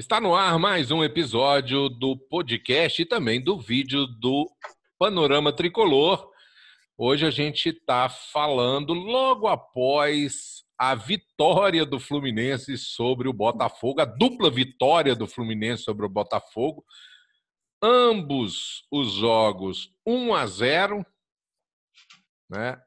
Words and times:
Está 0.00 0.18
no 0.18 0.34
ar 0.34 0.58
mais 0.58 0.90
um 0.90 1.04
episódio 1.04 1.90
do 1.90 2.16
podcast 2.16 3.02
e 3.02 3.04
também 3.04 3.38
do 3.38 3.58
vídeo 3.58 4.06
do 4.06 4.50
Panorama 4.98 5.52
Tricolor. 5.52 6.26
Hoje 6.96 7.26
a 7.26 7.30
gente 7.30 7.68
está 7.68 8.08
falando 8.08 8.94
logo 8.94 9.46
após 9.46 10.64
a 10.78 10.94
vitória 10.94 11.84
do 11.84 12.00
Fluminense 12.00 12.78
sobre 12.78 13.28
o 13.28 13.32
Botafogo, 13.34 14.00
a 14.00 14.06
dupla 14.06 14.50
vitória 14.50 15.14
do 15.14 15.26
Fluminense 15.26 15.82
sobre 15.82 16.06
o 16.06 16.08
Botafogo. 16.08 16.82
Ambos 17.82 18.86
os 18.90 19.12
jogos 19.12 19.92
1 20.06 20.34
a 20.34 20.46
0, 20.46 21.06
né? 22.48 22.80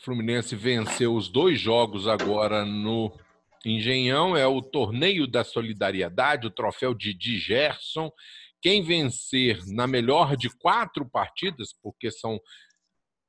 O 0.00 0.02
Fluminense 0.02 0.56
venceu 0.56 1.14
os 1.14 1.28
dois 1.28 1.60
jogos 1.60 2.08
agora 2.08 2.64
no 2.64 3.16
Engenhão, 3.64 4.36
é 4.36 4.46
o 4.46 4.60
torneio 4.60 5.26
da 5.26 5.44
solidariedade, 5.44 6.46
o 6.46 6.50
troféu 6.50 6.94
de 6.94 7.12
Gerson. 7.38 8.10
Quem 8.60 8.82
vencer 8.82 9.60
na 9.66 9.86
melhor 9.86 10.36
de 10.36 10.48
quatro 10.48 11.08
partidas, 11.08 11.74
porque 11.82 12.10
são 12.10 12.40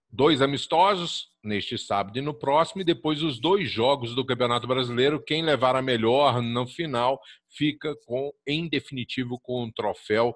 dois 0.10 0.42
amistosos, 0.42 1.30
neste 1.44 1.78
sábado 1.78 2.18
e 2.18 2.22
no 2.22 2.34
próximo, 2.34 2.82
e 2.82 2.86
depois 2.86 3.24
os 3.24 3.40
dois 3.40 3.70
jogos 3.70 4.14
do 4.14 4.26
Campeonato 4.26 4.68
Brasileiro. 4.68 5.24
Quem 5.24 5.42
levar 5.42 5.76
a 5.76 5.82
melhor 5.82 6.42
no 6.42 6.68
final 6.68 7.20
fica 7.50 7.96
com, 8.06 8.32
em 8.48 8.68
definitivo, 8.68 9.40
com 9.40 9.64
o 9.64 9.72
troféu 9.72 10.36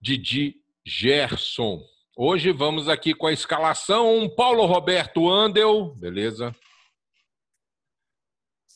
Didi 0.00 0.56
Gerson. 0.84 1.80
Hoje 2.16 2.52
vamos 2.52 2.88
aqui 2.88 3.14
com 3.14 3.28
a 3.28 3.32
escalação. 3.32 4.28
Paulo 4.36 4.66
Roberto 4.66 5.30
Andel, 5.30 5.94
beleza? 5.94 6.54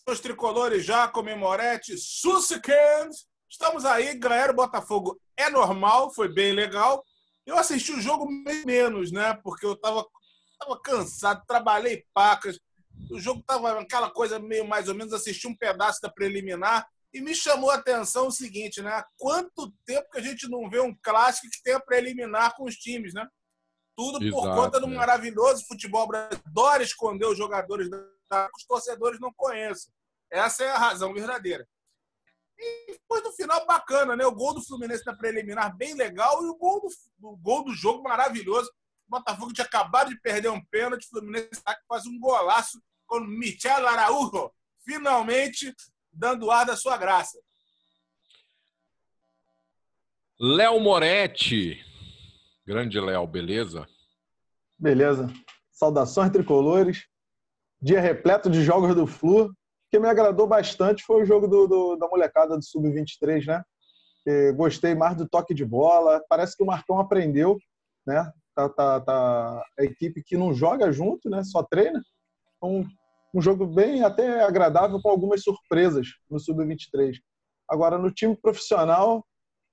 Os 0.06 0.20
tricolores 0.20 0.84
já 0.84 1.08
comemorete, 1.08 1.96
Susikand. 1.96 3.08
Estamos 3.48 3.86
aí, 3.86 4.14
ganhar 4.18 4.50
o 4.50 4.54
Botafogo 4.54 5.18
é 5.34 5.48
normal, 5.48 6.12
foi 6.12 6.28
bem 6.28 6.52
legal. 6.52 7.02
Eu 7.46 7.56
assisti 7.56 7.92
o 7.92 8.00
jogo 8.00 8.26
menos, 8.66 9.10
né? 9.10 9.32
Porque 9.42 9.64
eu 9.64 9.74
tava, 9.74 10.06
tava 10.58 10.78
cansado, 10.82 11.42
trabalhei 11.46 12.04
pacas. 12.12 12.60
O 13.10 13.18
jogo 13.18 13.42
tava 13.46 13.80
aquela 13.80 14.10
coisa 14.10 14.38
meio 14.38 14.66
mais 14.66 14.88
ou 14.88 14.94
menos, 14.94 15.12
assisti 15.14 15.48
um 15.48 15.56
pedaço 15.56 16.00
da 16.02 16.10
preliminar 16.10 16.86
e 17.12 17.22
me 17.22 17.34
chamou 17.34 17.70
a 17.70 17.76
atenção 17.76 18.26
o 18.26 18.32
seguinte, 18.32 18.82
né? 18.82 19.02
Quanto 19.16 19.72
tempo 19.86 20.10
que 20.10 20.18
a 20.18 20.22
gente 20.22 20.48
não 20.50 20.68
vê 20.68 20.80
um 20.80 20.94
clássico 21.02 21.48
que 21.50 21.62
tenha 21.62 21.80
preliminar 21.80 22.54
com 22.56 22.64
os 22.64 22.74
times, 22.74 23.14
né? 23.14 23.26
Tudo 23.96 24.22
Exato, 24.22 24.42
por 24.42 24.54
conta 24.54 24.80
do 24.80 24.86
né? 24.86 24.96
maravilhoso 24.96 25.64
futebol 25.66 26.06
brasileiro. 26.06 26.42
Adora 26.46 26.82
esconder 26.82 27.26
os 27.26 27.38
jogadores 27.38 27.88
da 27.88 28.13
os 28.56 28.64
torcedores 28.64 29.20
não 29.20 29.32
conheçem. 29.32 29.92
Essa 30.30 30.64
é 30.64 30.70
a 30.70 30.78
razão 30.78 31.12
verdadeira. 31.12 31.66
E 32.58 32.92
depois 32.92 33.22
no 33.22 33.32
final, 33.32 33.66
bacana, 33.66 34.16
né? 34.16 34.24
O 34.26 34.34
gol 34.34 34.54
do 34.54 34.62
Fluminense 34.62 35.04
na 35.04 35.16
preliminar, 35.16 35.76
bem 35.76 35.94
legal, 35.94 36.42
e 36.44 36.48
o 36.48 36.56
gol 36.56 36.80
do, 36.80 36.88
o 37.28 37.36
gol 37.36 37.64
do 37.64 37.74
jogo 37.74 38.02
maravilhoso. 38.02 38.70
O 39.06 39.10
Botafogo 39.10 39.52
tinha 39.52 39.66
acabado 39.66 40.08
de 40.08 40.20
perder 40.20 40.50
um 40.50 40.64
pênalti, 40.66 41.04
o 41.04 41.08
Fluminense 41.08 41.62
faz 41.88 42.06
um 42.06 42.18
golaço 42.18 42.80
com 43.06 43.18
o 43.18 43.26
Michel 43.26 43.86
Araújo, 43.86 44.50
finalmente 44.84 45.74
dando 46.12 46.50
ar 46.50 46.64
da 46.64 46.76
sua 46.76 46.96
graça. 46.96 47.38
Léo 50.38 50.80
Moretti. 50.80 51.84
Grande 52.66 52.98
Léo, 52.98 53.26
beleza? 53.26 53.86
Beleza. 54.78 55.32
Saudações 55.70 56.30
tricolores. 56.30 57.06
Dia 57.84 58.00
repleto 58.00 58.48
de 58.48 58.62
jogos 58.62 58.94
do 58.94 59.06
Flu 59.06 59.52
que 59.90 59.98
me 59.98 60.08
agradou 60.08 60.46
bastante 60.46 61.04
foi 61.04 61.22
o 61.22 61.26
jogo 61.26 61.46
do, 61.46 61.66
do 61.66 61.96
da 61.96 62.08
molecada 62.08 62.56
do 62.56 62.64
Sub-23, 62.64 63.44
né? 63.44 63.62
gostei 64.56 64.94
mais 64.94 65.14
do 65.18 65.28
toque 65.28 65.52
de 65.52 65.66
bola. 65.66 66.24
Parece 66.26 66.56
que 66.56 66.62
o 66.62 66.66
Marcão 66.66 66.98
aprendeu, 66.98 67.58
né? 68.06 68.32
Tá, 68.54 68.70
tá, 68.70 69.00
tá 69.00 69.62
a 69.78 69.84
equipe 69.84 70.22
que 70.22 70.34
não 70.34 70.54
joga 70.54 70.90
junto, 70.90 71.28
né? 71.28 71.44
Só 71.44 71.62
treina. 71.62 72.02
Um, 72.62 72.86
um 73.34 73.42
jogo 73.42 73.66
bem 73.66 74.02
até 74.02 74.42
agradável 74.42 74.98
com 75.02 75.10
algumas 75.10 75.42
surpresas 75.42 76.06
no 76.30 76.40
Sub-23. 76.40 77.18
Agora, 77.68 77.98
no 77.98 78.10
time 78.10 78.34
profissional, 78.34 79.22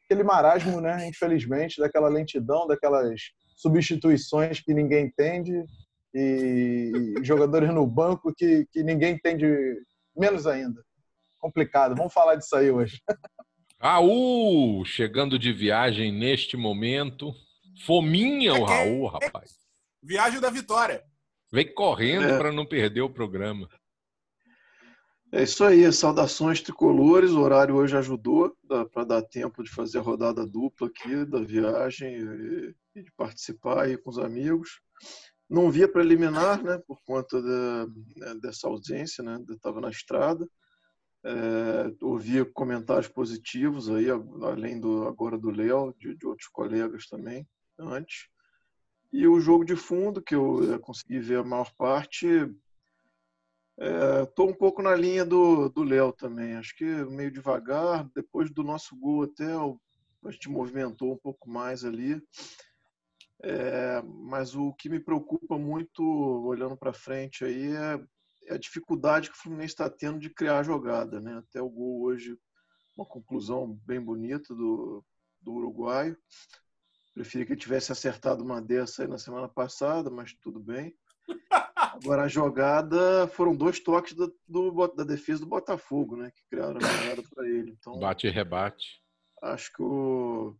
aquele 0.03 0.23
marasmo, 0.23 0.81
né? 0.81 1.07
Infelizmente, 1.07 1.79
daquela 1.79 2.09
lentidão, 2.09 2.67
daquelas 2.67 3.21
substituições 3.55 4.59
que 4.59 4.73
ninguém 4.73 5.05
entende 5.05 5.63
e 6.13 7.13
jogadores 7.23 7.73
no 7.73 7.85
banco 7.87 8.33
que, 8.35 8.65
que 8.71 8.83
ninguém 8.83 9.13
entende 9.13 9.45
menos 10.15 10.45
ainda. 10.45 10.83
Complicado. 11.39 11.95
Vamos 11.95 12.13
falar 12.13 12.35
disso 12.35 12.55
aí 12.55 12.69
hoje. 12.69 13.01
Raul, 13.79 14.85
chegando 14.85 15.39
de 15.39 15.51
viagem 15.51 16.11
neste 16.11 16.55
momento. 16.55 17.33
Fominha 17.85 18.53
o 18.53 18.63
Raul, 18.63 19.07
rapaz. 19.07 19.55
Viagem 20.03 20.39
da 20.39 20.49
vitória. 20.49 21.03
Vem 21.51 21.73
correndo 21.73 22.25
é. 22.25 22.37
para 22.37 22.51
não 22.51 22.65
perder 22.65 23.01
o 23.01 23.09
programa. 23.09 23.67
É 25.33 25.43
isso 25.43 25.63
aí, 25.63 25.91
saudações 25.93 26.61
tricolores. 26.61 27.31
O 27.31 27.39
horário 27.39 27.75
hoje 27.75 27.95
ajudou 27.97 28.53
para 28.91 29.05
dar 29.05 29.21
tempo 29.21 29.63
de 29.63 29.69
fazer 29.69 29.99
a 29.99 30.01
rodada 30.01 30.45
dupla 30.45 30.87
aqui 30.87 31.25
da 31.25 31.39
viagem 31.39 32.17
e 32.93 33.01
de 33.01 33.11
participar 33.15 33.83
aí 33.83 33.97
com 33.97 34.09
os 34.09 34.19
amigos. 34.19 34.81
Não 35.51 35.69
via 35.69 35.85
preliminar, 35.85 36.63
né, 36.63 36.77
por 36.87 37.03
conta 37.03 37.41
de, 37.41 38.39
dessa 38.39 38.69
ausência, 38.69 39.21
né, 39.21 39.37
estava 39.49 39.81
na 39.81 39.89
estrada. 39.89 40.47
É, 41.25 41.93
ouvia 42.01 42.45
comentários 42.45 43.09
positivos 43.09 43.89
aí, 43.89 44.07
além 44.09 44.79
do 44.79 45.05
agora 45.05 45.37
do 45.37 45.51
Léo, 45.51 45.93
de, 45.99 46.15
de, 46.15 46.25
outros 46.25 46.47
colegas 46.47 47.05
também, 47.05 47.45
antes. 47.77 48.29
E 49.11 49.27
o 49.27 49.41
jogo 49.41 49.65
de 49.65 49.75
fundo, 49.75 50.21
que 50.21 50.33
eu 50.33 50.79
consegui 50.79 51.19
ver 51.19 51.39
a 51.39 51.43
maior 51.43 51.69
parte, 51.77 52.27
estou 54.23 54.47
é, 54.47 54.51
um 54.51 54.55
pouco 54.55 54.81
na 54.81 54.95
linha 54.95 55.25
do 55.25 55.83
Léo 55.83 56.13
também. 56.13 56.55
Acho 56.55 56.73
que 56.77 56.85
meio 56.85 57.29
devagar, 57.29 58.09
depois 58.15 58.49
do 58.49 58.63
nosso 58.63 58.95
gol 58.95 59.23
até 59.23 59.51
a 59.53 60.31
gente 60.31 60.49
movimentou 60.49 61.11
um 61.11 61.17
pouco 61.17 61.49
mais 61.49 61.83
ali. 61.83 62.21
É, 63.43 64.01
mas 64.03 64.55
o 64.55 64.71
que 64.73 64.89
me 64.89 64.99
preocupa 64.99 65.57
muito, 65.57 66.03
olhando 66.45 66.77
para 66.77 66.93
frente, 66.93 67.43
aí 67.43 67.75
é, 67.75 67.99
é, 68.47 68.53
a 68.53 68.57
dificuldade 68.57 69.29
que 69.29 69.35
o 69.35 69.39
Fluminense 69.41 69.73
está 69.73 69.89
tendo 69.89 70.19
de 70.19 70.29
criar 70.29 70.63
jogada. 70.63 71.19
Né? 71.19 71.37
Até 71.37 71.61
o 71.61 71.69
gol 71.69 72.03
hoje, 72.03 72.37
uma 72.95 73.05
conclusão 73.05 73.79
bem 73.85 73.99
bonita 73.99 74.53
do, 74.53 75.03
do 75.41 75.53
uruguaio. 75.53 76.15
Preferia 77.13 77.45
que 77.45 77.53
ele 77.53 77.59
tivesse 77.59 77.91
acertado 77.91 78.43
uma 78.43 78.61
dessa 78.61 79.01
aí 79.01 79.07
na 79.07 79.17
semana 79.17 79.49
passada, 79.49 80.09
mas 80.09 80.33
tudo 80.41 80.59
bem. 80.59 80.95
Agora, 81.75 82.23
a 82.23 82.27
jogada 82.27 83.27
foram 83.27 83.55
dois 83.55 83.79
toques 83.79 84.13
do, 84.13 84.33
do, 84.47 84.87
da 84.87 85.03
defesa 85.03 85.41
do 85.41 85.49
Botafogo, 85.49 86.15
né? 86.15 86.31
Que 86.31 86.43
criaram 86.49 86.77
a 86.77 86.79
jogada 86.79 87.23
para 87.33 87.47
ele. 87.47 87.71
Então, 87.71 87.99
Bate 87.99 88.27
e 88.27 88.29
rebate. 88.29 89.01
Acho 89.41 89.73
que 89.73 89.83
o, 89.83 90.55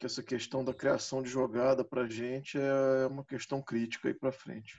que 0.00 0.06
essa 0.06 0.22
questão 0.22 0.64
da 0.64 0.72
criação 0.72 1.22
de 1.22 1.28
jogada 1.28 1.84
para 1.84 2.04
a 2.04 2.08
gente 2.08 2.56
é 2.58 3.06
uma 3.06 3.22
questão 3.22 3.60
crítica 3.60 4.08
aí 4.08 4.14
para 4.14 4.32
frente. 4.32 4.78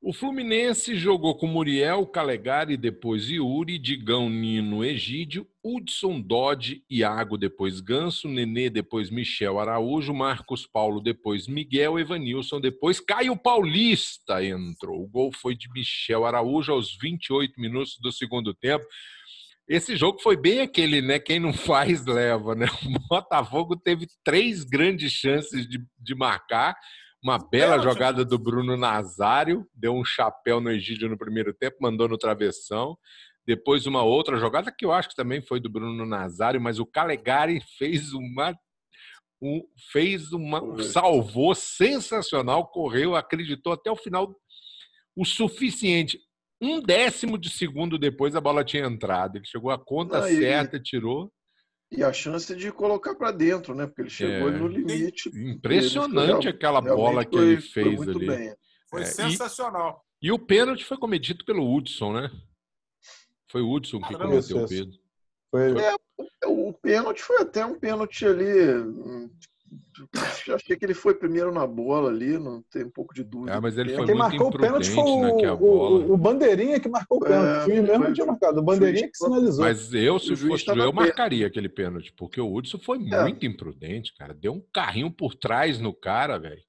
O 0.00 0.14
Fluminense 0.14 0.96
jogou 0.96 1.36
com 1.36 1.46
Muriel, 1.46 2.06
Calegari, 2.06 2.74
depois 2.78 3.28
Yuri, 3.28 3.78
Digão, 3.78 4.30
Nino, 4.30 4.82
Egídio, 4.82 5.46
Hudson, 5.62 6.22
Dodge, 6.22 6.82
Iago, 6.90 7.36
depois 7.36 7.80
Ganso, 7.80 8.26
Nenê, 8.26 8.70
depois 8.70 9.10
Michel 9.10 9.58
Araújo, 9.58 10.14
Marcos 10.14 10.66
Paulo, 10.66 10.98
depois 10.98 11.46
Miguel, 11.46 11.98
Evanilson, 11.98 12.62
depois 12.62 12.98
Caio 12.98 13.36
Paulista 13.36 14.42
entrou. 14.42 15.02
O 15.02 15.06
gol 15.06 15.32
foi 15.34 15.54
de 15.54 15.68
Michel 15.70 16.24
Araújo 16.24 16.72
aos 16.72 16.96
28 16.96 17.60
minutos 17.60 17.98
do 18.00 18.10
segundo 18.10 18.54
tempo. 18.54 18.86
Esse 19.70 19.94
jogo 19.94 20.20
foi 20.20 20.36
bem 20.36 20.62
aquele, 20.62 21.00
né? 21.00 21.20
Quem 21.20 21.38
não 21.38 21.52
faz, 21.54 22.04
leva, 22.04 22.56
né? 22.56 22.66
O 22.84 23.08
Botafogo 23.08 23.76
teve 23.76 24.08
três 24.24 24.64
grandes 24.64 25.12
chances 25.12 25.68
de, 25.68 25.80
de 25.96 26.14
marcar. 26.16 26.76
Uma 27.22 27.38
bela 27.38 27.78
jogada 27.78 28.24
do 28.24 28.36
Bruno 28.36 28.76
Nazário, 28.76 29.64
deu 29.72 29.94
um 29.94 30.04
chapéu 30.04 30.60
no 30.60 30.70
Egídio 30.70 31.08
no 31.08 31.16
primeiro 31.16 31.54
tempo, 31.54 31.76
mandou 31.80 32.08
no 32.08 32.18
travessão. 32.18 32.98
Depois 33.46 33.86
uma 33.86 34.02
outra 34.02 34.38
jogada 34.38 34.74
que 34.76 34.84
eu 34.84 34.90
acho 34.90 35.10
que 35.10 35.14
também 35.14 35.40
foi 35.40 35.60
do 35.60 35.70
Bruno 35.70 36.04
Nazário, 36.04 36.60
mas 36.60 36.80
o 36.80 36.86
Calegari 36.86 37.60
fez 37.78 38.12
uma 38.12 38.52
um, 39.40 39.62
fez 39.92 40.32
uma 40.32 40.82
salvou 40.82 41.54
sensacional, 41.54 42.66
correu, 42.66 43.14
acreditou 43.14 43.72
até 43.72 43.90
o 43.90 43.96
final 43.96 44.34
o 45.16 45.24
suficiente 45.24 46.18
um 46.60 46.80
décimo 46.80 47.38
de 47.38 47.50
segundo 47.50 47.98
depois 47.98 48.36
a 48.36 48.40
bola 48.40 48.64
tinha 48.64 48.86
entrado. 48.86 49.36
Ele 49.36 49.46
chegou 49.46 49.70
a 49.70 49.78
conta 49.78 50.18
ah, 50.18 50.28
certa, 50.28 50.76
e, 50.76 50.82
tirou. 50.82 51.32
E 51.90 52.04
a 52.04 52.12
chance 52.12 52.54
de 52.54 52.70
colocar 52.70 53.14
para 53.14 53.32
dentro, 53.32 53.74
né? 53.74 53.86
Porque 53.86 54.02
ele 54.02 54.10
chegou 54.10 54.48
é, 54.48 54.52
no 54.52 54.68
limite. 54.68 55.28
Impressionante 55.34 56.48
aquela 56.48 56.80
bola 56.80 57.24
que 57.24 57.36
foi, 57.36 57.46
ele 57.46 57.60
fez 57.60 57.96
foi 57.96 58.08
ali. 58.08 58.26
Bem. 58.26 58.54
Foi 58.90 59.02
é, 59.02 59.06
sensacional. 59.06 60.04
E, 60.22 60.28
e, 60.28 60.32
o 60.32 60.38
pênalti 60.38 60.84
foi 60.84 60.98
cometido 60.98 61.44
pelo 61.44 61.74
Hudson, 61.74 62.12
né? 62.12 62.30
Foi 63.50 63.62
o 63.62 63.72
Hudson 63.72 64.00
que 64.00 64.14
cometeu 64.14 64.62
o 64.62 64.68
pênalti. 64.68 65.00
Foi... 65.50 65.80
É, 65.80 65.94
o, 66.46 66.68
o 66.68 66.74
pênalti 66.74 67.22
foi 67.22 67.38
até 67.38 67.64
um 67.64 67.78
pênalti 67.78 68.26
ali. 68.26 68.44
Hum, 69.70 70.52
Achei 70.54 70.76
que 70.76 70.84
ele 70.84 70.94
foi 70.94 71.14
primeiro 71.14 71.52
na 71.52 71.66
bola 71.66 72.10
ali, 72.10 72.38
não 72.38 72.62
tem 72.70 72.84
um 72.84 72.90
pouco 72.90 73.14
de 73.14 73.22
dúvida. 73.22 73.56
Ah, 73.56 73.60
mas 73.60 73.78
ele 73.78 73.90
foi 73.94 74.06
Quem 74.06 74.14
muito 74.14 74.18
marcou 74.18 74.48
o 74.48 74.58
pênalti 74.58 74.90
foi 74.90 75.02
o, 75.04 75.20
naquela 75.22 75.54
o, 75.54 75.58
bola. 75.58 75.98
o, 76.06 76.12
o 76.12 76.16
Bandeirinha 76.16 76.80
que 76.80 76.88
marcou 76.88 77.18
o 77.18 77.20
pênalti. 77.20 77.70
É, 77.70 77.80
o 77.80 77.82
mesmo 77.84 78.04
foi- 78.04 78.12
tinha 78.12 78.26
marcado. 78.26 78.58
O 78.60 78.62
Bandeirinha 78.62 79.08
que 79.08 79.16
sinalizou. 79.16 79.64
Mas 79.64 79.94
eu, 79.94 80.18
se 80.18 80.34
fosse 80.36 80.68
eu, 80.68 80.74
perto. 80.74 80.94
marcaria 80.94 81.46
aquele 81.46 81.68
pênalti, 81.68 82.12
porque 82.16 82.40
o 82.40 82.52
Hudson 82.52 82.78
foi 82.78 82.98
É. 83.12 83.22
muito 83.22 83.46
imprudente, 83.46 84.14
cara. 84.16 84.34
Deu 84.34 84.52
um 84.54 84.64
carrinho 84.72 85.10
por 85.10 85.34
trás 85.34 85.78
no 85.78 85.92
cara, 85.94 86.38
velho. 86.38 86.62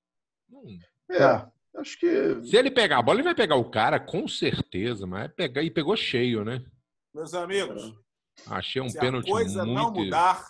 Hum. 0.51 0.77
É, 1.09 1.23
É. 1.23 1.45
acho 1.77 1.99
que 1.99 2.43
Se 2.45 2.55
ele 2.57 2.69
pegar 2.69 2.99
a 2.99 3.01
bola, 3.01 3.17
ele 3.17 3.23
vai 3.23 3.35
pegar 3.35 3.55
o 3.55 3.69
cara, 3.69 3.99
com 3.99 4.27
certeza, 4.27 5.07
mas 5.07 5.31
pegar 5.33 5.63
e 5.63 5.71
pegou 5.71 5.95
cheio, 5.95 6.43
né? 6.45 6.63
Meus 7.13 7.33
amigos, 7.33 7.93
Achei 8.47 8.81
um 8.81 8.87
se 8.89 8.97
a 8.97 9.01
pênalti 9.01 9.29
coisa 9.29 9.65
muito. 9.65 9.75
não 9.77 9.91
mudar, 9.91 10.47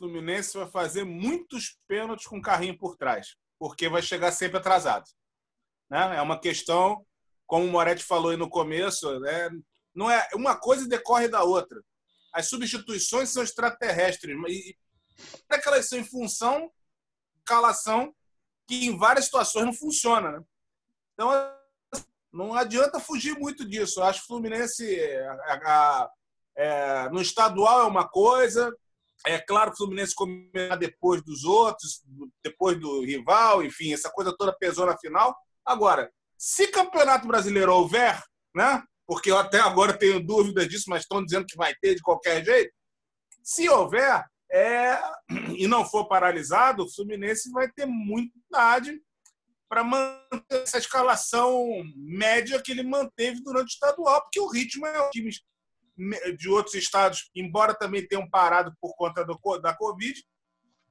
Fluminense 0.00 0.56
vai 0.56 0.66
fazer 0.66 1.04
muitos 1.04 1.78
pênaltis 1.86 2.26
com 2.26 2.40
carrinho 2.40 2.76
por 2.78 2.96
trás, 2.96 3.36
porque 3.58 3.86
vai 3.86 4.00
chegar 4.00 4.32
sempre 4.32 4.56
atrasado. 4.56 5.04
Né? 5.90 6.16
É 6.16 6.22
uma 6.22 6.40
questão, 6.40 7.04
como 7.46 7.66
o 7.66 7.70
Moretti 7.70 8.02
falou 8.02 8.30
aí 8.30 8.36
no 8.38 8.48
começo, 8.48 9.20
né? 9.20 9.50
não 9.94 10.10
é 10.10 10.26
uma 10.34 10.58
coisa 10.58 10.88
decorre 10.88 11.28
da 11.28 11.42
outra. 11.42 11.82
As 12.32 12.48
substituições 12.48 13.28
são 13.28 13.42
extraterrestres 13.42 14.34
e 14.48 14.74
para 15.46 15.60
que 15.60 15.68
elas 15.68 15.86
são 15.86 15.98
em 15.98 16.04
função 16.04 16.72
calação 17.44 18.14
que 18.66 18.86
em 18.86 18.96
várias 18.96 19.26
situações 19.26 19.66
não 19.66 19.74
funciona. 19.74 20.32
Né? 20.32 20.44
Então 21.12 21.30
não 22.32 22.54
adianta 22.54 23.00
fugir 23.00 23.38
muito 23.38 23.68
disso. 23.68 24.00
Eu 24.00 24.04
acho 24.04 24.20
que 24.20 24.24
o 24.24 24.28
Fluminense 24.28 24.98
a- 25.44 26.10
é, 26.56 27.08
no 27.10 27.20
estadual 27.20 27.82
é 27.82 27.84
uma 27.84 28.08
coisa. 28.08 28.74
É 29.26 29.38
claro 29.38 29.70
que 29.70 29.74
o 29.74 29.78
Fluminense 29.78 30.14
começa 30.14 30.76
depois 30.76 31.22
dos 31.22 31.44
outros, 31.44 32.02
depois 32.42 32.78
do 32.80 33.04
rival, 33.04 33.62
enfim, 33.62 33.92
essa 33.92 34.10
coisa 34.10 34.34
toda 34.36 34.56
pesou 34.56 34.86
na 34.86 34.96
final. 34.96 35.36
Agora, 35.64 36.10
se 36.38 36.68
campeonato 36.68 37.26
brasileiro 37.28 37.74
houver, 37.74 38.22
né? 38.54 38.82
Porque 39.06 39.30
eu 39.30 39.38
até 39.38 39.60
agora 39.60 39.92
tenho 39.92 40.24
dúvidas 40.24 40.68
disso, 40.68 40.84
mas 40.88 41.02
estão 41.02 41.24
dizendo 41.24 41.44
que 41.46 41.56
vai 41.56 41.74
ter 41.82 41.94
de 41.94 42.00
qualquer 42.00 42.44
jeito. 42.44 42.72
Se 43.42 43.68
houver, 43.68 44.24
é, 44.50 44.98
e 45.56 45.66
não 45.66 45.84
for 45.84 46.08
paralisado, 46.08 46.84
o 46.84 46.90
Fluminense 46.90 47.50
vai 47.50 47.70
ter 47.70 47.86
muita 47.86 48.32
idade 48.48 49.00
para 49.68 49.84
manter 49.84 50.22
essa 50.50 50.78
escalação 50.78 51.64
média 51.94 52.60
que 52.60 52.72
ele 52.72 52.82
manteve 52.82 53.40
durante 53.42 53.68
o 53.68 53.74
estadual, 53.74 54.22
porque 54.22 54.40
o 54.40 54.48
ritmo 54.48 54.86
é 54.86 55.00
o 55.00 55.10
time 55.10 55.30
de 56.38 56.48
outros 56.48 56.74
estados, 56.74 57.30
embora 57.34 57.74
também 57.74 58.06
tenham 58.06 58.28
parado 58.28 58.74
por 58.80 58.94
conta 58.96 59.24
do, 59.24 59.38
da 59.60 59.74
Covid, 59.74 60.24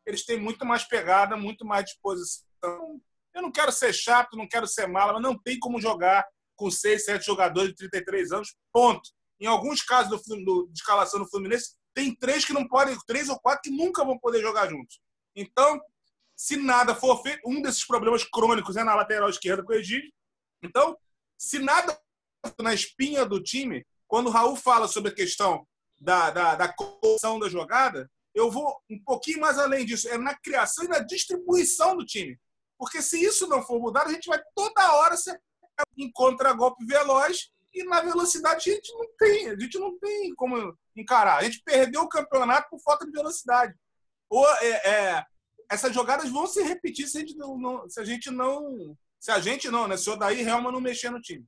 eles 0.06 0.26
têm 0.26 0.40
muito 0.40 0.66
mais 0.66 0.84
pegada, 0.84 1.36
muito 1.38 1.66
mais 1.66 1.86
disposição. 1.86 3.02
Eu 3.34 3.42
não 3.42 3.52
quero 3.52 3.72
ser 3.72 3.94
chato, 3.94 4.36
não 4.38 4.48
quero 4.48 4.68
ser 4.68 4.88
mala, 4.88 5.14
mas 5.14 5.22
não 5.22 5.38
tem 5.38 5.58
como 5.60 5.80
jogar 5.82 6.26
com 6.56 6.70
seis, 6.70 7.06
sete 7.06 7.26
jogadores 7.26 7.70
de 7.72 7.76
33 7.90 8.32
anos, 8.32 8.56
ponto. 8.74 9.10
Em 9.40 9.46
alguns 9.46 9.82
casos 9.82 10.22
do, 10.26 10.44
do- 10.44 10.68
de 10.68 10.80
escalação 10.80 11.20
no 11.20 11.30
Fluminense, 11.30 11.76
tem 11.94 12.14
três 12.16 12.44
que 12.46 12.54
não 12.54 12.68
podem, 12.68 12.98
três 13.08 13.30
ou 13.30 13.40
quatro 13.40 13.62
que 13.64 13.70
nunca 13.70 14.04
vão 14.04 14.18
poder 14.20 14.42
jogar 14.42 14.68
juntos. 14.70 15.00
Então, 15.36 15.80
se 16.36 16.58
nada 16.58 16.94
for 16.96 17.22
feito, 17.22 17.42
um 17.46 17.62
desses 17.62 17.86
problemas 17.86 18.24
crônicos 18.24 18.76
é 18.78 18.84
na 18.84 18.96
lateral 18.96 19.30
esquerda 19.30 19.64
com 19.64 19.72
o 19.72 19.76
Egídio. 19.76 20.12
Então, 20.62 20.98
se 21.38 21.60
nada 21.60 21.98
na 22.60 22.74
espinha 22.74 23.26
do 23.26 23.42
time, 23.42 23.86
quando 24.10 24.28
o 24.28 24.32
Raul 24.32 24.56
fala 24.56 24.88
sobre 24.88 25.12
a 25.12 25.16
questão 25.16 25.66
da, 26.02 26.32
da, 26.32 26.56
da 26.56 26.74
construção 26.74 27.40
da 27.40 27.48
jogada, 27.48 28.12
eu 28.34 28.50
vou 28.50 28.76
um 28.90 29.00
pouquinho 29.04 29.40
mais 29.40 29.60
além 29.60 29.86
disso. 29.86 30.10
É 30.10 30.18
na 30.18 30.36
criação 30.36 30.84
e 30.84 30.88
na 30.88 31.00
distribuição 31.00 31.96
do 31.96 32.04
time. 32.04 32.38
Porque 32.78 33.02
se 33.02 33.24
isso 33.24 33.48
não 33.48 33.62
for 33.62 33.80
mudado, 33.80 34.10
a 34.10 34.14
gente 34.14 34.28
vai 34.28 34.42
toda 34.56 34.94
hora 34.96 35.16
ser 35.16 35.40
em 35.96 36.12
contragolpe 36.12 36.84
veloz 36.86 37.52
e 37.74 37.84
na 37.84 38.02
velocidade 38.02 38.70
a 38.70 38.74
gente 38.74 38.92
não 38.94 39.06
tem, 39.18 39.50
a 39.50 39.60
gente 39.60 39.78
não 39.78 39.98
tem 40.00 40.34
como 40.34 40.76
encarar. 40.96 41.38
A 41.38 41.44
gente 41.44 41.62
perdeu 41.64 42.02
o 42.02 42.10
campeonato 42.10 42.68
por 42.72 42.82
falta 42.82 43.06
de 43.06 43.12
velocidade. 43.12 43.76
Ou 44.28 44.46
é, 44.56 44.70
é, 44.70 45.26
essas 45.70 45.94
jogadas 45.94 46.30
vão 46.32 46.48
se 46.48 46.64
repetir 46.64 47.08
se 47.08 47.18
a 47.18 47.22
gente 47.22 47.36
não, 47.38 47.88
se 47.88 48.00
a 48.00 48.04
gente 48.04 48.32
não, 48.32 48.98
se 49.20 49.32
a 49.32 49.40
gente 49.40 49.70
não, 49.70 49.88
né? 49.88 49.98
Se 49.98 50.10
o 50.10 50.16
Daí 50.16 50.42
Helma 50.42 50.72
não 50.72 50.82
mexer 50.82 51.12
no 51.12 51.22
time. 51.22 51.46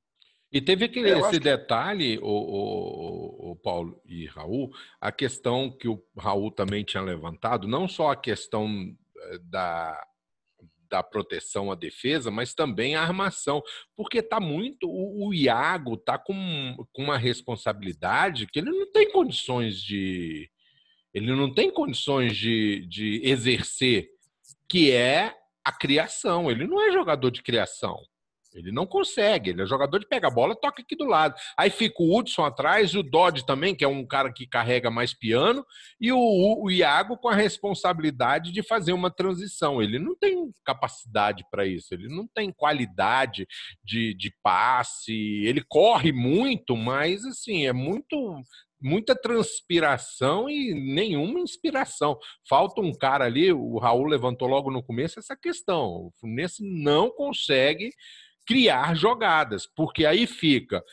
E 0.52 0.60
teve 0.60 0.86
aquele, 0.86 1.10
É, 1.10 1.14
eu 1.14 1.18
esse 1.20 1.28
acho 1.28 1.32
que- 1.38 1.44
detalhe, 1.46 2.20
o, 2.20 2.26
o, 2.28 3.52
o 3.52 3.56
Paulo 3.56 4.02
e 4.06 4.26
Raul, 4.26 4.70
a 5.00 5.12
questão 5.12 5.72
que 5.72 5.88
o 5.88 6.04
Raul 6.18 6.52
também 6.52 6.84
tinha 6.84 7.02
levantado, 7.02 7.68
não 7.68 7.88
só 7.88 8.12
a 8.12 8.16
questão 8.18 8.68
eh, 9.18 9.38
da, 9.44 9.98
da 10.90 11.02
proteção 11.02 11.72
à 11.72 11.76
defesa, 11.76 12.30
mas 12.30 12.54
também 12.54 12.96
a 12.96 13.02
armação. 13.02 13.64
Porque 13.96 14.22
tá 14.22 14.42
muito. 14.42 14.90
O, 14.90 15.30
o 15.30 15.34
Iago 15.34 15.96
tá 15.96 16.18
com, 16.18 16.76
com 16.92 17.02
uma 17.04 17.18
responsabilidade 17.18 18.46
que 18.46 18.60
ele 18.60 18.72
não 18.72 18.92
tem 18.92 19.10
condições 19.10 19.82
de. 19.82 20.50
Ele 21.14 21.34
não 21.34 21.54
tem 21.54 21.72
condições 21.72 22.36
de, 22.36 22.86
de 22.88 23.22
exercer, 23.24 24.10
que 24.70 24.92
é 24.92 25.34
a 25.64 25.72
criação. 25.72 26.52
Ele 26.52 26.68
não 26.68 26.82
é 26.82 26.92
jogador 26.92 27.32
de 27.32 27.42
criação. 27.42 27.98
Ele 28.54 28.72
não 28.72 28.86
consegue, 28.86 29.50
ele 29.50 29.62
é 29.62 29.66
jogador 29.66 30.00
de 30.00 30.08
pega 30.08 30.28
a 30.28 30.32
bola, 30.32 30.56
toca 30.56 30.82
aqui 30.82 30.96
do 30.96 31.06
lado. 31.06 31.36
Aí 31.58 31.70
fica 31.70 32.02
o 32.02 32.18
Hudson 32.18 32.44
atrás, 32.44 32.94
o 32.96 33.04
Dodge 33.04 33.46
também, 33.46 33.76
que 33.76 33.84
é 33.84 33.88
um 33.88 34.06
cara 34.06 34.32
que 34.32 34.48
carrega 34.48 34.92
mais 34.92 35.14
piano, 35.14 35.66
e 36.00 36.12
o, 36.12 36.64
o 36.64 36.70
Iago 36.70 37.18
com 37.18 37.30
a 37.30 37.36
responsabilidade 37.36 38.52
de 38.52 38.62
fazer 38.62 38.94
uma 38.94 39.10
transição. 39.10 39.82
Ele 39.82 40.00
não 40.00 40.16
tem 40.16 40.52
capacidade 40.66 41.46
para 41.50 41.66
isso, 41.66 41.94
ele 41.94 42.08
não 42.08 42.28
tem 42.28 42.52
qualidade 42.52 43.48
de, 43.84 44.14
de 44.14 44.34
passe, 44.44 45.14
ele 45.46 45.64
corre 45.68 46.12
muito, 46.12 46.76
mas 46.76 47.26
assim, 47.26 47.66
é 47.66 47.74
muito 47.74 48.44
muita 48.82 49.16
transpiração 49.16 50.50
e 50.50 50.74
nenhuma 50.74 51.40
inspiração. 51.40 52.18
Falta 52.50 52.82
um 52.82 52.92
cara 52.92 53.26
ali, 53.26 53.54
o 53.54 53.78
Raul 53.78 54.06
levantou 54.06 54.48
logo 54.48 54.72
no 54.72 54.82
começo 54.82 55.20
essa 55.20 55.38
questão. 55.38 56.08
O 56.08 56.12
Fluminense 56.20 56.64
não 56.64 57.12
consegue 57.12 57.92
criar 58.46 58.96
jogadas, 58.96 59.68
porque 59.76 60.06
aí 60.06 60.26
fica 60.28 60.84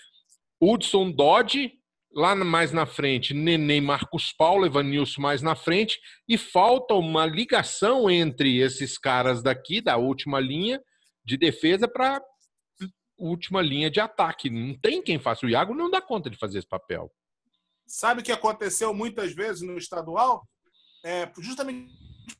Hudson 0.61 1.11
Dodge, 1.11 1.73
lá 2.13 2.35
mais 2.35 2.73
na 2.73 2.87
frente, 2.87 3.35
Neném 3.35 3.81
Marcos 3.81 4.33
Paulo, 4.33 4.67
Evanilson 4.67 5.21
mais 5.21 5.43
na 5.43 5.55
frente, 5.55 6.01
e 6.29 6.37
falta 6.37 6.95
uma 6.95 7.25
ligação 7.27 8.11
entre 8.11 8.59
esses 8.59 8.99
caras 8.99 9.43
daqui, 9.43 9.81
da 9.81 9.97
última 9.97 10.41
linha 10.41 10.81
de 11.25 11.37
defesa, 11.37 11.87
para 11.87 12.21
última 13.19 13.61
linha 13.61 13.91
de 13.91 14.01
ataque. 14.01 14.49
Não 14.49 14.79
tem 14.79 15.03
quem 15.03 15.19
faça. 15.19 15.45
O 15.45 15.49
Iago 15.49 15.75
não 15.75 15.91
dá 15.91 16.01
conta 16.01 16.31
de 16.31 16.39
fazer 16.39 16.59
esse 16.59 16.69
papel. 16.69 17.13
Sabe 17.87 18.21
o 18.21 18.25
que 18.25 18.33
aconteceu 18.33 18.95
muitas 18.95 19.33
vezes 19.33 19.63
no 19.63 19.77
estadual? 19.77 20.47
É, 21.05 21.31
justamente 21.39 21.93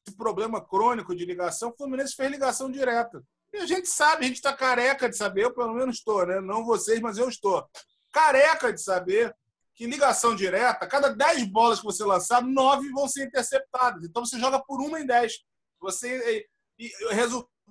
esse 0.07 0.17
problema 0.17 0.65
crônico 0.65 1.15
de 1.15 1.25
ligação, 1.25 1.71
o 1.71 1.77
Fluminense 1.77 2.15
fez 2.15 2.31
ligação 2.31 2.71
direta. 2.71 3.23
E 3.53 3.59
a 3.59 3.67
gente 3.67 3.89
sabe, 3.89 4.25
a 4.25 4.29
gente 4.29 4.37
está 4.37 4.53
careca 4.53 5.09
de 5.09 5.17
saber, 5.17 5.45
eu 5.45 5.55
pelo 5.55 5.75
menos 5.75 5.97
estou, 5.97 6.27
né? 6.27 6.41
Não 6.41 6.65
vocês, 6.65 7.01
mas 7.01 7.17
eu 7.19 7.29
estou. 7.29 7.67
Careca 8.13 8.73
de 8.73 8.83
saber 8.83 9.35
que 9.75 9.87
ligação 9.87 10.35
direta, 10.35 10.89
cada 10.89 11.09
10 11.09 11.51
bolas 11.51 11.79
que 11.79 11.85
você 11.85 12.05
lançar, 12.05 12.43
9 12.43 12.91
vão 12.91 13.09
ser 13.09 13.27
interceptadas. 13.27 14.05
Então 14.05 14.27
você 14.27 14.39
joga 14.39 14.61
por 14.63 14.81
uma 14.81 15.01
em 15.01 15.07
10. 15.07 15.33
Você 15.81 16.47
e, 16.79 16.87
e, 16.87 16.93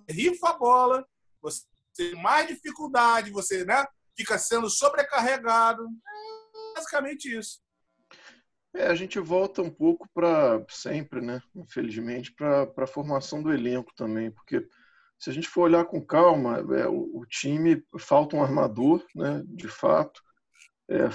rifa 0.09 0.49
a 0.49 0.57
bola, 0.57 1.05
você 1.41 1.63
tem 1.95 2.15
mais 2.15 2.47
dificuldade, 2.47 3.29
você 3.29 3.65
né, 3.65 3.85
fica 4.15 4.37
sendo 4.37 4.69
sobrecarregado. 4.69 5.83
É 5.83 6.75
basicamente 6.75 7.37
isso. 7.37 7.59
É, 8.73 8.87
a 8.87 8.95
gente 8.95 9.19
volta 9.19 9.61
um 9.61 9.69
pouco 9.69 10.07
para 10.13 10.63
sempre, 10.69 11.19
né? 11.19 11.41
Infelizmente, 11.55 12.31
para 12.33 12.71
a 12.77 12.87
formação 12.87 13.41
do 13.41 13.51
elenco 13.51 13.91
também, 13.95 14.31
porque 14.31 14.67
se 15.19 15.29
a 15.29 15.33
gente 15.33 15.47
for 15.47 15.63
olhar 15.63 15.85
com 15.85 16.05
calma, 16.05 16.57
é, 16.77 16.87
o, 16.87 17.19
o 17.19 17.25
time 17.25 17.83
falta 17.99 18.35
um 18.35 18.43
armador, 18.43 19.03
né? 19.15 19.43
De 19.47 19.67
fato, 19.67 20.21
É, 20.89 21.09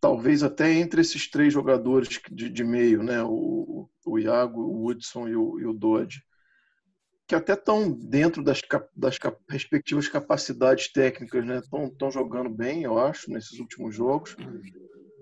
talvez 0.00 0.42
até 0.42 0.72
entre 0.72 1.00
esses 1.00 1.30
três 1.30 1.52
jogadores 1.52 2.08
de, 2.30 2.48
de 2.50 2.64
meio, 2.64 3.02
né? 3.02 3.22
O, 3.22 3.88
o 4.04 4.18
Iago, 4.18 4.60
o 4.60 4.86
Hudson 4.86 5.28
e 5.28 5.36
o, 5.36 5.58
e 5.60 5.66
o 5.66 5.72
Dodge, 5.72 6.22
que 7.26 7.34
até 7.34 7.54
estão 7.54 7.90
dentro 7.90 8.42
das, 8.42 8.60
das 8.94 9.18
respectivas 9.48 10.08
capacidades 10.08 10.92
técnicas, 10.92 11.44
né? 11.46 11.58
Estão 11.58 12.10
jogando 12.10 12.50
bem, 12.50 12.82
eu 12.82 12.98
acho, 12.98 13.30
nesses 13.30 13.58
últimos 13.58 13.94
jogos. 13.94 14.36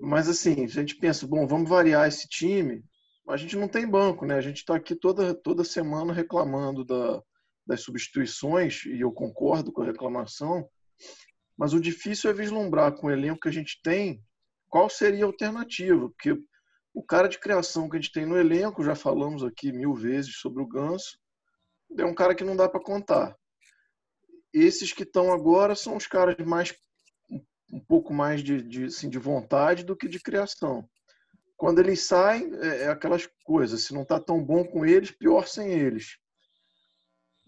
Mas 0.00 0.28
assim, 0.28 0.64
a 0.64 0.69
gente 0.69 0.97
pensa, 0.97 1.26
bom, 1.26 1.47
vamos 1.47 1.69
variar 1.69 2.09
esse 2.09 2.26
time. 2.28 2.83
A 3.28 3.37
gente 3.37 3.57
não 3.57 3.69
tem 3.69 3.87
banco, 3.88 4.26
né? 4.26 4.35
A 4.35 4.40
gente 4.40 4.57
está 4.57 4.75
aqui 4.75 4.97
toda, 4.97 5.35
toda 5.35 5.62
semana 5.62 6.12
reclamando 6.12 6.85
da, 6.85 7.23
das 7.71 7.83
substituições, 7.83 8.85
e 8.85 9.00
eu 9.00 9.12
concordo 9.12 9.73
com 9.73 9.83
a 9.83 9.87
reclamação, 9.87 10.69
mas 11.57 11.73
o 11.73 11.81
difícil 11.81 12.29
é 12.29 12.35
vislumbrar 12.35 12.93
com 12.97 13.07
o 13.07 13.11
elenco 13.11 13.41
que 13.41 13.49
a 13.49 13.53
gente 13.53 13.81
tem 13.83 14.21
qual 14.69 14.91
seria 14.91 15.25
a 15.25 15.27
alternativa, 15.27 16.09
porque 16.09 16.37
o 16.93 17.03
cara 17.03 17.29
de 17.29 17.39
criação 17.39 17.89
que 17.89 17.97
a 17.97 18.00
gente 18.00 18.12
tem 18.12 18.27
no 18.27 18.37
elenco, 18.37 18.83
já 18.83 18.97
falamos 18.97 19.45
aqui 19.45 19.73
mil 19.73 19.95
vezes 19.95 20.37
sobre 20.37 20.62
o 20.62 20.67
Ganso, 20.67 21.17
é 21.97 22.05
um 22.05 22.15
cara 22.15 22.35
que 22.35 22.45
não 22.45 22.57
dá 22.57 22.69
para 22.69 22.83
contar. 22.83 23.37
Esses 24.53 24.93
que 24.93 25.05
estão 25.05 25.33
agora 25.33 25.77
são 25.77 25.97
os 25.97 26.09
caras 26.09 26.37
mais 26.45 26.75
um 27.73 27.79
pouco 27.79 28.12
mais 28.12 28.43
de, 28.43 28.62
de, 28.62 28.85
assim, 28.87 29.09
de 29.09 29.19
vontade 29.19 29.85
do 29.85 29.97
que 29.97 30.09
de 30.09 30.19
criação. 30.19 30.89
Quando 31.57 31.79
eles 31.79 32.03
saem, 32.03 32.50
é, 32.57 32.85
é 32.85 32.89
aquelas 32.89 33.29
coisas. 33.45 33.85
Se 33.85 33.95
não 33.95 34.03
está 34.03 34.19
tão 34.19 34.43
bom 34.43 34.65
com 34.65 34.85
eles, 34.85 35.12
pior 35.12 35.47
sem 35.47 35.71
eles. 35.71 36.17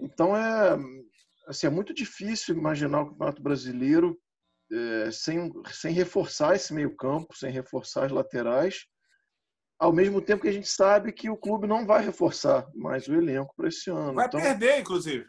Então 0.03 0.37
é, 0.37 0.77
assim, 1.47 1.67
é 1.67 1.71
muito 1.71 1.95
difícil 1.95 2.57
imaginar 2.57 3.03
o 3.03 3.11
Campeonato 3.11 3.43
Brasileiro 3.43 4.19
é, 4.71 5.11
sem, 5.11 5.53
sem 5.73 5.93
reforçar 5.93 6.57
esse 6.57 6.75
meio 6.75 6.97
campo, 6.97 7.37
sem 7.37 7.53
reforçar 7.53 8.07
as 8.07 8.13
laterais, 8.13 8.87
ao 9.79 9.93
mesmo 9.93 10.21
tempo 10.21 10.43
que 10.43 10.49
a 10.49 10.53
gente 10.53 10.69
sabe 10.69 11.13
que 11.13 11.31
o 11.31 11.37
clube 11.37 11.67
não 11.67 11.87
vai 11.87 12.05
reforçar 12.05 12.69
mais 12.75 13.07
o 13.09 13.15
elenco 13.15 13.55
para 13.57 13.69
esse 13.69 13.91
ano. 13.91 14.15
Vai 14.15 14.27
então, 14.27 14.41
perder, 14.41 14.81
inclusive. 14.81 15.27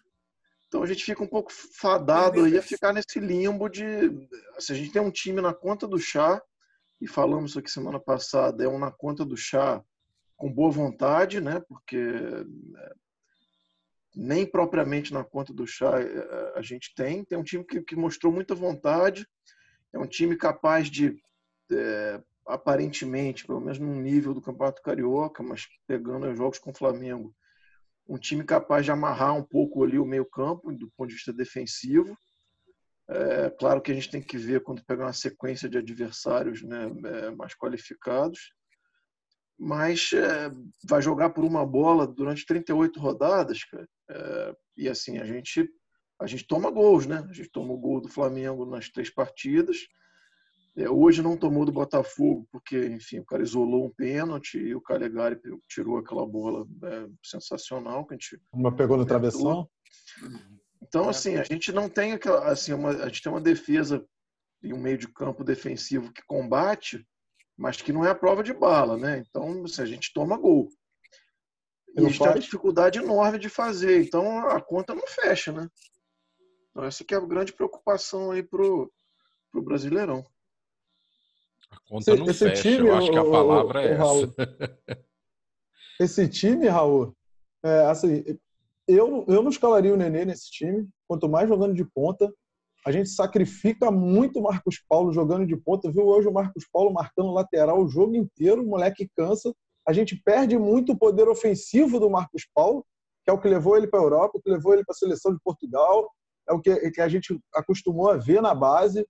Então 0.68 0.82
a 0.82 0.88
gente 0.88 1.04
fica 1.04 1.24
um 1.24 1.28
pouco 1.28 1.52
fadado 1.52 2.44
aí 2.44 2.58
a 2.58 2.62
ficar 2.62 2.94
nesse 2.94 3.20
limbo 3.20 3.70
de. 3.70 3.84
Se 4.60 4.72
a 4.72 4.76
gente 4.76 4.92
tem 4.92 5.02
um 5.02 5.12
time 5.12 5.40
na 5.40 5.54
conta 5.54 5.88
do 5.88 6.00
chá, 6.00 6.42
e 7.00 7.08
falamos 7.08 7.52
isso 7.52 7.60
aqui 7.60 7.70
semana 7.70 8.00
passada, 8.00 8.64
é 8.64 8.68
um 8.68 8.80
na 8.80 8.92
conta 8.92 9.24
do 9.24 9.38
chá 9.38 9.84
com 10.36 10.52
boa 10.52 10.72
vontade, 10.72 11.42
né? 11.42 11.62
Porque 11.68 11.98
nem 14.16 14.46
propriamente 14.46 15.14
na 15.14 15.24
conta 15.24 15.54
do 15.54 15.66
chá 15.66 16.00
é, 16.00 16.54
a 16.56 16.62
gente 16.62 16.94
tem. 16.96 17.24
Tem 17.24 17.38
um 17.38 17.44
time 17.44 17.64
que, 17.64 17.82
que 17.82 17.96
mostrou 17.96 18.32
muita 18.32 18.54
vontade, 18.54 19.28
é 19.92 20.00
um 20.00 20.08
time 20.08 20.36
capaz 20.36 20.90
de 20.90 21.16
é, 21.72 22.22
aparentemente, 22.46 23.46
pelo 23.46 23.62
menos 23.62 23.80
no 23.80 23.96
nível 23.96 24.34
do 24.34 24.42
Campeonato 24.42 24.82
Carioca, 24.82 25.42
mas 25.42 25.68
pegando 25.88 26.28
os 26.28 26.38
jogos 26.38 26.60
com 26.60 26.72
o 26.72 26.76
Flamengo, 26.76 27.34
um 28.08 28.18
time 28.18 28.44
capaz 28.44 28.86
de 28.86 28.92
amarrar 28.92 29.34
um 29.36 29.44
pouco 29.44 29.84
ali 29.84 29.98
o 29.98 30.06
meio-campo 30.06 30.72
do 30.74 30.92
ponto 30.98 31.10
de 31.10 31.16
vista 31.16 31.32
defensivo. 31.32 32.18
É, 33.08 33.50
claro 33.50 33.82
que 33.82 33.92
a 33.92 33.96
gente 33.96 34.10
tem 34.10 34.22
que 34.22 34.38
ver 34.38 34.62
quando 34.62 34.84
pegar 34.86 35.06
uma 35.06 35.14
sequência 35.14 35.70
de 35.70 35.78
adversários 35.78 36.62
né, 36.64 36.88
mais 37.38 37.54
qualificados, 37.56 38.54
mas 39.58 40.12
é, 40.14 40.52
vai 40.84 41.02
jogar 41.02 41.30
por 41.30 41.44
uma 41.44 41.66
bola 41.66 42.08
durante 42.08 42.46
38 42.46 43.00
rodadas, 43.00 43.64
cara, 43.66 43.88
é, 44.14 44.56
e 44.78 44.90
assim 44.90 45.18
a 45.18 45.26
gente 45.26 45.70
a 46.22 46.28
gente 46.28 46.48
toma 46.48 46.70
gols, 46.72 47.06
né? 47.06 47.26
A 47.30 47.34
gente 47.34 47.50
toma 47.50 47.74
o 47.74 47.78
gol 47.78 48.00
do 48.00 48.08
Flamengo 48.08 48.66
nas 48.66 48.88
três 48.90 49.10
partidas 49.10 49.88
é, 50.76 50.90
hoje 50.90 51.22
não 51.22 51.38
tomou 51.38 51.66
do 51.66 51.72
Botafogo, 51.72 52.48
porque, 52.52 52.88
enfim, 52.88 53.20
o 53.20 53.26
cara 53.26 53.44
isolou 53.44 53.86
um 53.86 53.92
pênalti 53.92 54.58
e 54.58 54.74
o 54.74 54.82
Calegari 54.82 55.40
tirou 55.68 55.98
aquela 55.98 56.26
bola 56.26 56.66
é, 56.84 57.08
sensacional 57.24 58.06
que 58.06 58.16
a 58.16 58.18
gente. 58.18 58.42
Uma 58.52 58.76
pegou 58.76 58.98
no 58.98 59.06
travessão? 59.06 59.70
Então, 60.82 61.08
assim, 61.08 61.36
a 61.36 61.44
gente 61.44 61.72
não 61.72 61.88
tem 61.88 62.14
aquela. 62.14 62.52
Assim, 62.52 62.74
uma, 62.74 62.90
a 62.90 63.08
gente 63.08 63.22
tem 63.22 63.32
uma 63.32 63.42
defesa 63.42 64.04
e 64.64 64.74
um 64.74 64.80
meio 64.80 64.98
de 64.98 65.08
campo 65.08 65.44
defensivo 65.44 66.12
que 66.12 66.24
combate, 66.26 67.06
mas 67.56 67.80
que 67.80 67.94
não 67.94 68.04
é 68.04 68.10
a 68.10 68.16
prova 68.16 68.42
de 68.42 68.54
bala, 68.54 68.98
né? 68.98 69.20
Então, 69.20 69.64
assim, 69.66 69.84
a 69.84 69.86
gente 69.86 70.12
toma 70.12 70.38
gol. 70.38 70.70
E 71.96 72.00
a 72.00 72.04
gente 72.04 72.18
tem 72.18 72.28
uma 72.28 72.40
dificuldade 72.40 73.00
enorme 73.00 73.38
de 73.38 73.50
fazer. 73.50 74.04
Então, 74.04 74.48
a 74.48 74.60
conta 74.60 74.96
não 74.96 75.06
fecha, 75.08 75.52
né? 75.52 75.70
Então, 76.72 76.84
essa 76.84 77.04
que 77.04 77.14
é 77.14 77.18
a 77.18 77.22
grande 77.22 77.54
preocupação 77.54 78.32
aí 78.32 78.42
pro, 78.42 78.92
pro 79.52 79.62
Brasileirão. 79.62 80.26
A 81.70 81.78
conta 81.88 82.12
esse, 82.12 82.20
não 82.20 82.30
esse 82.30 82.50
fecha, 82.50 82.62
time, 82.62 82.88
eu 82.88 82.96
acho 82.96 83.12
que 83.12 83.18
a 83.18 83.24
palavra 83.24 83.80
o, 83.80 83.84
é 83.84 83.92
essa. 83.94 85.00
esse 86.02 86.30
time, 86.30 86.68
Raul, 86.68 87.16
é, 87.64 87.86
assim, 87.86 88.24
eu, 88.88 89.26
eu 89.28 89.44
não 89.44 89.50
escalaria 89.50 89.94
o 89.94 89.98
Nenê 89.98 90.26
nesse 90.26 90.50
time, 90.52 90.90
quanto 91.08 91.30
mais 91.30 91.48
jogando 91.48 91.74
de 91.74 91.86
ponta. 91.86 92.34
A 92.86 92.92
gente 92.92 93.10
sacrifica 93.10 93.90
muito 93.90 94.40
o 94.40 94.44
Marcos 94.44 94.84
Paulo 94.90 95.14
jogando 95.14 95.46
de 95.46 95.56
ponta. 95.56 95.90
Viu 95.90 96.06
hoje 96.06 96.28
o 96.28 96.34
Marcos 96.34 96.68
Paulo 96.72 96.92
marcando 96.92 97.32
lateral 97.32 97.82
o 97.82 97.88
jogo 97.88 98.16
inteiro, 98.16 98.62
o 98.62 98.68
moleque 98.68 99.10
cansa. 99.16 99.54
A 99.88 99.94
gente 99.94 100.16
perde 100.16 100.58
muito 100.58 100.94
o 100.94 100.98
poder 100.98 101.28
ofensivo 101.28 102.00
do 102.00 102.10
Marcos 102.10 102.48
Paulo, 102.54 102.86
que 103.24 103.30
é 103.30 103.34
o 103.34 103.40
que 103.40 103.48
levou 103.48 103.78
ele 103.78 103.88
para 103.88 104.00
a 104.00 104.04
Europa, 104.04 104.40
que 104.44 104.50
levou 104.50 104.74
ele 104.74 104.84
para 104.84 104.94
a 104.94 104.98
seleção 104.98 105.34
de 105.34 105.40
Portugal, 105.44 106.10
é 106.48 106.54
o 106.54 106.60
que, 106.60 106.92
que 106.92 107.02
a 107.02 107.08
gente 107.08 107.40
acostumou 107.54 108.10
a 108.10 108.18
ver 108.18 108.42
na 108.42 108.54
base 108.54 109.06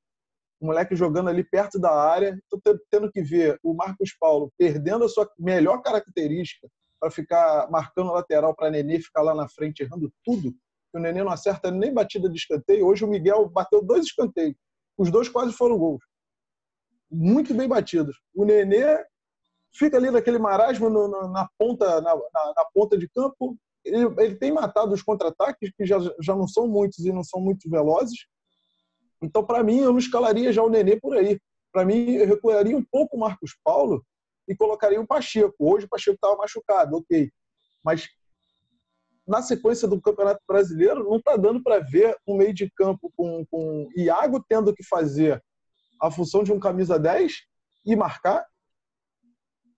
o 0.60 0.68
moleque 0.68 0.96
jogando 0.96 1.30
ali 1.30 1.44
perto 1.44 1.78
da 1.78 1.92
área. 1.92 2.40
Estou 2.44 2.80
tendo 2.90 3.12
que 3.12 3.22
ver 3.22 3.60
o 3.62 3.74
Marcos 3.74 4.16
Paulo 4.18 4.52
perdendo 4.58 5.04
a 5.04 5.10
sua 5.10 5.30
melhor 5.38 5.82
característica 5.82 6.70
para 7.00 7.12
ficar 7.12 7.70
marcando 7.70 8.14
lateral 8.14 8.56
para 8.56 8.72
Nenê 8.72 9.02
ficar 9.02 9.24
lá 9.24 9.36
na 9.36 9.48
frente 9.50 9.82
errando 9.82 10.12
tudo. 10.24 10.56
O 10.94 11.00
Nenê 11.00 11.24
não 11.24 11.32
acerta 11.32 11.70
nem 11.70 11.94
batida 11.94 12.30
de 12.30 12.38
escanteio. 12.38 12.86
Hoje 12.86 13.04
o 13.04 13.10
Miguel 13.10 13.50
bateu 13.50 13.84
dois 13.84 14.06
escanteios. 14.06 14.56
Os 14.98 15.12
dois 15.12 15.28
quase 15.28 15.52
foram 15.52 15.78
gols. 15.78 16.04
Muito 17.12 17.54
bem 17.54 17.68
batidos. 17.68 18.16
O 18.34 18.46
Nenê 18.46 19.04
fica 19.76 19.98
ali 19.98 20.12
naquele 20.12 20.38
marasmo 20.38 20.90
no, 20.90 21.08
no, 21.08 21.28
na, 21.30 21.50
ponta, 21.58 22.02
na, 22.02 22.16
na, 22.16 22.54
na, 22.56 22.66
ponta 22.74 22.98
de 22.98 23.08
campo. 23.10 23.58
Ele, 23.84 24.06
ele 24.18 24.36
tem 24.36 24.52
matado 24.52 24.94
os 24.94 25.02
contra-ataques, 25.02 25.72
que 25.78 25.86
já, 25.86 25.98
já 26.22 26.36
não 26.36 26.48
são 26.48 26.68
muitos 26.68 27.00
e 27.00 27.12
não 27.12 27.24
são 27.24 27.42
muito 27.42 27.70
velozes, 27.70 28.28
então, 29.24 29.42
para 29.44 29.64
mim, 29.64 29.80
eu 29.80 29.92
não 29.92 29.98
escalaria 29.98 30.52
já 30.52 30.62
o 30.62 30.70
Nenê 30.70 31.00
por 31.00 31.16
aí. 31.16 31.40
Para 31.72 31.86
mim, 31.86 32.12
eu 32.12 32.28
recuaria 32.28 32.76
um 32.76 32.84
pouco 32.84 33.16
o 33.16 33.20
Marcos 33.20 33.58
Paulo 33.64 34.06
e 34.48 34.54
colocaria 34.54 35.00
o 35.00 35.08
Pacheco. 35.08 35.56
Hoje 35.58 35.86
o 35.86 35.90
Pacheco 35.90 36.16
estava 36.16 36.36
machucado, 36.36 36.98
ok. 36.98 37.32
Mas 37.82 38.10
na 39.26 39.42
sequência 39.42 39.88
do 39.88 40.02
Campeonato 40.02 40.42
Brasileiro, 40.46 41.06
não 41.06 41.16
está 41.16 41.38
dando 41.38 41.64
para 41.64 41.80
ver 41.80 42.18
um 42.28 42.36
meio 42.36 42.54
de 42.54 42.70
campo 42.72 43.12
com, 43.16 43.46
com 43.46 43.90
Iago 43.96 44.44
tendo 44.48 44.76
que 44.76 44.84
fazer 44.84 45.42
a 46.02 46.12
função 46.12 46.44
de 46.44 46.52
um 46.52 46.60
camisa 46.60 47.00
10 47.00 47.32
e 47.86 47.96
marcar. 47.96 48.46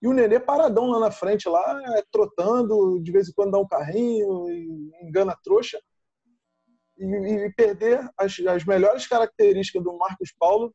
E 0.02 0.08
o 0.08 0.12
Nenê 0.12 0.38
paradão 0.38 0.90
lá 0.90 1.00
na 1.00 1.10
frente, 1.10 1.48
lá, 1.48 1.80
trotando, 2.10 3.00
de 3.02 3.10
vez 3.10 3.28
em 3.28 3.32
quando 3.32 3.52
dá 3.52 3.58
um 3.58 3.66
carrinho, 3.66 4.46
engana 5.02 5.32
a 5.32 5.36
trouxa 5.42 5.80
e, 6.98 7.04
e 7.04 7.52
perder 7.54 8.08
as, 8.16 8.38
as, 8.40 8.64
melhores 8.64 9.06
características 9.06 9.82
do 9.82 9.96
Marcos 9.96 10.32
Paulo 10.38 10.74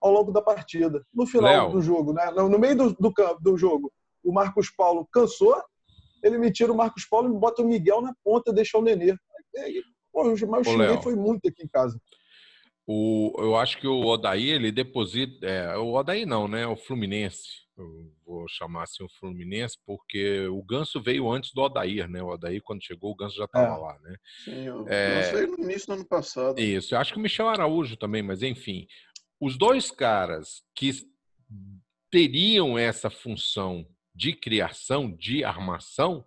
ao 0.00 0.12
longo 0.12 0.30
da 0.30 0.40
partida. 0.40 1.04
No 1.12 1.26
final 1.26 1.66
Léo. 1.66 1.72
do 1.72 1.80
jogo, 1.80 2.12
né? 2.12 2.30
no, 2.30 2.58
meio 2.58 2.76
do, 2.76 2.94
do, 2.94 3.12
do 3.40 3.56
jogo, 3.56 3.92
o 4.22 4.32
Marcos 4.32 4.70
Paulo 4.70 5.08
cansou, 5.12 5.60
ele 6.22 6.38
me 6.38 6.52
tira 6.52 6.72
o 6.72 6.76
Marcos 6.76 7.04
Paulo 7.06 7.34
e 7.34 7.38
bota 7.38 7.62
o 7.62 7.66
Miguel 7.66 8.00
na 8.00 8.14
ponta 8.22 8.50
e 8.50 8.54
deixa 8.54 8.78
o 8.78 8.82
Nenê. 8.82 9.16
Pô, 10.12 10.24
mas 10.24 10.40
eu 10.40 10.64
xinguei 10.64 11.02
foi 11.02 11.16
muito 11.16 11.48
aqui 11.48 11.64
em 11.64 11.68
casa. 11.68 11.98
O, 12.86 13.34
eu 13.38 13.56
acho 13.56 13.78
que 13.78 13.86
o 13.86 14.04
Odaí, 14.04 14.50
ele 14.50 14.70
deposita. 14.70 15.46
É, 15.46 15.76
o 15.76 15.92
Odaí 15.92 16.24
não, 16.26 16.46
né? 16.46 16.66
O 16.66 16.76
Fluminense 16.76 17.63
vou 18.24 18.46
chamar 18.48 18.84
assim 18.84 19.02
o 19.02 19.08
Fluminense, 19.08 19.76
porque 19.84 20.46
o 20.48 20.62
Ganso 20.62 21.00
veio 21.00 21.30
antes 21.30 21.52
do 21.52 21.62
Odair, 21.62 22.08
né? 22.08 22.22
O 22.22 22.28
Odair, 22.28 22.62
quando 22.62 22.84
chegou, 22.84 23.12
o 23.12 23.16
Ganso 23.16 23.36
já 23.36 23.44
estava 23.44 23.74
é. 23.74 23.78
lá, 23.78 23.98
né? 24.00 24.16
Sim, 24.44 24.68
o 24.70 24.88
é... 24.88 25.20
Ganso 25.20 25.32
veio 25.36 25.48
no 25.48 25.64
início 25.64 25.86
do 25.88 25.92
ano 25.94 26.06
passado. 26.06 26.60
Isso, 26.60 26.94
eu 26.94 26.98
acho 26.98 27.12
que 27.12 27.18
o 27.18 27.22
Michel 27.22 27.48
Araújo 27.48 27.96
também, 27.96 28.22
mas 28.22 28.42
enfim. 28.42 28.86
Os 29.40 29.58
dois 29.58 29.90
caras 29.90 30.62
que 30.74 30.92
teriam 32.10 32.78
essa 32.78 33.10
função 33.10 33.86
de 34.14 34.32
criação, 34.32 35.10
de 35.10 35.42
armação, 35.42 36.24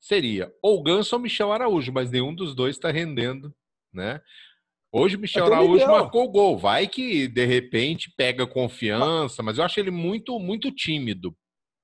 seria 0.00 0.52
ou 0.62 0.82
Ganso 0.82 1.14
ou 1.14 1.20
Michel 1.20 1.52
Araújo, 1.52 1.92
mas 1.92 2.10
nenhum 2.10 2.34
dos 2.34 2.54
dois 2.54 2.76
está 2.76 2.90
rendendo, 2.90 3.54
né? 3.92 4.20
Hoje 4.98 5.16
o 5.16 5.18
Michel 5.18 5.44
Araújo 5.44 5.86
marcou 5.86 6.24
o 6.24 6.28
gol. 6.28 6.56
Vai 6.56 6.88
que 6.88 7.28
de 7.28 7.44
repente 7.44 8.10
pega 8.16 8.46
confiança, 8.46 9.42
mas 9.42 9.58
eu 9.58 9.64
acho 9.64 9.78
ele 9.78 9.90
muito 9.90 10.38
muito 10.38 10.72
tímido 10.72 11.36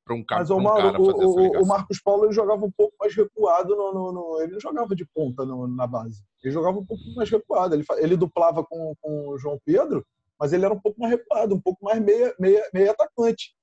para 0.02 0.16
um, 0.16 0.24
mas, 0.30 0.50
um 0.50 0.60
Mauro, 0.60 0.82
cara 0.82 0.98
fazer 0.98 1.24
o, 1.26 1.46
essa 1.46 1.60
O 1.60 1.66
Marcos 1.66 2.00
Paulo 2.00 2.24
ele 2.24 2.32
jogava 2.32 2.64
um 2.64 2.70
pouco 2.70 2.94
mais 2.98 3.14
recuado. 3.14 3.76
No, 3.76 3.92
no, 3.92 4.12
no 4.12 4.40
ele 4.40 4.52
não 4.52 4.60
jogava 4.60 4.96
de 4.96 5.04
ponta 5.04 5.44
no, 5.44 5.68
na 5.68 5.86
base. 5.86 6.22
Ele 6.42 6.54
jogava 6.54 6.78
um 6.78 6.86
pouco 6.86 7.02
mais 7.14 7.30
recuado. 7.30 7.74
Ele, 7.74 7.84
ele 7.98 8.16
duplava 8.16 8.64
com, 8.64 8.94
com 8.98 9.28
o 9.28 9.38
João 9.38 9.60
Pedro, 9.62 10.04
mas 10.40 10.54
ele 10.54 10.64
era 10.64 10.72
um 10.72 10.80
pouco 10.80 10.98
mais 10.98 11.12
recuado, 11.12 11.54
um 11.54 11.60
pouco 11.60 11.84
mais 11.84 12.00
meia, 12.00 12.34
meia, 12.40 12.66
meia 12.72 12.92
atacante. 12.92 13.54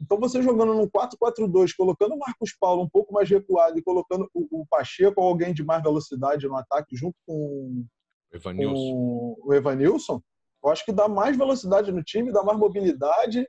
Então, 0.00 0.18
você 0.18 0.40
jogando 0.40 0.74
num 0.74 0.88
4-4-2, 0.88 1.74
colocando 1.76 2.14
o 2.14 2.18
Marcos 2.18 2.54
Paulo 2.58 2.82
um 2.82 2.88
pouco 2.88 3.12
mais 3.12 3.28
recuado 3.28 3.78
e 3.78 3.82
colocando 3.82 4.30
o, 4.32 4.60
o 4.60 4.66
Pacheco 4.66 5.20
ou 5.20 5.28
alguém 5.28 5.52
de 5.52 5.64
mais 5.64 5.82
velocidade 5.82 6.46
no 6.46 6.56
ataque 6.56 6.96
junto 6.96 7.16
com, 7.26 7.84
Evanilson. 8.32 8.74
com 8.74 9.36
o 9.44 9.54
Evanilson, 9.54 10.22
eu 10.62 10.70
acho 10.70 10.84
que 10.84 10.92
dá 10.92 11.08
mais 11.08 11.36
velocidade 11.36 11.90
no 11.90 12.02
time, 12.02 12.32
dá 12.32 12.42
mais 12.42 12.58
mobilidade 12.58 13.48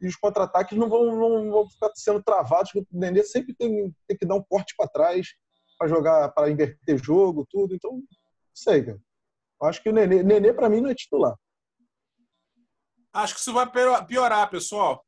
e 0.00 0.06
os 0.06 0.16
contra-ataques 0.16 0.78
não 0.78 0.88
vão, 0.88 1.14
não 1.14 1.50
vão 1.50 1.68
ficar 1.68 1.90
sendo 1.94 2.22
travados. 2.22 2.72
O 2.74 2.86
Nenê 2.92 3.22
sempre 3.22 3.54
tem, 3.54 3.94
tem 4.06 4.16
que 4.16 4.26
dar 4.26 4.36
um 4.36 4.42
corte 4.42 4.74
para 4.76 4.88
trás 4.88 5.28
para 5.78 5.88
jogar, 5.88 6.28
para 6.30 6.50
inverter 6.50 7.02
jogo, 7.02 7.46
tudo. 7.50 7.74
Então, 7.74 7.92
não 7.92 8.02
sei, 8.54 8.84
cara. 8.84 9.00
Eu 9.60 9.68
acho 9.68 9.82
que 9.82 9.88
o 9.88 9.92
Nenê, 9.92 10.22
Nenê 10.22 10.52
para 10.52 10.68
mim, 10.68 10.80
não 10.80 10.90
é 10.90 10.94
titular. 10.94 11.36
Acho 13.12 13.34
que 13.34 13.40
isso 13.40 13.52
vai 13.52 13.68
piorar, 14.06 14.48
pessoal 14.48 15.04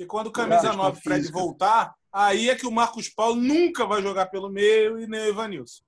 E 0.00 0.06
quando 0.06 0.28
o 0.28 0.32
camisa 0.32 0.72
9 0.72 0.98
Fred 1.02 1.20
física. 1.20 1.38
voltar, 1.38 1.94
aí 2.10 2.48
é 2.48 2.56
que 2.56 2.66
o 2.66 2.72
Marcos 2.72 3.10
Paulo 3.10 3.36
nunca 3.36 3.84
vai 3.84 4.00
jogar 4.00 4.26
pelo 4.26 4.48
meio 4.48 4.98
e 4.98 5.06
nem 5.06 5.20
o 5.20 5.26
Evanilson. 5.26 5.82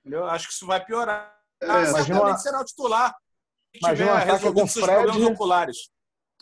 Entendeu? 0.00 0.26
Acho 0.26 0.48
que 0.48 0.52
isso 0.52 0.66
vai 0.66 0.84
piorar. 0.84 1.32
É, 1.62 1.66
ah, 1.70 1.86
certamente 1.86 2.10
uma... 2.12 2.38
será 2.38 2.60
o 2.60 2.64
titular. 2.64 3.14
Imagina 3.72 4.12
um 4.12 4.16
ataque 4.16 4.52
com 4.52 4.66
Fred. 4.66 5.24
Oculares, 5.26 5.76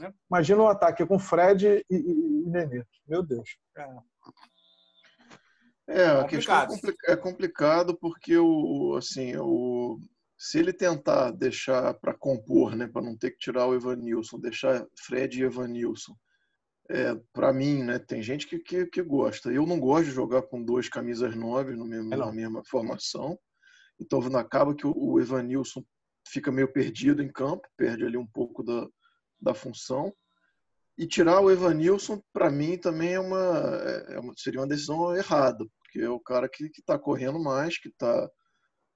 né? 0.00 0.14
Imagina 0.30 0.62
um 0.62 0.68
ataque 0.68 1.04
com 1.04 1.18
Fred 1.18 1.66
e, 1.66 1.84
e, 1.90 1.96
e 1.96 2.50
Nenê. 2.50 2.86
Meu 3.06 3.22
Deus. 3.22 3.56
É. 3.76 3.86
É, 5.88 6.06
a 6.06 6.24
questão 6.24 6.56
é, 6.56 7.12
é 7.12 7.16
complicado 7.16 7.98
porque 7.98 8.38
o 8.38 8.96
assim, 8.96 9.36
o 9.36 9.98
se 10.38 10.58
ele 10.58 10.72
tentar 10.72 11.32
deixar 11.32 11.92
para 11.94 12.14
compor, 12.14 12.74
né, 12.74 12.88
para 12.88 13.02
não 13.02 13.16
ter 13.16 13.32
que 13.32 13.38
tirar 13.38 13.66
o 13.66 13.74
Evanilson, 13.74 14.40
deixar 14.40 14.86
Fred 14.98 15.38
e 15.38 15.44
Evanilson, 15.44 16.16
é, 16.90 17.14
para 17.32 17.52
mim, 17.52 17.82
né, 17.82 17.98
tem 17.98 18.22
gente 18.22 18.46
que, 18.46 18.58
que, 18.58 18.86
que, 18.86 19.02
gosta. 19.02 19.50
Eu 19.50 19.66
não 19.66 19.78
gosto 19.78 20.06
de 20.06 20.10
jogar 20.10 20.42
com 20.42 20.62
dois 20.62 20.88
camisas 20.88 21.34
nove 21.36 21.74
no 21.74 21.84
mesmo, 21.84 22.12
é 22.12 22.16
na 22.16 22.32
mesma 22.32 22.62
formação. 22.64 23.38
Então 24.00 24.20
acaba 24.36 24.74
que 24.74 24.86
o, 24.86 24.92
o 24.94 25.20
Evanilson 25.20 25.84
fica 26.28 26.50
meio 26.50 26.72
perdido 26.72 27.22
em 27.22 27.30
campo, 27.30 27.68
perde 27.76 28.04
ali 28.04 28.16
um 28.16 28.26
pouco 28.26 28.62
da, 28.62 28.86
da 29.40 29.54
função. 29.54 30.12
E 30.98 31.06
tirar 31.06 31.40
o 31.40 31.50
Evanilson, 31.50 32.22
para 32.32 32.50
mim, 32.50 32.76
também 32.76 33.14
é 33.14 33.20
uma, 33.20 33.80
é, 33.82 34.14
é 34.14 34.18
uma, 34.20 34.34
seria 34.36 34.60
uma 34.60 34.66
decisão 34.66 35.16
errada, 35.16 35.64
porque 35.78 36.00
é 36.00 36.08
o 36.08 36.20
cara 36.20 36.48
que 36.48 36.64
está 36.66 36.98
correndo 36.98 37.38
mais, 37.38 37.78
que 37.78 37.88
está, 37.88 38.30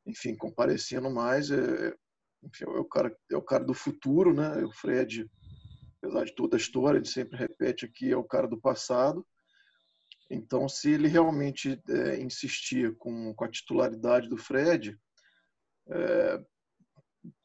enfim, 0.06 0.36
comparecendo 0.36 1.10
mais. 1.10 1.50
É, 1.50 1.94
enfim, 2.42 2.64
é, 2.64 2.68
o 2.68 2.84
cara, 2.84 3.16
é 3.30 3.36
o 3.36 3.42
cara 3.42 3.64
do 3.64 3.74
futuro, 3.74 4.34
né? 4.34 4.64
O 4.64 4.72
Fred, 4.72 5.26
apesar 6.00 6.24
de 6.24 6.34
toda 6.34 6.56
a 6.56 6.58
história, 6.58 6.98
ele 6.98 7.06
sempre 7.06 7.36
repete 7.36 7.84
aqui, 7.84 8.10
é 8.10 8.16
o 8.16 8.24
cara 8.24 8.46
do 8.46 8.60
passado. 8.60 9.26
Então, 10.30 10.68
se 10.68 10.90
ele 10.90 11.08
realmente 11.08 11.80
é, 11.88 12.20
insistir 12.20 12.96
com, 12.96 13.32
com 13.34 13.44
a 13.44 13.50
titularidade 13.50 14.28
do 14.28 14.36
Fred, 14.36 14.98
é, 15.88 16.44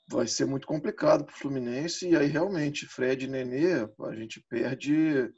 vai 0.08 0.27
ser 0.27 0.46
muito 0.46 0.67
complicado 0.67 1.24
para 1.24 1.34
o 1.34 1.38
Fluminense. 1.38 2.10
E 2.10 2.15
aí, 2.15 2.27
realmente, 2.27 2.88
Fred 2.88 3.25
e 3.25 3.27
Nenê, 3.27 3.88
a 4.00 4.15
gente 4.15 4.41
perde 4.50 5.31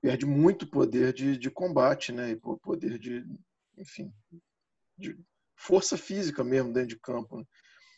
perde 0.00 0.26
muito 0.26 0.66
poder 0.66 1.14
de, 1.14 1.38
de 1.38 1.50
combate, 1.50 2.12
né? 2.12 2.32
E 2.32 2.36
poder 2.36 2.98
de, 2.98 3.24
enfim, 3.78 4.12
de 4.98 5.18
força 5.56 5.96
física 5.96 6.44
mesmo 6.44 6.74
dentro 6.74 6.90
de 6.90 7.00
campo. 7.00 7.38
Né? 7.38 7.44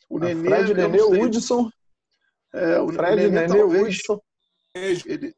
O 0.08 0.18
Nenê, 0.20 0.48
Fred, 0.48 0.74
Nenê, 0.74 1.00
o 1.00 1.24
Hudson. 1.24 1.68
É, 2.52 2.80
o 2.80 2.88
Fred, 2.88 3.16
Nenê, 3.16 3.46
Nenê 3.46 3.58
talvez, 3.58 3.98
Hudson. 3.98 4.20
Ele... 4.74 5.34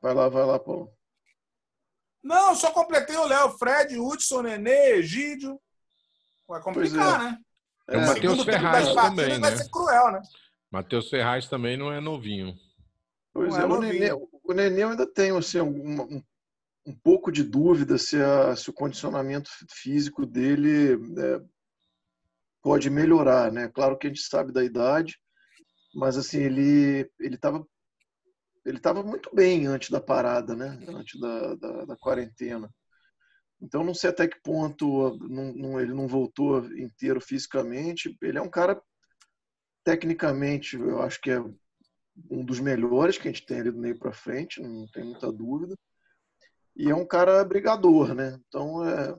Vai 0.00 0.14
lá, 0.14 0.28
vai 0.28 0.44
lá, 0.44 0.58
Paulo. 0.58 0.92
Não, 2.22 2.54
só 2.54 2.70
completei 2.72 3.16
o 3.16 3.26
Léo. 3.26 3.56
Fred, 3.58 3.98
Hudson, 3.98 4.42
Nenê, 4.42 4.96
Egídio. 4.96 5.60
Vai 6.48 6.60
complicar, 6.60 7.20
é. 7.20 7.24
né? 7.24 7.38
É, 7.88 7.98
o 7.98 8.06
Matheus 8.06 8.44
Ferraz 8.44 8.94
também, 8.94 9.28
né? 9.28 9.38
Vai 9.38 9.56
ser 9.56 9.70
cruel, 9.70 10.12
né? 10.12 10.22
Matheus 10.70 11.08
Ferraz 11.08 11.48
também 11.48 11.76
não 11.76 11.92
é 11.92 12.00
novinho. 12.00 12.54
Pois 13.32 13.54
não 13.54 13.60
é, 13.60 13.62
é 13.62 13.66
o, 13.66 13.80
Nenê, 13.80 14.12
o 14.12 14.52
Nenê 14.52 14.82
ainda 14.82 15.06
tem 15.06 15.36
assim, 15.36 15.60
um, 15.60 16.22
um 16.86 16.94
pouco 17.02 17.30
de 17.30 17.42
dúvida 17.42 17.98
se, 17.98 18.20
a, 18.20 18.56
se, 18.56 18.70
o 18.70 18.72
condicionamento 18.72 19.50
físico 19.70 20.24
dele 20.24 20.94
é, 20.94 21.40
pode 22.66 22.90
melhorar, 22.90 23.52
né? 23.52 23.68
Claro 23.68 23.96
que 23.96 24.08
a 24.08 24.10
gente 24.10 24.22
sabe 24.22 24.50
da 24.50 24.64
idade, 24.64 25.16
mas 25.94 26.18
assim 26.18 26.40
ele 26.40 27.08
ele 27.20 27.36
estava 27.36 27.64
ele 28.64 28.78
estava 28.78 29.04
muito 29.04 29.32
bem 29.32 29.68
antes 29.68 29.88
da 29.88 30.00
parada, 30.00 30.56
né? 30.56 30.76
Antes 30.88 31.20
da, 31.20 31.54
da, 31.54 31.84
da 31.84 31.96
quarentena. 31.96 32.68
Então, 33.62 33.84
não 33.84 33.94
sei 33.94 34.10
até 34.10 34.26
que 34.26 34.42
ponto 34.42 35.16
não, 35.28 35.52
não, 35.52 35.80
ele 35.80 35.94
não 35.94 36.08
voltou 36.08 36.66
inteiro 36.76 37.20
fisicamente. 37.20 38.18
Ele 38.20 38.36
é 38.38 38.42
um 38.42 38.50
cara, 38.50 38.82
tecnicamente, 39.84 40.74
eu 40.74 41.00
acho 41.00 41.20
que 41.20 41.30
é 41.30 41.40
um 41.40 42.44
dos 42.44 42.58
melhores 42.58 43.16
que 43.16 43.28
a 43.28 43.32
gente 43.32 43.46
tem 43.46 43.60
ali 43.60 43.70
do 43.70 43.78
meio 43.78 43.96
para 43.96 44.12
frente, 44.12 44.60
não 44.60 44.88
tem 44.88 45.04
muita 45.04 45.30
dúvida. 45.30 45.76
E 46.74 46.90
é 46.90 46.94
um 46.96 47.06
cara 47.06 47.44
brigador, 47.44 48.12
né? 48.12 48.36
Então, 48.48 48.84
é, 48.84 49.16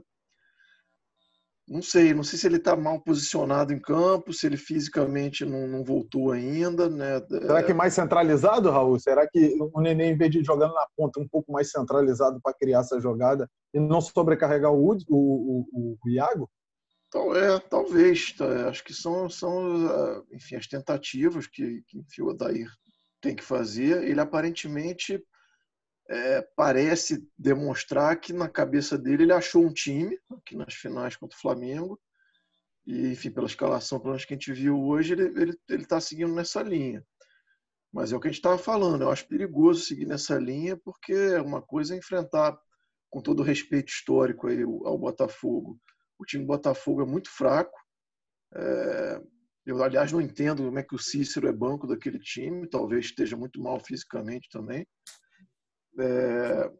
não 1.67 1.82
sei, 1.82 2.13
não 2.13 2.23
sei 2.23 2.39
se 2.39 2.47
ele 2.47 2.56
está 2.56 2.77
mal 2.77 3.01
posicionado 3.01 3.73
em 3.73 3.80
campo, 3.80 4.32
se 4.32 4.47
ele 4.47 4.56
fisicamente 4.56 5.43
não, 5.43 5.67
não 5.67 5.84
voltou 5.84 6.32
ainda, 6.32 6.89
né? 6.89 7.21
Será 7.27 7.62
que 7.62 7.73
mais 7.73 7.93
centralizado, 7.93 8.71
Raul? 8.71 8.97
Será 8.99 9.27
que 9.27 9.58
o 9.60 9.82
Nenê, 9.82 10.06
em 10.06 10.17
vez 10.17 10.32
de 10.32 10.41
jogando 10.43 10.73
na 10.73 10.88
ponta, 10.95 11.19
um 11.19 11.27
pouco 11.27 11.51
mais 11.51 11.69
centralizado 11.69 12.39
para 12.41 12.53
criar 12.53 12.80
essa 12.80 13.01
jogada 13.01 13.49
e 13.73 13.80
não 13.80 13.99
sobrecarregar 13.99 14.71
o, 14.71 14.93
o, 15.10 15.67
o, 15.73 15.97
o 16.01 16.10
Iago? 16.10 16.49
Então, 17.10 17.36
é, 17.36 17.60
talvez. 17.60 18.32
Tá, 18.32 18.69
acho 18.69 18.84
que 18.84 18.93
são, 18.93 19.30
são 19.30 19.88
ah, 19.88 20.23
enfim, 20.32 20.56
as 20.56 20.67
tentativas 20.67 21.47
que, 21.47 21.82
que 21.88 21.99
enfim, 21.99 22.21
o 22.21 22.30
Adair 22.30 22.69
tem 23.19 23.36
que 23.36 23.43
fazer. 23.43 24.03
Ele 24.03 24.21
aparentemente 24.21 25.21
é, 26.10 26.41
parece 26.56 27.28
demonstrar 27.38 28.20
que 28.20 28.32
na 28.32 28.48
cabeça 28.48 28.98
dele 28.98 29.24
ele 29.24 29.34
achou 29.34 29.65
um 29.65 29.74
time 29.74 30.17
aqui 30.32 30.56
nas 30.56 30.74
finais 30.74 31.15
contra 31.17 31.38
o 31.38 31.41
Flamengo 31.41 32.00
e 32.86 33.12
enfim 33.12 33.30
pela 33.30 33.48
escalação 33.48 34.00
pelo 34.00 34.12
menos 34.12 34.24
que 34.24 34.34
a 34.34 34.38
gente 34.38 34.54
viu 34.54 34.80
hoje 34.80 35.13
ele 35.13 35.58
ele 35.70 35.84
está 35.84 36.00
seguindo 36.00 36.34
nessa 36.34 36.62
linha. 36.62 37.06
Mas 37.91 38.12
é 38.12 38.15
o 38.15 38.20
que 38.20 38.28
a 38.28 38.32
gente 38.32 38.39
estava 38.39 38.58
falando 38.58 39.02
eu 39.02 39.12
acho 39.12 39.28
perigoso 39.28 39.82
seguir 39.82 40.06
nessa 40.06 40.38
linha 40.38 40.78
porque 40.78 41.36
uma 41.38 41.62
coisa 41.62 41.93
é 41.93 41.98
enfrentar 41.98 42.58
com 43.10 43.22
todo 43.22 43.41
o 43.41 43.43
respeito 43.43 43.89
histórico 43.89 44.48
aí 44.48 44.62
ao 44.63 44.98
Botafogo. 44.98 45.78
O 46.17 46.26
time 46.26 46.43
do 46.43 46.48
Botafogo 46.48 47.02
é 47.02 47.06
muito 47.06 47.30
fraco 47.30 47.78
é, 48.56 49.22
eu 49.65 49.84
aliás 49.84 50.13
não 50.13 50.22
entendo 50.22 50.63
como 50.63 50.80
é 50.80 50.84
que 50.84 50.96
o 50.96 51.00
Cícero 51.00 51.50
é 51.50 51.52
banco 51.52 51.86
daquele 51.86 52.20
time 52.20 52.65
talvez 52.65 53.08
esteja 53.08 53.36
muito 53.36 53.62
mal 53.62 53.78
fisicamente 53.82 54.48
também 54.50 54.88
é, 55.97 56.71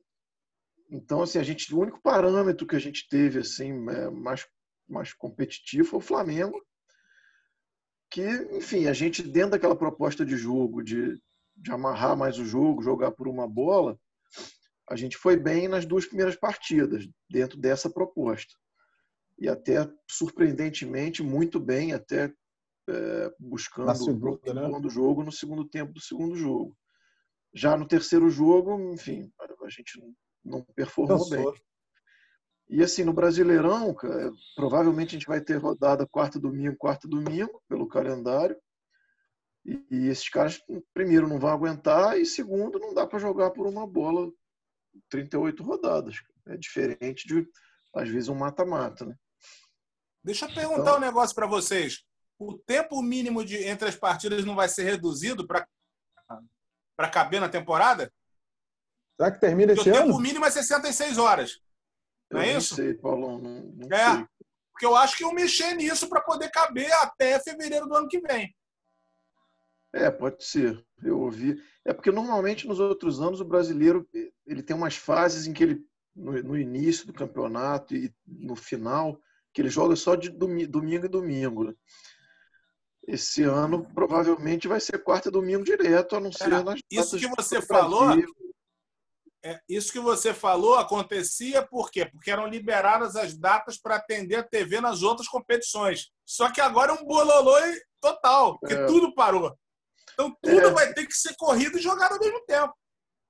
então, 0.90 1.22
assim, 1.22 1.40
a 1.40 1.44
gente, 1.44 1.74
o 1.74 1.80
único 1.80 2.02
parâmetro 2.02 2.66
que 2.66 2.76
a 2.76 2.80
gente 2.80 3.08
teve 3.10 3.40
assim 3.40 3.72
é, 3.90 4.10
mais, 4.10 4.48
mais 4.88 5.14
competitivo 5.14 5.88
foi 5.88 6.00
o 6.00 6.02
Flamengo, 6.02 6.62
que, 8.10 8.26
enfim, 8.52 8.88
a 8.88 8.94
gente 8.94 9.22
dentro 9.22 9.52
daquela 9.52 9.76
proposta 9.76 10.26
de 10.26 10.38
jogo, 10.38 10.82
de, 10.82 11.20
de 11.56 11.72
amarrar 11.72 12.16
mais 12.16 12.40
o 12.40 12.46
jogo, 12.46 12.82
jogar 12.82 13.12
por 13.12 13.28
uma 13.28 13.48
bola, 13.48 14.00
a 14.90 14.96
gente 14.96 15.18
foi 15.18 15.36
bem 15.36 15.68
nas 15.68 15.86
duas 15.86 16.06
primeiras 16.06 16.36
partidas 16.36 17.06
dentro 17.30 17.60
dessa 17.60 17.90
proposta 17.90 18.54
e 19.38 19.48
até 19.48 19.88
surpreendentemente 20.10 21.22
muito 21.22 21.60
bem 21.60 21.94
até 21.94 22.34
é, 22.90 23.36
buscando 23.38 23.94
segunda, 23.96 24.40
o 24.52 24.72
né? 24.72 24.80
do 24.80 24.90
jogo 24.90 25.24
no 25.24 25.32
segundo 25.32 25.68
tempo 25.68 25.94
do 25.94 26.00
segundo 26.00 26.36
jogo. 26.36 26.76
Já 27.54 27.78
no 27.78 27.88
terceiro 27.88 28.30
jogo, 28.30 28.94
enfim, 28.94 29.32
a 29.40 29.70
gente 29.70 30.00
não 30.44 30.64
performou 30.76 31.18
Cansou. 31.18 31.52
bem. 31.52 31.62
E 32.70 32.84
assim, 32.84 33.04
no 33.04 33.14
Brasileirão, 33.14 33.94
cara, 33.94 34.32
provavelmente 34.56 35.10
a 35.10 35.20
gente 35.20 35.28
vai 35.28 35.40
ter 35.40 35.56
rodada 35.56 36.08
quarta 36.08 36.38
domingo, 36.38 36.76
quarta 36.78 37.08
domingo, 37.08 37.62
pelo 37.68 37.88
calendário. 37.88 38.58
E, 39.66 39.86
e 39.90 40.08
esses 40.08 40.28
caras, 40.30 40.62
primeiro, 40.94 41.28
não 41.28 41.40
vão 41.40 41.50
aguentar, 41.50 42.20
e 42.20 42.26
segundo, 42.26 42.80
não 42.80 42.94
dá 42.94 43.08
para 43.08 43.20
jogar 43.20 43.52
por 43.52 43.68
uma 43.68 43.88
bola 43.88 44.30
38 45.10 45.64
rodadas. 45.64 46.18
É 46.48 46.58
diferente 46.58 47.28
de, 47.28 47.48
às 47.96 48.10
vezes, 48.10 48.30
um 48.30 48.36
mata-mata, 48.36 49.06
né? 49.06 49.16
Deixa 50.24 50.46
eu 50.46 50.54
perguntar 50.54 50.82
então, 50.82 50.98
um 50.98 51.02
negócio 51.02 51.34
para 51.34 51.48
vocês. 51.48 52.04
O 52.38 52.58
tempo 52.58 53.02
mínimo 53.02 53.46
de, 53.46 53.64
entre 53.64 53.88
as 53.88 53.96
partidas 53.96 54.44
não 54.44 54.56
vai 54.56 54.68
ser 54.68 54.84
reduzido 54.84 55.48
para 55.48 55.66
para 56.98 57.10
caber 57.10 57.40
na 57.40 57.48
temporada? 57.48 58.12
Será 59.16 59.32
que 59.32 59.40
termina 59.40 59.74
esse 59.74 59.90
ano? 59.90 60.00
O 60.00 60.04
tempo 60.04 60.20
mínimo 60.20 60.46
é 60.46 60.52
66 60.52 61.18
horas. 61.18 61.62
Não 62.32 62.42
é 62.42 62.54
eu 62.54 62.58
isso? 62.58 62.76
Não 62.76 62.86
sei, 62.86 62.94
Paulo. 62.96 63.40
Não, 63.40 63.62
não 63.62 63.98
é. 63.98 64.16
Sei. 64.16 64.28
Porque 64.72 64.86
eu 64.86 64.96
acho 64.96 65.18
que 65.18 65.24
eu 65.24 65.34
mexer 65.34 65.74
nisso 65.76 66.10
para 66.10 66.22
poder 66.22 66.52
caber 66.52 66.92
até 66.94 67.40
fevereiro 67.40 67.88
do 67.88 67.96
ano 67.96 68.08
que 68.08 68.20
vem. 68.20 68.54
É, 69.94 70.12
pode 70.12 70.44
ser. 70.44 70.86
Eu 71.02 71.20
ouvi. 71.22 71.62
É 71.86 71.94
porque 71.94 72.12
normalmente 72.12 72.68
nos 72.68 72.80
outros 72.80 73.22
anos 73.22 73.40
o 73.40 73.46
brasileiro 73.46 74.08
ele 74.46 74.62
tem 74.62 74.76
umas 74.76 74.96
fases 74.96 75.48
em 75.48 75.54
que 75.54 75.64
ele 75.64 75.86
no, 76.16 76.32
no 76.44 76.58
início 76.58 77.08
do 77.08 77.14
campeonato 77.14 77.96
e 77.96 78.14
no 78.26 78.56
final 78.56 79.20
que 79.54 79.62
ele 79.62 79.70
joga 79.70 79.96
só 79.96 80.16
de 80.16 80.30
domingo 80.30 81.06
e 81.06 81.10
domingo. 81.10 81.76
Esse 83.08 83.44
ano 83.44 83.86
provavelmente 83.96 84.68
vai 84.68 84.82
ser 84.82 85.02
quarta 85.02 85.30
e 85.30 85.32
domingo 85.32 85.64
direto, 85.64 86.16
a 86.16 86.20
não 86.20 86.32
ser 86.32 86.52
é, 86.52 86.62
nas 86.62 86.80
Isso 86.92 87.18
que 87.18 87.28
você 87.28 87.62
falou, 87.62 88.12
é, 89.46 89.62
isso 89.70 89.94
que 89.94 90.00
você 90.00 90.34
falou 90.34 90.76
acontecia 90.76 91.66
por 91.66 91.90
quê? 91.90 92.06
Porque 92.06 92.30
eram 92.30 92.48
liberadas 92.48 93.16
as 93.16 93.34
datas 93.38 93.78
para 93.78 93.96
atender 93.96 94.36
a 94.36 94.44
TV 94.44 94.82
nas 94.82 95.04
outras 95.04 95.28
competições. 95.30 96.12
Só 96.26 96.52
que 96.52 96.60
agora 96.60 96.92
é 96.92 96.96
um 96.96 97.06
bololô 97.06 97.56
total, 98.02 98.60
porque 98.60 98.74
é. 98.74 98.86
tudo 98.86 99.16
parou. 99.16 99.58
Então 100.14 100.36
tudo 100.42 100.68
é. 100.68 100.72
vai 100.72 100.94
ter 100.94 101.06
que 101.06 101.14
ser 101.14 101.34
corrido 101.38 101.78
e 101.78 101.82
jogado 101.82 102.14
ao 102.14 102.20
mesmo 102.20 102.44
tempo. 102.46 102.74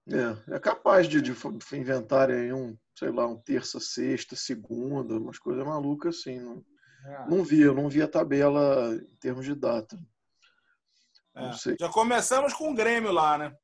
É, 0.09 0.55
é 0.55 0.59
capaz 0.59 1.07
de, 1.07 1.21
de, 1.21 1.35
inventarem 1.73 2.53
um, 2.53 2.75
sei 2.97 3.11
lá, 3.11 3.27
um 3.27 3.35
terça, 3.35 3.79
sexta, 3.79 4.35
segunda, 4.35 5.17
umas 5.17 5.37
coisas 5.37 5.65
malucas 5.65 6.17
assim. 6.17 6.39
Não, 6.39 6.53
é. 6.57 6.76
Não 7.29 7.43
vi, 7.43 7.61
eu 7.61 7.73
não 7.73 7.89
vi 7.89 8.01
a 8.01 8.07
tabela 8.07 8.95
em 8.95 9.15
termos 9.17 9.45
de 9.45 9.55
data. 9.55 9.97
É. 11.35 11.51
Já 11.79 11.89
começamos 11.89 12.53
com 12.53 12.71
o 12.71 12.75
Grêmio 12.75 13.11
lá, 13.11 13.37
né? 13.37 13.55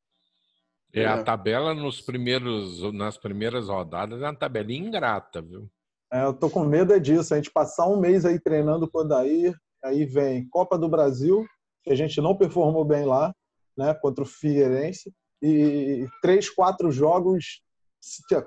É, 0.93 1.05
a 1.07 1.17
é. 1.17 1.23
tabela 1.23 1.73
nos 1.73 1.99
primeiros, 1.99 2.93
nas 2.93 3.17
primeiras 3.17 3.67
rodadas 3.67 4.21
é 4.21 4.25
uma 4.25 4.35
tabelinha 4.35 4.87
ingrata, 4.87 5.41
viu? 5.41 5.67
É, 6.11 6.23
eu 6.23 6.33
tô 6.33 6.49
com 6.49 6.63
medo 6.63 6.93
é 6.93 6.99
disso. 6.99 7.33
A 7.33 7.37
gente 7.37 7.51
passar 7.51 7.87
um 7.87 7.99
mês 7.99 8.25
aí 8.25 8.39
treinando 8.39 8.89
com 8.89 8.99
o 8.99 9.03
Daí, 9.03 9.51
aí 9.83 10.05
vem 10.05 10.47
Copa 10.49 10.77
do 10.77 10.87
Brasil, 10.87 11.43
que 11.83 11.89
a 11.89 11.95
gente 11.95 12.21
não 12.21 12.37
performou 12.37 12.85
bem 12.85 13.05
lá, 13.05 13.33
né, 13.75 13.93
contra 13.95 14.23
o 14.23 14.27
Figueirense, 14.27 15.11
e 15.41 16.07
três, 16.21 16.49
quatro 16.49 16.91
jogos, 16.91 17.63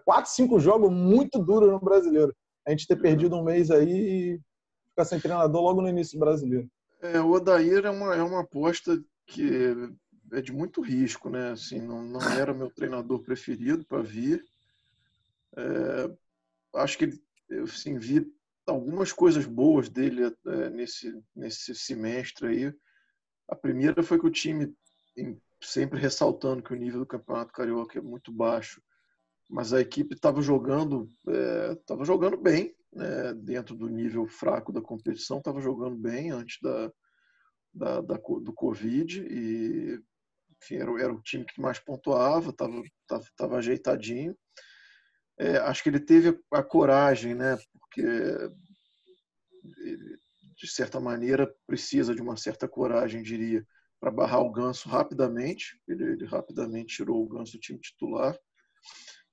quatro, 0.04 0.30
cinco 0.30 0.60
jogos 0.60 0.90
muito 0.90 1.42
duros 1.42 1.70
no 1.70 1.80
brasileiro. 1.80 2.32
A 2.66 2.70
gente 2.70 2.86
ter 2.86 2.96
perdido 2.96 3.36
um 3.36 3.42
mês 3.42 3.70
aí 3.70 4.40
ficar 4.96 5.04
sem 5.04 5.20
treinador 5.20 5.60
logo 5.62 5.82
no 5.82 5.88
início 5.90 6.18
do 6.18 6.20
brasileiro. 6.20 6.70
É, 7.02 7.20
o 7.20 7.30
Odair 7.32 7.84
é 7.84 7.90
uma, 7.90 8.16
é 8.16 8.22
uma 8.22 8.40
aposta 8.40 8.98
que 9.26 9.74
é 10.32 10.40
de 10.40 10.52
muito 10.52 10.80
risco, 10.80 11.28
né? 11.28 11.50
Assim, 11.50 11.80
não, 11.80 12.02
não 12.02 12.20
era 12.32 12.54
meu 12.54 12.70
treinador 12.70 13.20
preferido 13.20 13.84
para 13.84 14.02
vir. 14.02 14.42
É, 15.54 16.16
acho 16.76 16.96
que 16.96 17.04
ele, 17.04 17.22
eu 17.50 17.64
assim, 17.64 17.98
vi 17.98 18.26
algumas 18.66 19.12
coisas 19.12 19.44
boas 19.44 19.88
dele 19.88 20.24
é, 20.24 20.70
nesse, 20.70 21.22
nesse 21.34 21.74
semestre 21.74 22.46
aí. 22.48 22.74
A 23.48 23.54
primeira 23.54 24.02
foi 24.02 24.18
que 24.18 24.26
o 24.26 24.30
time, 24.30 24.74
sempre 25.60 26.00
ressaltando 26.00 26.62
que 26.62 26.72
o 26.72 26.76
nível 26.76 27.00
do 27.00 27.06
Campeonato 27.06 27.52
Carioca 27.52 27.98
é 27.98 28.02
muito 28.02 28.32
baixo, 28.32 28.82
mas 29.48 29.72
a 29.72 29.80
equipe 29.80 30.14
estava 30.14 30.42
jogando, 30.42 31.08
estava 31.78 32.02
é, 32.02 32.06
jogando 32.06 32.36
bem, 32.36 32.75
né, 32.92 33.34
dentro 33.34 33.74
do 33.74 33.88
nível 33.88 34.26
fraco 34.26 34.72
da 34.72 34.80
competição, 34.80 35.38
estava 35.38 35.60
jogando 35.60 35.96
bem 35.96 36.30
antes 36.30 36.58
da, 36.62 36.92
da, 37.72 38.00
da, 38.00 38.14
do 38.16 38.52
Covid 38.52 39.20
e 39.20 40.00
enfim, 40.62 40.76
era, 40.76 41.02
era 41.02 41.12
o 41.12 41.22
time 41.22 41.44
que 41.44 41.60
mais 41.60 41.78
pontuava, 41.78 42.50
estava 42.50 42.82
tava, 43.06 43.24
tava 43.36 43.56
ajeitadinho. 43.58 44.36
É, 45.38 45.58
acho 45.58 45.82
que 45.82 45.90
ele 45.90 46.00
teve 46.00 46.38
a 46.50 46.62
coragem, 46.62 47.34
né, 47.34 47.58
porque 47.72 48.00
ele, 49.78 50.18
de 50.56 50.66
certa 50.66 50.98
maneira, 50.98 51.52
precisa 51.66 52.14
de 52.14 52.22
uma 52.22 52.36
certa 52.36 52.66
coragem, 52.66 53.22
diria, 53.22 53.66
para 54.00 54.10
barrar 54.10 54.40
o 54.40 54.50
Ganso 54.50 54.88
rapidamente. 54.88 55.78
Ele, 55.86 56.04
ele, 56.12 56.24
rapidamente 56.24 56.96
tirou 56.96 57.22
o 57.22 57.28
Ganso 57.28 57.52
do 57.52 57.60
time 57.60 57.78
titular, 57.78 58.38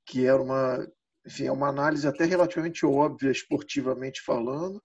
que 0.05 0.25
era 0.25 0.41
uma, 0.41 0.85
enfim, 1.25 1.45
é 1.45 1.51
uma 1.51 1.69
análise 1.69 2.07
até 2.07 2.25
relativamente 2.25 2.85
óbvia, 2.85 3.31
esportivamente 3.31 4.21
falando, 4.21 4.81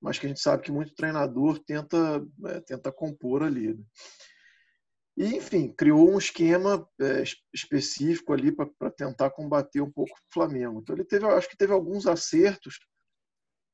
mas 0.00 0.18
que 0.18 0.26
a 0.26 0.28
gente 0.28 0.40
sabe 0.40 0.62
que 0.62 0.72
muito 0.72 0.94
treinador 0.94 1.58
tenta, 1.60 2.24
é, 2.46 2.60
tenta 2.60 2.92
compor 2.92 3.42
ali. 3.42 3.74
Né? 3.74 3.84
E, 5.16 5.36
enfim, 5.36 5.72
criou 5.72 6.08
um 6.08 6.18
esquema 6.18 6.88
é, 7.00 7.24
específico 7.52 8.32
ali 8.32 8.52
para 8.52 8.90
tentar 8.90 9.30
combater 9.30 9.80
um 9.80 9.90
pouco 9.90 10.12
o 10.12 10.32
Flamengo. 10.32 10.80
Então, 10.80 10.94
ele 10.94 11.04
teve, 11.04 11.26
acho 11.26 11.48
que 11.48 11.56
teve 11.56 11.72
alguns 11.72 12.06
acertos, 12.06 12.78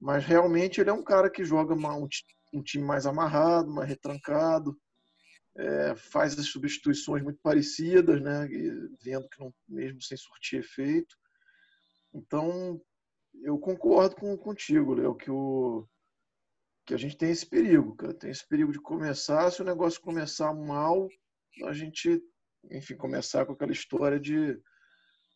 mas 0.01 0.25
realmente 0.25 0.81
ele 0.81 0.89
é 0.89 0.93
um 0.93 1.05
cara 1.05 1.31
que 1.31 1.45
joga 1.45 1.75
uma, 1.75 1.95
um, 1.95 2.09
um, 2.55 2.63
time 2.63 2.85
mais 2.85 3.05
amarrado, 3.05 3.71
mais 3.71 3.89
retrancado, 3.89 4.75
é, 5.57 5.95
faz 5.95 6.39
as 6.39 6.47
substituições 6.47 7.23
muito 7.23 7.39
parecidas, 7.43 8.21
né? 8.23 8.47
E 8.51 8.71
vendo 9.03 9.29
que 9.29 9.39
não, 9.39 9.53
mesmo 9.69 10.01
sem 10.01 10.17
surtir 10.17 10.61
efeito. 10.61 11.15
Então, 12.15 12.81
eu 13.43 13.59
concordo 13.59 14.17
com, 14.17 14.37
contigo, 14.37 14.95
Léo, 14.95 15.15
que, 15.15 15.31
o, 15.31 15.87
que 16.87 16.95
a 16.95 16.97
gente 16.97 17.17
tem 17.17 17.31
esse 17.31 17.45
perigo, 17.47 17.97
cara. 17.97 18.15
Tem 18.15 18.31
esse 18.31 18.47
perigo 18.47 18.73
de 18.73 18.81
começar, 18.81 19.51
se 19.51 19.61
o 19.61 19.65
negócio 19.65 20.01
começar 20.01 20.55
mal, 20.55 21.09
a 21.65 21.73
gente, 21.73 22.23
enfim, 22.71 22.97
começar 22.97 23.45
com 23.45 23.53
aquela 23.53 23.73
história 23.73 24.19
de 24.21 24.59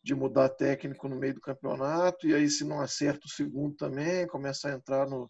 de 0.03 0.15
mudar 0.15 0.49
técnico 0.49 1.07
no 1.07 1.15
meio 1.15 1.35
do 1.35 1.41
campeonato, 1.41 2.27
e 2.27 2.33
aí 2.33 2.49
se 2.49 2.63
não 2.63 2.79
acerta 2.79 3.25
o 3.25 3.29
segundo 3.29 3.75
também, 3.75 4.27
começa 4.27 4.69
a 4.69 4.73
entrar 4.73 5.07
no, 5.07 5.29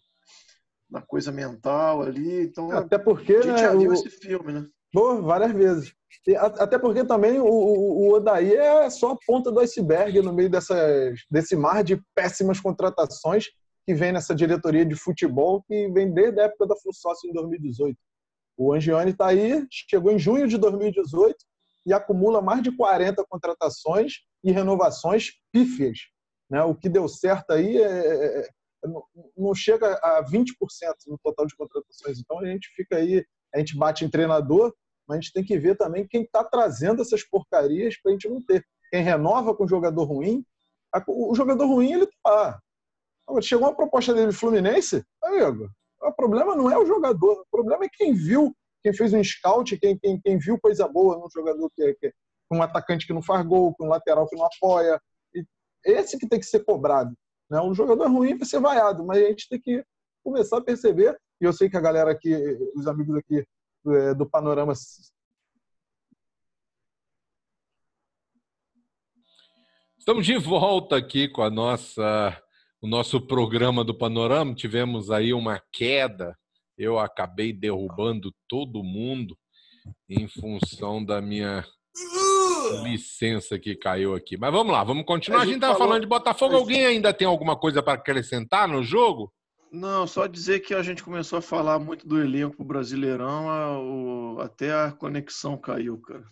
na 0.88 1.02
coisa 1.02 1.32
mental 1.32 2.02
ali. 2.02 2.42
Então, 2.42 2.70
até 2.70 2.98
porque, 2.98 3.34
a 3.34 3.42
gente 3.42 3.52
né, 3.52 3.58
já 3.58 3.74
viu 3.74 3.90
o... 3.90 3.94
esse 3.94 4.10
filme, 4.10 4.52
né? 4.52 4.66
Pô, 4.92 5.20
várias 5.22 5.52
vezes. 5.52 5.94
Até 6.36 6.78
porque 6.78 7.04
também 7.04 7.38
o, 7.38 7.46
o, 7.46 8.14
Odaí 8.14 8.54
é 8.54 8.90
só 8.90 9.12
a 9.12 9.18
ponta 9.26 9.50
do 9.50 9.60
iceberg 9.60 10.20
no 10.20 10.32
meio 10.32 10.50
dessas, 10.50 11.20
desse 11.30 11.54
mar 11.54 11.84
de 11.84 12.02
péssimas 12.14 12.60
contratações 12.60 13.46
que 13.86 13.94
vem 13.94 14.12
nessa 14.12 14.34
diretoria 14.34 14.84
de 14.84 14.94
futebol 14.94 15.62
que 15.62 15.88
vem 15.90 16.12
desde 16.12 16.40
a 16.40 16.44
época 16.44 16.66
da 16.66 16.76
Flussócio 16.76 17.28
em 17.28 17.32
2018. 17.32 17.96
O 18.56 18.72
Angione 18.72 19.12
está 19.12 19.28
aí, 19.28 19.66
chegou 19.70 20.12
em 20.12 20.18
junho 20.18 20.46
de 20.46 20.58
2018 20.58 21.36
e 21.86 21.92
acumula 21.92 22.42
mais 22.42 22.62
de 22.62 22.76
40 22.76 23.24
contratações 23.28 24.14
e 24.44 24.52
renovações 24.52 25.30
pífias. 25.52 25.98
Né? 26.50 26.62
O 26.62 26.74
que 26.74 26.88
deu 26.88 27.08
certo 27.08 27.52
aí 27.52 27.78
é, 27.78 27.82
é, 27.82 28.40
é 28.40 28.48
não 29.36 29.54
chega 29.54 29.94
a 30.02 30.24
20% 30.24 30.54
no 31.06 31.18
total 31.18 31.46
de 31.46 31.56
contratações. 31.56 32.18
Então 32.18 32.38
a 32.40 32.46
gente 32.46 32.68
fica 32.74 32.96
aí, 32.96 33.24
a 33.54 33.58
gente 33.58 33.76
bate 33.76 34.04
em 34.04 34.10
treinador, 34.10 34.74
mas 35.10 35.18
a 35.18 35.20
gente 35.20 35.32
tem 35.32 35.44
que 35.44 35.58
ver 35.58 35.76
também 35.76 36.06
quem 36.06 36.22
está 36.22 36.44
trazendo 36.44 37.02
essas 37.02 37.24
porcarias 37.24 38.00
para 38.00 38.10
a 38.10 38.12
gente 38.12 38.28
não 38.28 38.40
ter. 38.40 38.64
Quem 38.92 39.02
renova 39.02 39.52
com 39.56 39.66
jogador 39.66 40.04
ruim, 40.04 40.44
o 41.08 41.34
jogador 41.34 41.66
ruim 41.66 41.92
ele 41.92 42.08
tá. 42.22 42.60
Chegou 43.42 43.66
uma 43.66 43.74
proposta 43.74 44.14
dele 44.14 44.28
do 44.28 44.32
Fluminense, 44.32 45.04
amigo, 45.22 45.68
o 46.00 46.12
problema 46.12 46.54
não 46.54 46.70
é 46.70 46.78
o 46.78 46.86
jogador, 46.86 47.40
o 47.40 47.46
problema 47.50 47.84
é 47.84 47.88
quem 47.92 48.14
viu, 48.14 48.54
quem 48.84 48.92
fez 48.92 49.12
um 49.12 49.22
scout, 49.22 49.76
quem, 49.78 49.98
quem, 49.98 50.20
quem 50.20 50.38
viu 50.38 50.58
coisa 50.60 50.86
boa 50.86 51.18
no 51.18 51.28
jogador 51.28 51.68
que, 51.74 51.94
que, 51.94 52.12
um 52.52 52.62
atacante 52.62 53.06
que 53.06 53.12
não 53.12 53.22
faz 53.22 53.44
gol, 53.44 53.74
com 53.74 53.86
um 53.86 53.88
lateral 53.88 54.28
que 54.28 54.36
não 54.36 54.46
apoia. 54.46 55.00
Esse 55.84 56.18
que 56.18 56.28
tem 56.28 56.38
que 56.38 56.46
ser 56.46 56.64
cobrado. 56.64 57.12
Né? 57.50 57.60
Um 57.60 57.74
jogador 57.74 58.08
ruim 58.08 58.38
vai 58.38 58.46
ser 58.46 58.60
vaiado, 58.60 59.04
mas 59.04 59.18
a 59.18 59.26
gente 59.26 59.48
tem 59.48 59.60
que 59.60 59.84
começar 60.24 60.58
a 60.58 60.64
perceber. 60.64 61.16
E 61.40 61.44
eu 61.44 61.52
sei 61.52 61.68
que 61.68 61.76
a 61.76 61.80
galera 61.80 62.10
aqui, 62.12 62.34
os 62.74 62.86
amigos 62.86 63.16
aqui 63.16 63.44
do, 63.84 64.14
do 64.14 64.26
Panorama 64.28 64.72
Estamos 69.98 70.24
de 70.24 70.38
volta 70.38 70.96
aqui 70.96 71.28
com 71.28 71.42
a 71.42 71.50
nossa, 71.50 72.42
o 72.80 72.88
nosso 72.88 73.20
programa 73.20 73.84
do 73.84 73.94
Panorama. 73.94 74.54
Tivemos 74.54 75.10
aí 75.10 75.34
uma 75.34 75.62
queda. 75.70 76.34
Eu 76.76 76.98
acabei 76.98 77.52
derrubando 77.52 78.34
todo 78.48 78.82
mundo 78.82 79.36
em 80.08 80.26
função 80.26 81.04
da 81.04 81.20
minha 81.20 81.66
licença 82.82 83.58
que 83.58 83.76
caiu 83.76 84.14
aqui. 84.14 84.38
Mas 84.38 84.50
vamos 84.50 84.72
lá, 84.72 84.82
vamos 84.82 85.04
continuar. 85.04 85.42
A 85.42 85.44
gente 85.44 85.56
estava 85.56 85.76
falando 85.76 86.00
de 86.00 86.06
Botafogo. 86.08 86.56
Alguém 86.56 86.86
ainda 86.86 87.12
tem 87.12 87.26
alguma 87.26 87.54
coisa 87.54 87.82
para 87.82 87.92
acrescentar 87.92 88.66
no 88.66 88.82
jogo? 88.82 89.30
Não, 89.72 90.04
só 90.04 90.26
dizer 90.26 90.60
que 90.60 90.74
a 90.74 90.82
gente 90.82 91.02
começou 91.02 91.38
a 91.38 91.42
falar 91.42 91.78
muito 91.78 92.06
do 92.06 92.20
elenco 92.20 92.64
Brasileirão, 92.64 93.48
a, 93.48 93.78
o, 93.78 94.40
até 94.40 94.72
a 94.72 94.90
conexão 94.90 95.56
caiu, 95.56 95.96
cara. 95.98 96.24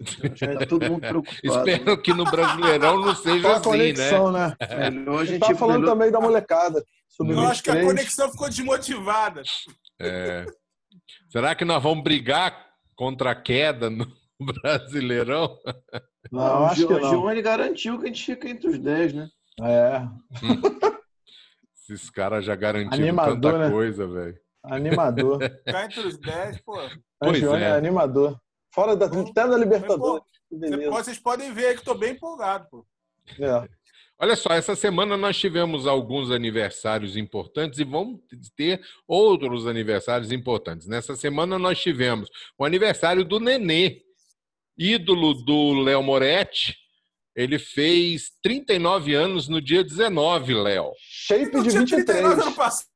Tá 0.59 0.67
todo 0.67 0.91
mundo 0.91 1.01
preocupado. 1.07 1.39
Espero 1.45 1.97
né? 1.97 2.03
que 2.03 2.13
no 2.13 2.25
Brasileirão 2.25 3.01
não 3.01 3.15
seja 3.15 3.53
assim, 3.53 3.63
conexão, 3.63 4.33
né? 4.33 4.57
né? 4.61 4.91
Melhor 4.91 5.21
a 5.21 5.25
gente 5.25 5.41
tá 5.41 5.55
falando 5.55 5.83
melhor... 5.83 5.93
também 5.93 6.11
da 6.11 6.21
molecada. 6.21 6.85
Eu 7.21 7.41
acho 7.47 7.63
que 7.63 7.71
a 7.71 7.85
conexão 7.85 8.31
ficou 8.31 8.49
desmotivada. 8.49 9.43
É. 10.01 10.45
Será 11.29 11.55
que 11.55 11.65
nós 11.65 11.81
vamos 11.81 12.03
brigar 12.03 12.67
contra 12.97 13.31
a 13.31 13.35
queda 13.35 13.89
no 13.89 14.07
Brasileirão? 14.63 15.57
Não, 16.33 16.65
acho 16.67 16.87
que 16.87 16.93
não. 16.93 17.03
O 17.03 17.11
Giovanni 17.11 17.43
garantiu 17.43 17.99
que 17.99 18.05
a 18.05 18.09
gente 18.09 18.25
fica 18.25 18.49
entre 18.49 18.69
os 18.69 18.79
10, 18.79 19.13
né? 19.15 19.29
É. 19.63 20.03
Esses 21.91 22.11
caras 22.11 22.45
já 22.45 22.55
garantiram 22.55 23.05
animador, 23.05 23.41
tanta 23.41 23.59
né? 23.59 23.71
coisa, 23.71 24.07
velho. 24.07 24.39
Animador. 24.65 25.39
Ficar 25.65 25.85
entre 25.85 26.01
os 26.01 26.19
10, 26.19 26.61
pô. 26.63 26.79
Pois 27.21 27.43
é. 27.43 27.63
é. 27.63 27.73
animador. 27.73 28.39
Fora 28.75 28.95
da, 28.95 29.07
até 29.07 29.49
da 29.49 29.57
Libertadores. 29.57 30.25
Mas, 30.51 30.71
pô, 30.71 30.91
vocês 30.93 31.19
podem 31.19 31.53
ver 31.53 31.75
que 31.75 31.81
estou 31.81 31.97
bem 31.97 32.13
empolgado, 32.13 32.67
pô. 32.71 32.87
É. 33.39 33.69
Olha 34.21 34.35
só, 34.35 34.51
essa 34.51 34.75
semana 34.75 35.17
nós 35.17 35.39
tivemos 35.39 35.87
alguns 35.87 36.33
aniversários 36.33 37.17
importantes 37.17 37.79
e 37.79 37.85
vamos 37.85 38.21
ter 38.57 38.81
outros 39.07 39.65
aniversários 39.67 40.33
importantes. 40.33 40.89
Nessa 40.89 41.15
semana 41.15 41.57
nós 41.57 41.81
tivemos 41.81 42.29
o 42.59 42.65
aniversário 42.65 43.25
do 43.25 43.39
Nenê, 43.39 44.03
ídolo 44.77 45.35
do 45.35 45.83
Léo 45.83 46.03
Moretti. 46.03 46.77
Ele 47.37 47.61
fez 47.61 48.33
39 48.43 49.15
anos 49.15 49.47
no 49.47 49.61
dia 49.61 49.85
19, 49.85 50.53
Léo. 50.53 50.93
Shape 51.29 51.63
de 51.63 51.71
23. 51.71 52.25
Ano 52.25 52.55
passado. 52.55 52.89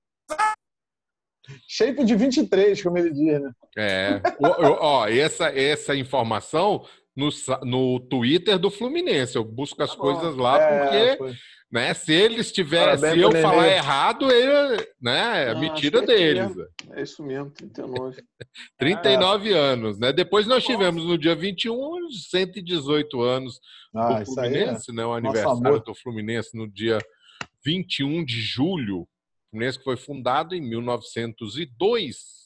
Shape 1.69 2.03
de 2.03 2.17
23, 2.17 2.83
como 2.83 2.97
ele 2.97 3.11
diz, 3.11 3.43
né? 3.43 3.53
É. 3.77 4.23
ó, 4.41 5.07
essa, 5.07 5.49
essa 5.49 5.95
informação 5.95 6.87
no, 7.15 7.29
no 7.63 8.01
Twitter 8.01 8.59
do 8.59 8.71
Fluminense. 8.71 9.37
Eu 9.37 9.45
busco 9.45 9.83
as 9.83 9.91
tá 9.91 9.97
coisas 9.97 10.35
lá 10.35 10.59
é, 10.59 11.17
porque, 11.17 11.37
né, 11.71 11.93
se 11.93 12.11
eles 12.11 12.51
tiverem, 12.51 12.97
se 12.97 13.19
eu 13.19 13.33
falar 13.33 13.69
errado, 13.69 14.31
ele, 14.31 14.87
né, 14.99 15.51
ah, 15.51 15.55
me 15.55 15.75
tira 15.75 15.99
é 15.99 16.07
deles. 16.07 16.53
É 16.93 17.03
isso 17.03 17.23
mesmo, 17.23 17.51
39. 17.51 18.23
39 18.79 19.53
é. 19.53 19.59
anos, 19.59 19.99
né? 19.99 20.11
Depois 20.11 20.47
nós 20.47 20.65
tivemos 20.65 21.05
no 21.05 21.19
dia 21.19 21.35
21 21.35 22.11
118 22.31 23.21
anos 23.21 23.61
ah, 23.95 24.21
do 24.21 24.25
Fluminense, 24.25 24.91
é. 24.91 24.95
né? 24.95 25.05
O 25.05 25.13
aniversário 25.13 25.81
do 25.81 25.95
Fluminense 25.95 26.57
no 26.57 26.67
dia 26.67 26.99
21 27.65 28.25
de 28.25 28.41
julho. 28.41 29.03
O 29.03 29.09
Fluminense 29.51 29.79
que 29.79 29.85
foi 29.85 29.97
fundado 29.97 30.55
em 30.55 30.61
1902 30.61 32.43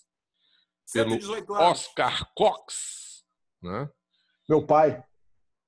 pelo 0.93 1.19
Oscar 1.51 2.33
Cox, 2.35 3.25
né? 3.63 3.89
Meu 4.49 4.65
pai. 4.65 5.03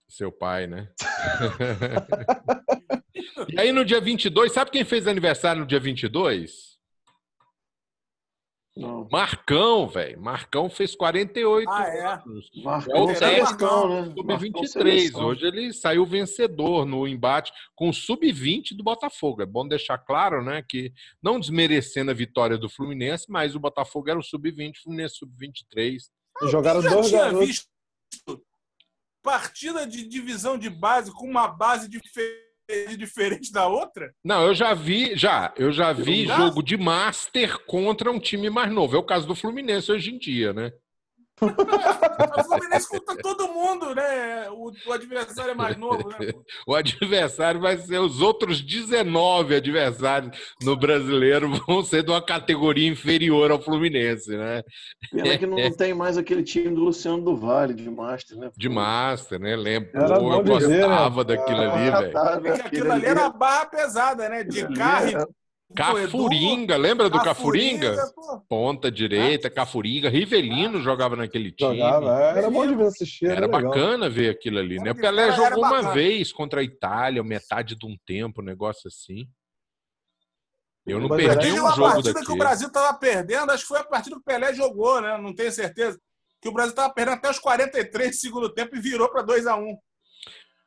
Seu 0.09 0.33
pai, 0.33 0.67
né? 0.67 0.91
e 3.49 3.61
aí 3.61 3.73
no 3.73 3.85
dia 3.85 4.01
22, 4.01 4.53
sabe 4.53 4.71
quem 4.71 4.85
fez 4.85 5.07
aniversário 5.07 5.61
no 5.61 5.67
dia 5.67 5.81
22? 5.81 6.78
Não. 8.79 9.09
Marcão, 9.11 9.89
velho. 9.89 10.21
Marcão 10.21 10.71
fez 10.71 10.95
48 10.95 11.69
ah, 11.69 11.89
é? 11.89 12.07
anos. 12.07 12.49
Marcão, 12.63 12.95
é 12.97 13.01
o 13.01 13.19
técnico 13.19 13.89
né? 13.89 14.39
sub-23. 14.39 15.15
Hoje 15.17 15.47
ele 15.47 15.73
saiu 15.73 16.07
vencedor 16.07 16.87
no 16.87 17.07
embate 17.09 17.53
com 17.75 17.89
o 17.89 17.93
sub-20 17.93 18.77
do 18.77 18.85
Botafogo. 18.85 19.43
É 19.43 19.47
bom 19.47 19.67
deixar 19.67 19.99
claro, 19.99 20.45
né, 20.45 20.63
que 20.67 20.93
não 21.21 21.41
desmerecendo 21.41 22.13
a 22.13 22.15
vitória 22.15 22.57
do 22.57 22.69
Fluminense, 22.69 23.27
mas 23.29 23.57
o 23.57 23.61
Botafogo 23.61 24.09
era 24.11 24.19
o 24.19 24.23
sub-20, 24.23 24.77
o 24.77 24.83
Fluminense 24.85 25.17
sub-23. 25.17 25.99
Jogaram 26.43 26.81
dois 26.81 27.11
garotos. 27.11 27.47
Visto 27.47 27.69
partida 29.25 29.87
de 29.87 30.07
divisão 30.07 30.57
de 30.57 30.71
base 30.71 31.11
com 31.13 31.29
uma 31.29 31.49
base 31.49 31.89
diferente 31.89 32.48
da 33.53 33.67
outra? 33.67 34.13
Não, 34.25 34.47
eu 34.47 34.55
já 34.55 34.75
vi, 34.75 35.17
já, 35.17 35.53
eu 35.57 35.73
já 35.73 35.93
vi 35.93 36.27
jogo 36.27 36.63
de 36.63 36.77
Master 36.77 37.59
contra 37.67 38.11
um 38.11 38.21
time 38.21 38.51
mais 38.51 38.71
novo. 38.71 38.97
É 38.97 38.99
o 38.99 39.05
caso 39.05 39.27
do 39.27 39.35
Fluminense 39.35 39.91
hoje 39.91 40.15
em 40.15 40.19
dia, 40.19 40.53
né? 40.53 40.73
O 41.41 42.45
Fluminense 42.45 42.89
conta 42.89 43.17
todo 43.17 43.49
mundo, 43.49 43.95
né? 43.95 44.49
O, 44.51 44.73
o, 44.87 44.93
adversário 44.93 45.53
é 45.53 45.55
mais 45.55 45.77
novo, 45.77 46.09
né? 46.09 46.17
o 46.67 46.75
adversário 46.75 47.61
vai 47.61 47.77
ser 47.79 47.99
os 47.99 48.21
outros 48.21 48.61
19 48.61 49.55
adversários 49.55 50.37
no 50.63 50.77
brasileiro 50.77 51.51
vão 51.67 51.83
ser 51.83 52.03
de 52.03 52.11
uma 52.11 52.23
categoria 52.23 52.89
inferior 52.89 53.51
ao 53.51 53.61
Fluminense, 53.61 54.37
né? 54.37 54.63
Pena 55.11 55.39
que 55.39 55.47
não 55.47 55.59
é. 55.59 55.71
tem 55.71 55.95
mais 55.95 56.19
aquele 56.19 56.43
time 56.43 56.75
do 56.75 56.83
Luciano 56.83 57.23
do 57.23 57.37
Vale 57.37 57.75
de 57.75 57.89
Master, 57.89 58.39
né? 58.39 58.51
De 58.57 58.69
Master, 58.69 59.39
né? 59.39 59.57
Lembro. 59.57 59.91
Pô, 59.93 60.33
eu 60.33 60.45
gostava 60.45 61.25
né? 61.25 61.37
daquilo 61.37 61.61
ali, 61.61 61.91
velho. 61.91 62.13
Tá, 62.13 62.41
né? 62.41 62.51
Aquilo 62.53 62.93
ali 62.93 63.07
era 63.07 63.31
barra 63.31 63.67
pesada, 63.67 64.29
né? 64.29 64.45
De 64.45 64.67
carro 64.75 65.29
Cafuringa, 65.75 66.77
lembra 66.77 67.11
do 67.11 67.23
Cafuringa? 67.23 67.95
Cafuringa? 67.95 68.45
Ponta 68.49 68.91
direita, 68.91 69.51
Cafuringa, 69.51 70.09
Rivelino 70.09 70.79
ah, 70.79 70.83
jogava 70.83 71.15
naquele 71.15 71.53
time. 71.53 71.77
Jogava, 71.77 72.23
é, 72.23 72.39
era 72.39 72.51
bom 72.51 72.67
de 72.67 72.75
ver 72.75 72.87
assistir. 72.87 73.27
Era, 73.27 73.37
era 73.37 73.49
bacana 73.49 74.09
ver 74.09 74.31
aquilo 74.31 74.59
ali, 74.59 74.79
né? 74.79 74.93
O 74.93 74.97
Pelé 74.97 75.31
jogou 75.33 75.65
uma 75.65 75.93
vez 75.93 76.33
contra 76.33 76.61
a 76.61 76.65
Itália, 76.65 77.23
metade 77.23 77.77
de 77.77 77.87
um 77.87 77.97
tempo, 78.07 78.41
um 78.41 78.45
negócio 78.45 78.89
assim. 78.89 79.29
Eu 80.87 81.01
não 81.01 81.09
Mas 81.09 81.23
perdi 81.23 81.53
um 81.53 81.57
jogo 81.57 81.81
partida 81.83 82.13
daqui. 82.15 82.27
que 82.27 82.33
o 82.33 82.39
Brasil 82.39 82.69
estava 82.69 82.99
perdendo, 82.99 83.53
acho 83.53 83.63
que 83.63 83.69
foi 83.69 83.79
a 83.79 83.85
partida 83.85 84.17
que 84.17 84.23
o 84.23 84.25
Pelé 84.25 84.55
jogou, 84.55 85.03
né? 85.03 85.19
Não 85.19 85.35
tenho 85.35 85.53
certeza. 85.53 86.01
Que 86.41 86.49
o 86.49 86.53
Brasil 86.53 86.71
estava 86.71 86.93
perdendo 86.95 87.17
até 87.19 87.31
os 87.31 87.39
43 87.39 88.11
do 88.11 88.17
segundo 88.17 88.49
tempo 88.49 88.75
e 88.75 88.81
virou 88.81 89.11
para 89.11 89.21
2 89.21 89.47
a 89.47 89.55
1 89.55 89.77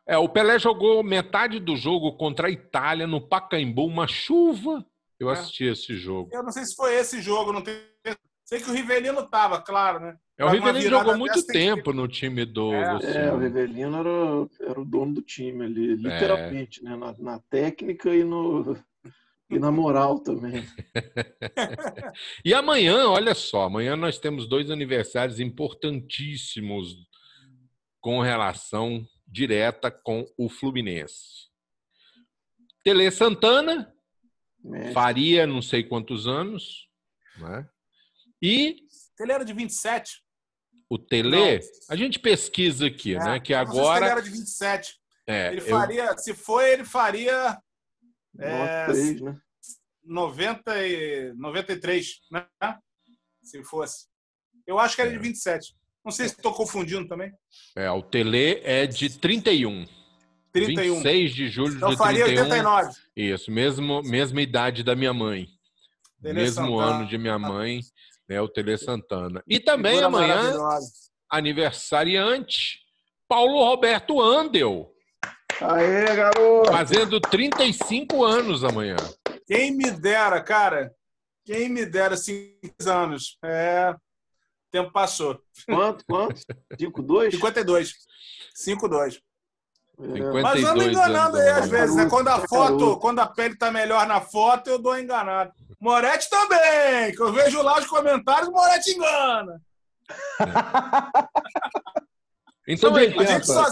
É, 0.07 0.17
o 0.19 0.29
Pelé 0.29 0.59
jogou 0.59 1.01
metade 1.01 1.59
do 1.59 1.75
jogo 1.75 2.15
contra 2.17 2.49
a 2.49 2.51
Itália 2.51 3.07
no 3.07 3.19
Pacaembu, 3.19 3.87
uma 3.87 4.07
chuva 4.07 4.85
eu 5.23 5.29
é. 5.29 5.34
assisti 5.34 5.65
esse 5.65 5.95
jogo. 5.95 6.29
Eu 6.34 6.43
não 6.43 6.51
sei 6.51 6.65
se 6.65 6.75
foi 6.75 6.95
esse 6.95 7.21
jogo, 7.21 7.53
não 7.53 7.62
tenho... 7.62 7.79
sei 8.43 8.60
que 8.60 8.69
o 8.69 8.73
Rivelino 8.73 9.27
tava, 9.29 9.62
claro, 9.62 9.99
né? 9.99 10.17
É, 10.38 10.45
o 10.45 10.49
Rivelino 10.49 10.89
jogou 10.89 11.17
muito 11.17 11.45
tempo 11.45 11.93
no 11.93 12.07
time 12.07 12.45
do. 12.45 12.73
É, 12.73 13.27
é 13.27 13.31
o 13.31 13.38
Rivelino 13.38 13.97
era, 13.97 14.69
era 14.71 14.81
o 14.81 14.86
dono 14.86 15.13
do 15.13 15.21
time 15.21 15.65
ali, 15.65 15.95
literalmente, 15.95 16.81
é. 16.81 16.89
né? 16.89 16.95
Na, 16.95 17.15
na, 17.19 17.39
técnica 17.49 18.10
e, 18.10 18.23
no, 18.23 18.75
e 19.49 19.60
na 19.60 19.71
moral 19.71 20.19
também. 20.19 20.65
e 22.43 22.53
amanhã, 22.53 23.07
olha 23.07 23.36
só, 23.36 23.65
amanhã 23.65 23.95
nós 23.95 24.17
temos 24.17 24.47
dois 24.47 24.71
aniversários 24.71 25.39
importantíssimos 25.39 26.95
com 27.99 28.19
relação 28.19 29.05
direta 29.27 29.91
com 29.91 30.25
o 30.36 30.49
Fluminense. 30.49 31.51
Tele 32.84 33.12
Santana, 33.12 33.93
é. 34.74 34.91
Faria 34.91 35.47
não 35.47 35.62
sei 35.62 35.84
quantos 35.84 36.28
anos. 36.28 36.88
Né? 37.38 37.67
E. 38.41 38.78
Ele 39.19 39.32
era 39.32 39.45
de 39.45 39.54
27. 39.54 40.24
O 40.89 40.97
Tele, 40.97 41.30
não. 41.30 41.60
a 41.89 41.95
gente 41.95 42.19
pesquisa 42.19 42.88
aqui, 42.88 43.15
é, 43.15 43.19
né? 43.19 43.39
Que 43.39 43.54
agora. 43.54 44.06
Ele 44.06 44.12
era 44.12 44.21
de 44.21 44.30
27. 44.30 44.93
É, 45.26 45.47
ele 45.52 45.62
faria, 45.62 46.06
eu... 46.06 46.17
se 46.17 46.34
foi, 46.34 46.71
ele 46.71 46.84
faria. 46.84 47.58
É, 48.38 48.86
3, 48.86 49.21
né? 49.21 49.38
90 50.04 50.88
e, 50.88 51.34
93, 51.36 52.19
né? 52.32 52.45
Se 53.41 53.63
fosse. 53.63 54.08
Eu 54.67 54.80
acho 54.80 54.95
que 54.95 55.02
era 55.02 55.12
é. 55.12 55.13
de 55.13 55.19
27. 55.19 55.74
Não 56.04 56.12
sei 56.12 56.28
se 56.28 56.36
estou 56.36 56.54
confundindo 56.54 57.08
também. 57.08 57.32
É, 57.76 57.89
o 57.89 58.02
Tele 58.02 58.60
é 58.63 58.86
de 58.88 59.17
31. 59.17 59.86
31. 60.53 60.95
26 60.95 61.33
de 61.33 61.49
julho 61.49 61.75
então, 61.75 61.89
de 61.89 61.97
31. 61.97 61.97
faria 61.97 62.25
89. 62.25 62.91
Isso, 63.15 63.51
mesmo, 63.51 64.01
mesma 64.03 64.41
idade 64.41 64.83
da 64.83 64.95
minha 64.95 65.13
mãe. 65.13 65.47
Tele 66.21 66.33
mesmo 66.33 66.77
Santana. 66.77 66.95
ano 66.95 67.07
de 67.07 67.17
minha 67.17 67.39
mãe, 67.39 67.79
né, 68.29 68.41
o 68.41 68.47
Tele 68.47 68.77
Santana. 68.77 69.43
E 69.47 69.59
também 69.59 69.95
Figura 69.95 70.07
amanhã, 70.07 70.53
aniversariante, 71.29 72.79
Paulo 73.27 73.63
Roberto 73.63 74.21
Andel. 74.21 74.91
Aê, 75.61 76.15
garoto! 76.15 76.71
Fazendo 76.71 77.19
35 77.19 78.23
anos 78.23 78.63
amanhã. 78.63 78.95
Quem 79.45 79.71
me 79.71 79.91
dera, 79.91 80.41
cara. 80.41 80.91
Quem 81.45 81.69
me 81.69 81.85
dera 81.85 82.15
5 82.17 82.45
anos. 82.87 83.37
É. 83.43 83.91
O 83.91 84.71
tempo 84.71 84.91
passou. 84.91 85.39
Quanto? 85.65 86.05
Quanto? 86.05 86.41
5-2? 86.79 87.31
52. 87.31 87.93
5-2. 88.55 89.19
Mas 90.41 90.63
ando 90.63 90.83
enganando 90.83 91.37
aí 91.37 91.49
às 91.49 91.69
vezes, 91.69 91.95
né? 91.95 92.09
Quando 92.09 92.29
a 92.29 92.47
foto, 92.47 92.97
quando 92.97 93.19
a 93.19 93.27
pele 93.27 93.55
tá 93.55 93.71
melhor 93.71 94.07
na 94.07 94.19
foto, 94.19 94.69
eu 94.69 94.79
dou 94.79 94.97
enganado. 94.97 95.51
Moretti 95.79 96.29
também, 96.29 97.15
que 97.15 97.21
eu 97.21 97.31
vejo 97.31 97.61
lá 97.61 97.79
os 97.79 97.85
comentários, 97.85 98.49
o 98.49 98.51
Moretti 98.51 98.91
engana. 98.91 99.61
então, 102.67 102.95
a, 102.95 103.25
gente 103.25 103.45
só, 103.45 103.65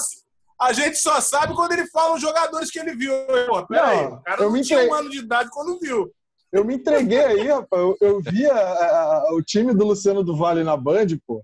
a 0.61 0.73
gente 0.73 0.97
só 0.97 1.19
sabe 1.19 1.53
quando 1.53 1.73
ele 1.73 1.87
fala 1.87 2.15
os 2.15 2.21
jogadores 2.21 2.71
que 2.71 2.79
ele 2.79 2.95
viu. 2.95 3.13
Pô, 3.47 3.65
peraí, 3.65 4.05
o 4.05 4.21
cara 4.21 4.43
não, 4.43 4.51
não 4.51 4.61
tinha 4.61 4.87
um 4.87 4.93
ano 4.93 5.09
de 5.09 5.19
idade 5.19 5.49
quando 5.51 5.79
viu. 5.79 6.11
Eu 6.51 6.65
me 6.65 6.75
entreguei 6.75 7.23
aí, 7.23 7.47
rapaz. 7.47 7.81
Eu, 7.81 7.97
eu 8.01 8.21
vi 8.21 8.45
a, 8.47 8.57
a, 8.57 9.33
o 9.33 9.41
time 9.41 9.73
do 9.73 9.85
Luciano 9.85 10.23
do 10.23 10.35
Vale 10.35 10.63
na 10.63 10.75
Band, 10.75 11.07
pô. 11.25 11.43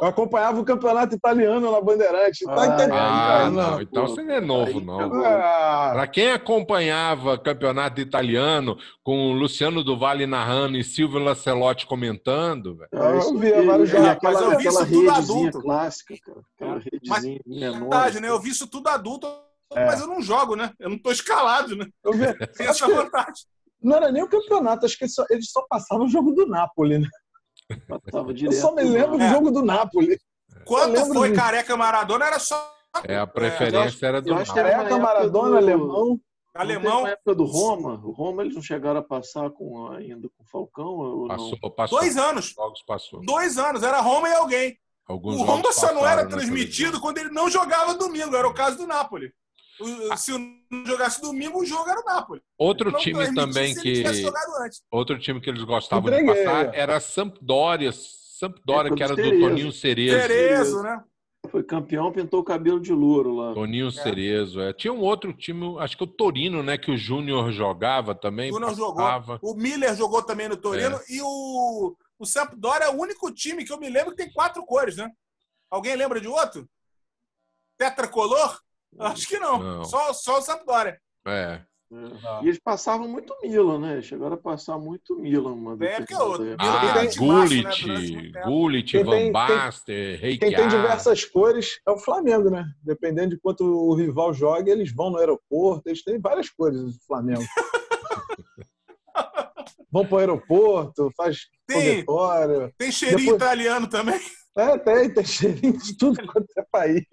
Eu 0.00 0.08
acompanhava 0.08 0.58
o 0.58 0.64
campeonato 0.64 1.14
italiano 1.14 1.70
na 1.70 1.80
Bandeirante. 1.80 2.44
Tá 2.46 2.66
entendendo? 2.66 2.94
Ah, 2.94 3.50
não, 3.50 3.80
então 3.80 4.08
você 4.08 4.22
não 4.22 4.34
é 4.34 4.40
novo, 4.40 4.80
não. 4.80 5.22
Ah. 5.22 5.90
Para 5.92 6.06
quem 6.06 6.30
acompanhava 6.30 7.38
campeonato 7.38 8.00
italiano 8.00 8.76
com 9.02 9.30
o 9.30 9.32
Luciano 9.32 9.84
do 9.84 9.98
Vale 9.98 10.26
narrando 10.26 10.78
e 10.78 10.84
Silvio 10.84 11.18
Lancelotti 11.18 11.86
comentando, 11.86 12.76
velho. 12.76 12.88
Ah, 12.94 13.10
eu 13.10 13.38
via 13.38 13.62
vários 13.62 13.90
jogos. 13.90 14.18
Mas 14.22 14.40
eu 14.40 14.58
vi 14.58 14.66
isso 14.66 14.86
tudo 14.86 15.10
adulto. 15.10 15.60
clássica, 15.60 16.14
cara. 16.24 16.40
Aquela 16.56 16.78
redezinha 16.78 17.70
mas, 17.70 17.80
Verdade, 17.80 18.20
né? 18.20 18.28
Eu 18.28 18.40
vi 18.40 18.50
isso 18.50 18.66
tudo 18.66 18.88
adulto, 18.88 19.26
é. 19.74 19.84
mas 19.84 20.00
eu 20.00 20.06
não 20.06 20.22
jogo, 20.22 20.56
né? 20.56 20.72
Eu 20.80 20.88
não 20.88 20.98
tô 20.98 21.12
escalado, 21.12 21.76
né? 21.76 21.86
Eu 22.02 22.12
vi. 22.12 22.32
Tem 22.56 22.66
essa 22.66 22.86
vantagem. 22.86 23.44
Não 23.82 23.96
era 23.96 24.12
nem 24.12 24.22
o 24.22 24.28
campeonato, 24.28 24.86
acho 24.86 24.96
que 24.96 25.04
eles 25.04 25.14
só, 25.14 25.24
eles 25.28 25.50
só 25.50 25.66
passavam 25.68 26.06
o 26.06 26.08
jogo 26.08 26.32
do 26.32 26.46
Napoli, 26.46 26.98
né? 26.98 27.08
Eu 28.42 28.52
só 28.52 28.74
me 28.74 28.82
lembro 28.82 29.18
do 29.18 29.24
é. 29.24 29.30
jogo 29.30 29.50
do 29.50 29.62
Napoli. 29.62 30.18
Quando 30.64 31.12
foi 31.12 31.32
Careca 31.32 31.76
Maradona, 31.76 32.26
era 32.26 32.38
só. 32.38 32.72
É, 33.04 33.16
a 33.16 33.26
preferência 33.26 34.06
é, 34.06 34.08
era 34.08 34.22
do 34.22 34.30
Napoli. 34.30 34.46
Careca, 34.46 34.98
Maradona, 34.98 35.50
do... 35.50 35.56
Alemão. 35.56 36.20
Alemão. 36.54 37.02
Na 37.04 37.10
época 37.10 37.34
do 37.34 37.44
Roma, 37.44 37.94
o 38.04 38.10
Roma 38.10 38.42
eles 38.42 38.54
não 38.54 38.62
chegaram 38.62 39.00
a 39.00 39.02
passar 39.02 39.50
com, 39.50 39.88
ainda 39.88 40.28
com 40.28 40.42
o 40.42 40.46
Falcão? 40.46 41.26
Passou, 41.26 41.70
passou. 41.70 41.98
Dois 41.98 42.16
anos. 42.16 42.54
Passou. 42.86 43.20
Dois 43.24 43.58
anos, 43.58 43.82
era 43.82 44.00
Roma 44.00 44.28
e 44.28 44.34
alguém. 44.34 44.76
Alguns 45.06 45.40
o 45.40 45.42
Roma 45.42 45.72
só 45.72 45.92
não 45.92 46.06
era 46.06 46.26
transmitido 46.26 47.00
quando 47.00 47.18
ele 47.18 47.30
não 47.30 47.50
jogava 47.50 47.94
domingo, 47.94 48.36
era 48.36 48.46
o 48.46 48.54
caso 48.54 48.76
do 48.76 48.86
Napoli. 48.86 49.32
O- 49.80 50.16
Se 50.16 50.32
não 50.70 50.86
jogasse 50.86 51.20
domingo, 51.20 51.60
o 51.60 51.64
jogo 51.66 51.88
era 51.88 52.00
o 52.00 52.04
Napoli. 52.04 52.42
Outro 52.58 52.90
Não 52.92 52.98
time 52.98 53.34
também 53.34 53.74
que. 53.74 54.02
Outro 54.90 55.18
time 55.18 55.40
que 55.40 55.50
eles 55.50 55.64
gostavam 55.64 56.10
Entreguei, 56.10 56.34
de 56.34 56.44
passar 56.44 56.66
ó. 56.68 56.70
era 56.72 56.96
a 56.96 57.00
Sampdoria. 57.00 57.90
Sampdoria, 57.92 58.92
É, 58.92 58.94
que 58.96 59.02
era 59.02 59.14
do 59.16 59.22
Cerezo. 59.22 59.40
Toninho 59.40 59.72
Cerezo. 59.72 60.18
Cerezo, 60.20 60.82
né? 60.82 61.02
Foi 61.50 61.62
campeão, 61.62 62.12
pintou 62.12 62.40
o 62.40 62.44
cabelo 62.44 62.78
de 62.80 62.92
louro 62.92 63.34
lá. 63.34 63.52
Toninho 63.54 63.90
Cerezo, 63.90 64.60
é. 64.60 64.72
Tinha 64.72 64.92
um 64.92 65.00
outro 65.00 65.32
time, 65.32 65.76
acho 65.80 65.96
que 65.96 66.04
o 66.04 66.06
Torino, 66.06 66.62
né? 66.62 66.78
Que 66.78 66.90
o 66.90 66.96
Júnior 66.96 67.50
jogava 67.52 68.14
também. 68.14 68.50
O 68.50 68.54
Júnior 68.54 68.74
jogou. 68.76 69.04
O 69.42 69.54
Miller 69.54 69.94
jogou 69.96 70.22
também 70.22 70.48
no 70.48 70.56
Torino. 70.56 70.96
É. 70.96 71.02
E 71.08 71.20
o, 71.22 71.96
o 72.18 72.24
Sampdoria 72.26 72.86
é 72.86 72.90
o 72.90 73.00
único 73.00 73.30
time 73.32 73.64
que 73.64 73.72
eu 73.72 73.78
me 73.78 73.88
lembro 73.90 74.10
que 74.12 74.18
tem 74.22 74.32
quatro 74.32 74.64
cores, 74.64 74.96
né? 74.96 75.10
Alguém 75.70 75.96
lembra 75.96 76.20
de 76.20 76.28
outro? 76.28 76.68
Tetracolor? 77.76 78.60
Acho 78.98 79.26
que 79.28 79.38
não. 79.38 79.58
Não. 79.58 79.84
Só, 79.84 80.12
só 80.12 80.38
o 80.38 80.42
Sampdoria. 80.42 80.98
É. 81.26 81.60
É. 81.94 82.44
E 82.44 82.48
eles 82.48 82.58
passavam 82.58 83.06
muito 83.06 83.34
Milan, 83.42 83.78
né? 83.78 84.00
Chegaram 84.00 84.32
a 84.32 84.38
passar 84.38 84.78
muito 84.78 85.14
Milan. 85.14 85.52
Uma 85.52 85.72
É, 85.84 85.96
porque 85.98 86.14
o-. 86.14 86.38
Milan 86.38 86.56
Ah, 86.58 87.06
timaço, 87.06 87.20
né, 87.20 87.26
Gullit, 87.42 87.82
durante 87.82 88.12
muito 88.12 88.32
tempo. 88.32 88.46
Gullit, 88.48 88.90
Quem 88.92 89.04
Van 89.04 89.10
tem- 89.10 89.32
Basten, 89.32 89.94
Quem 89.94 90.16
Reichardt. 90.16 90.56
tem 90.56 90.68
diversas 90.68 91.24
cores 91.26 91.80
é 91.86 91.90
o 91.90 91.98
Flamengo, 91.98 92.48
né? 92.48 92.64
Dependendo 92.82 93.34
de 93.34 93.40
quanto 93.42 93.62
o 93.64 93.94
rival 93.94 94.32
joga, 94.32 94.70
eles 94.70 94.90
vão 94.94 95.10
no 95.10 95.18
aeroporto, 95.18 95.82
eles 95.86 96.02
têm 96.02 96.18
várias 96.18 96.48
cores 96.48 96.80
do 96.80 96.92
Flamengo. 97.06 97.42
vão 99.92 100.06
pro 100.06 100.16
aeroporto, 100.18 101.10
faz 101.14 101.40
Tem, 101.66 102.04
tem 102.78 102.90
cheirinho 102.90 103.18
Depois- 103.32 103.36
italiano 103.42 103.86
também. 103.86 104.18
É, 104.56 104.78
tem, 104.78 105.12
tem 105.12 105.24
cheirinho 105.24 105.78
de 105.78 105.96
tudo 105.96 106.26
quanto 106.26 106.46
é 106.56 106.64
país. 106.70 107.04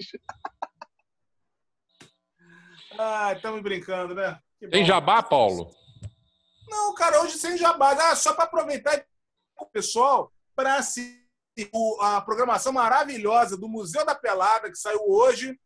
Ah, 3.01 3.31
estamos 3.31 3.61
brincando, 3.61 4.13
né? 4.13 4.37
Tem 4.69 4.83
jabá, 4.83 5.23
Paulo? 5.23 5.73
Não, 6.67 6.93
cara, 6.93 7.21
hoje 7.21 7.37
sem 7.37 7.57
jabá. 7.57 7.93
Ah, 7.93 8.13
só 8.13 8.33
para 8.33 8.43
aproveitar 8.43 9.05
o 9.57 9.65
pessoal 9.65 10.29
para 10.53 10.75
assistir 10.75 11.17
a 12.01 12.19
programação 12.19 12.73
maravilhosa 12.73 13.55
do 13.55 13.69
Museu 13.69 14.05
da 14.05 14.13
Pelada, 14.15 14.69
que 14.69 14.77
saiu 14.77 14.99
hoje. 15.07 15.57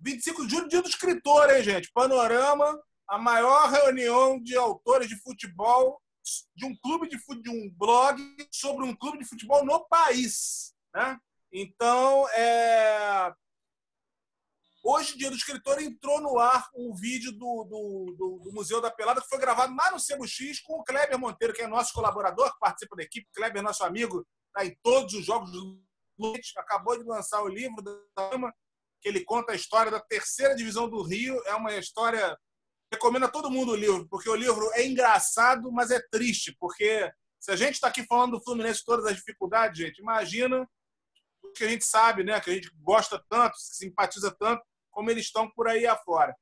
25 0.00 0.46
de 0.46 0.54
julho, 0.54 0.68
dia 0.68 0.82
do 0.82 0.88
escritor, 0.88 1.48
hein, 1.48 1.62
gente? 1.62 1.90
Panorama, 1.94 2.78
a 3.08 3.18
maior 3.18 3.70
reunião 3.70 4.38
de 4.38 4.54
autores 4.54 5.08
de 5.08 5.16
futebol 5.16 5.98
de 6.54 6.66
um 6.66 6.76
clube 6.76 7.08
de 7.08 7.18
futebol, 7.18 7.42
de 7.42 7.50
um 7.50 7.70
blog 7.70 8.22
sobre 8.52 8.84
um 8.84 8.94
clube 8.94 9.18
de 9.18 9.24
futebol 9.24 9.64
no 9.64 9.88
país, 9.88 10.74
né? 10.94 11.18
Então, 11.50 12.28
é... 12.34 13.32
Hoje, 14.82 15.16
dia 15.18 15.28
do 15.30 15.36
escritor, 15.36 15.80
entrou 15.80 16.20
no 16.22 16.38
ar 16.38 16.68
um 16.74 16.94
vídeo 16.94 17.32
do, 17.32 17.64
do, 17.64 18.14
do- 18.16 18.38
do 18.44 18.52
Museu 18.52 18.80
da 18.80 18.90
Pelada 18.90 19.20
que 19.20 19.28
foi 19.28 19.38
gravado 19.38 19.74
lá 19.76 19.90
no 19.90 20.00
Sebo 20.00 20.26
X 20.26 20.60
com 20.60 20.80
o 20.80 20.84
Kleber 20.84 21.18
Monteiro, 21.18 21.52
que 21.52 21.60
é 21.62 21.66
nosso 21.66 21.92
colaborador, 21.92 22.50
que 22.52 22.58
participa 22.58 22.96
da 22.96 23.02
equipe. 23.02 23.28
Kleber, 23.34 23.62
nosso 23.62 23.84
amigo, 23.84 24.26
está 24.48 24.64
em 24.64 24.74
todos 24.82 25.12
os 25.14 25.24
jogos 25.24 25.50
do 25.52 25.78
Lute. 26.18 26.52
Acabou 26.58 26.96
de 26.98 27.04
lançar 27.04 27.42
o 27.42 27.48
livro 27.48 27.82
da 27.82 27.92
Dama, 28.16 28.54
que 29.02 29.08
ele 29.08 29.22
conta 29.22 29.52
a 29.52 29.54
história 29.54 29.90
da 29.90 30.00
terceira 30.00 30.56
divisão 30.56 30.88
do 30.88 31.02
Rio. 31.02 31.40
É 31.46 31.54
uma 31.54 31.74
história. 31.76 32.38
Recomendo 32.92 33.24
a 33.26 33.30
todo 33.30 33.50
mundo 33.50 33.72
o 33.72 33.76
livro, 33.76 34.08
porque 34.08 34.28
o 34.28 34.34
livro 34.34 34.68
é 34.72 34.84
engraçado, 34.84 35.70
mas 35.70 35.90
é 35.92 36.00
triste, 36.10 36.56
porque 36.58 37.08
se 37.38 37.52
a 37.52 37.54
gente 37.56 37.74
está 37.74 37.86
aqui 37.86 38.04
falando 38.04 38.32
do 38.32 38.42
Fluminense 38.42 38.84
todas 38.84 39.06
as 39.06 39.14
dificuldades, 39.14 39.78
gente, 39.78 39.98
imagina 40.00 40.68
o 41.44 41.52
que 41.52 41.62
a 41.64 41.68
gente 41.68 41.84
sabe, 41.84 42.24
né? 42.24 42.40
Que 42.40 42.50
a 42.50 42.54
gente 42.54 42.68
gosta 42.82 43.22
tanto, 43.28 43.54
simpatiza 43.58 44.34
tanto, 44.36 44.60
como 44.90 45.10
eles 45.10 45.26
estão 45.26 45.48
por 45.50 45.68
aí 45.68 45.86
afora. 45.86 46.34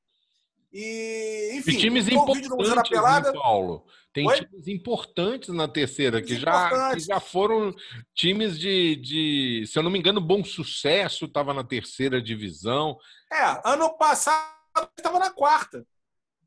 E, 0.73 1.53
enfim, 1.55 1.73
E 1.73 1.79
times 1.79 2.09
importantes, 2.09 2.89
Pelada. 2.91 3.33
né, 3.33 3.39
Paulo? 3.39 3.87
Tem 4.13 4.27
Oi? 4.27 4.37
times 4.37 4.69
importantes 4.69 5.49
na 5.49 5.67
terceira, 5.67 6.21
que 6.21 6.37
já, 6.37 6.93
que 6.93 7.01
já 7.01 7.21
foram 7.21 7.75
times 8.15 8.59
de, 8.59 8.97
de, 8.97 9.65
se 9.67 9.79
eu 9.79 9.83
não 9.83 9.91
me 9.91 9.99
engano, 9.99 10.21
bom 10.21 10.45
sucesso, 10.45 11.25
estava 11.25 11.55
na 11.55 11.65
terceira 11.65 12.21
divisão. 12.21 12.99
É, 13.33 13.61
ano 13.65 13.97
passado 13.97 14.53
estava 14.97 15.19
na 15.19 15.31
quarta. 15.31 15.87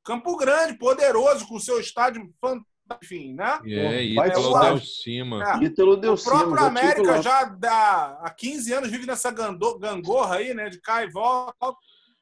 Campo 0.04 0.36
Grande, 0.36 0.78
poderoso, 0.78 1.48
com 1.48 1.60
seu 1.60 1.80
estádio 1.80 2.32
fantástico, 2.40 2.70
enfim, 3.02 3.34
né? 3.34 3.60
É, 3.66 4.14
vai 4.16 4.28
Ítalo 4.28 4.50
lá. 4.50 4.70
deu 4.70 4.78
cima. 4.80 5.54
É. 5.54 5.64
Ítalo 5.64 5.96
deu 5.96 6.14
O 6.14 6.22
próprio 6.22 6.58
cima, 6.58 6.68
América 6.68 7.22
já 7.22 7.46
dá, 7.46 8.20
há 8.22 8.30
15 8.30 8.74
anos 8.74 8.92
vive 8.92 9.06
nessa 9.06 9.32
gangorra 9.32 10.36
aí, 10.38 10.54
né? 10.54 10.70
De 10.70 10.82
cá 10.82 11.04
e 11.04 11.10
volta. 11.10 11.56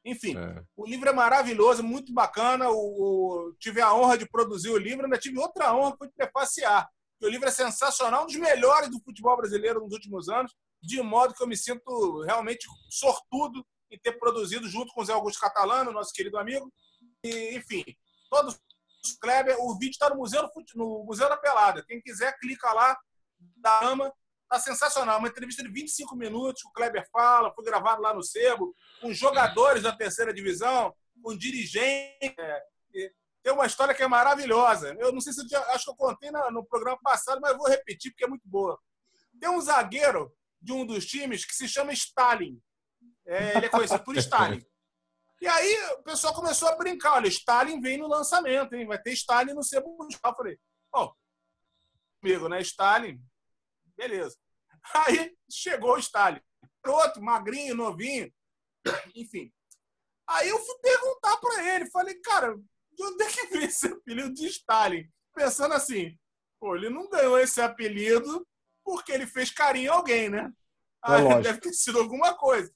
Enfim, 0.06 0.38
É. 0.38 0.64
o 0.78 0.86
livro 0.86 1.10
é 1.10 1.14
maravilhoso, 1.14 1.84
muito 1.84 2.14
bacana. 2.14 2.70
O, 2.70 2.74
o- 3.50 3.54
tive 3.60 3.82
a 3.82 3.94
honra 3.94 4.18
de 4.18 4.28
produzir 4.30 4.70
o 4.70 4.78
livro, 4.78 5.06
ainda 5.06 5.18
tive 5.18 5.38
outra 5.40 5.74
honra 5.76 5.98
que 5.98 6.08
de 6.08 6.14
prefaciar. 6.14 6.90
O 7.22 7.28
livro 7.28 7.48
é 7.48 7.52
sensacional, 7.52 8.24
um 8.24 8.28
dos 8.28 8.36
melhores 8.38 8.90
do 8.90 9.00
futebol 9.04 9.36
brasileiro 9.36 9.82
nos 9.82 9.92
últimos 9.94 10.30
anos, 10.30 10.56
de 10.82 11.02
modo 11.02 11.34
que 11.34 11.44
eu 11.44 11.48
me 11.48 11.58
sinto 11.58 12.22
realmente 12.22 12.66
sortudo 12.90 13.66
em 13.92 14.00
ter 14.00 14.14
produzido 14.14 14.68
junto 14.70 14.94
com 14.94 15.02
o 15.02 15.06
Zé 15.06 15.12
Augusto 15.14 15.40
Catalano, 15.42 15.92
nosso 15.92 16.14
querido 16.14 16.38
amigo. 16.38 16.72
E, 17.24 17.56
enfim, 17.58 17.84
todos 18.30 18.58
os 19.04 19.14
Kleber, 19.20 19.58
o 19.60 19.74
vídeo 19.78 19.92
está 19.92 20.10
no 20.10 20.16
Museu, 20.18 20.48
no 20.76 21.04
Museu 21.04 21.28
da 21.28 21.36
Pelada. 21.36 21.84
Quem 21.86 22.02
quiser, 22.02 22.38
clica 22.40 22.72
lá, 22.72 22.98
da 23.58 23.80
ama. 23.86 24.14
Tá 24.50 24.60
sensacional. 24.60 25.20
Uma 25.20 25.28
entrevista 25.28 25.62
de 25.62 25.70
25 25.70 26.16
minutos, 26.16 26.64
o 26.66 26.72
Kleber 26.72 27.08
fala, 27.12 27.54
foi 27.54 27.64
gravado 27.64 28.02
lá 28.02 28.14
no 28.14 28.24
Sebo, 28.24 28.76
com 29.00 29.14
jogadores 29.14 29.84
da 29.84 29.96
terceira 29.96 30.34
divisão, 30.34 30.94
com 31.22 31.38
dirigentes. 31.38 32.36
é, 32.38 32.64
tem 33.44 33.54
uma 33.54 33.66
história 33.66 33.94
que 33.94 34.04
é 34.04 34.08
maravilhosa. 34.08 34.96
Eu 35.00 35.12
não 35.12 35.22
sei 35.22 35.34
se 35.34 35.42
eu 35.54 35.64
acho 35.70 35.86
que 35.86 35.92
eu 35.92 35.96
contei 35.96 36.32
no 36.32 36.66
programa 36.66 37.00
passado, 37.02 37.40
mas 37.42 37.56
vou 37.56 37.68
repetir 37.68 38.12
porque 38.12 38.26
é 38.26 38.28
muito 38.28 38.48
boa. 38.48 38.78
Tem 39.40 39.50
um 39.50 39.62
zagueiro 39.62 40.34
de 40.62 40.74
um 40.74 40.86
dos 40.86 41.06
times 41.06 41.46
que 41.46 41.56
se 41.56 41.68
chama 41.68 41.94
Stalin. 41.94 42.62
É, 43.26 43.58
ele 43.58 43.68
é 43.68 43.70
conhecido 43.70 44.04
por 44.04 44.18
Stalin. 44.18 44.66
E 45.42 45.48
aí 45.48 45.94
o 45.94 46.04
pessoal 46.04 46.34
começou 46.34 46.68
a 46.68 46.76
brincar. 46.76 47.14
Olha, 47.14 47.28
Stalin 47.28 47.80
vem 47.80 47.98
no 47.98 48.08
lançamento, 48.08 48.74
hein? 48.74 48.86
Vai 48.86 49.02
ter 49.02 49.14
Stalin 49.14 49.54
no 49.54 49.64
Sebo 49.64 49.96
Mundial. 49.98 50.20
Eu 50.26 50.36
falei, 50.36 50.60
ó, 50.94 51.14
amigo, 52.22 52.50
né? 52.50 52.60
Stalin, 52.62 53.22
beleza. 54.00 54.38
Aí 54.96 55.36
chegou 55.52 55.96
o 55.96 56.00
Stalin. 56.00 56.42
Outro, 56.88 57.22
magrinho, 57.22 57.76
novinho, 57.76 58.32
enfim. 59.14 59.52
Aí 60.28 60.48
eu 60.48 60.58
fui 60.58 60.78
perguntar 60.80 61.38
para 61.38 61.76
ele, 61.76 61.92
falei, 61.92 62.16
cara, 62.22 62.56
de 62.56 63.04
onde 63.04 63.24
é 63.24 63.28
que 63.30 63.48
veio 63.48 63.66
esse 63.66 63.88
apelido 63.88 64.34
de 64.34 64.48
Stalin? 64.48 65.10
Pensando 65.36 65.74
assim, 65.74 66.18
pô, 66.60 66.76
ele 66.76 66.90
não 66.90 67.10
ganhou 67.10 67.38
esse 67.38 67.60
apelido 67.60 68.48
porque 68.84 69.12
ele 69.12 69.28
fez 69.28 69.52
carinho 69.52 69.92
a 69.92 69.96
alguém, 69.96 70.30
né? 70.30 70.52
É 71.06 71.12
Aí 71.12 71.22
lógico. 71.24 71.42
deve 71.42 71.60
ter 71.60 71.74
sido 71.74 72.00
alguma 72.00 72.34
coisa. 72.36 72.74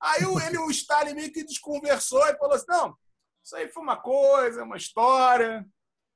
Aí 0.00 0.22
ele, 0.46 0.58
o 0.58 0.70
Stalin 0.70 1.14
meio 1.14 1.32
que 1.32 1.44
desconversou 1.44 2.26
e 2.26 2.36
falou 2.36 2.54
assim, 2.54 2.66
não, 2.68 2.98
isso 3.42 3.56
aí 3.56 3.68
foi 3.68 3.82
uma 3.82 3.96
coisa, 3.96 4.64
uma 4.64 4.76
história, 4.76 5.64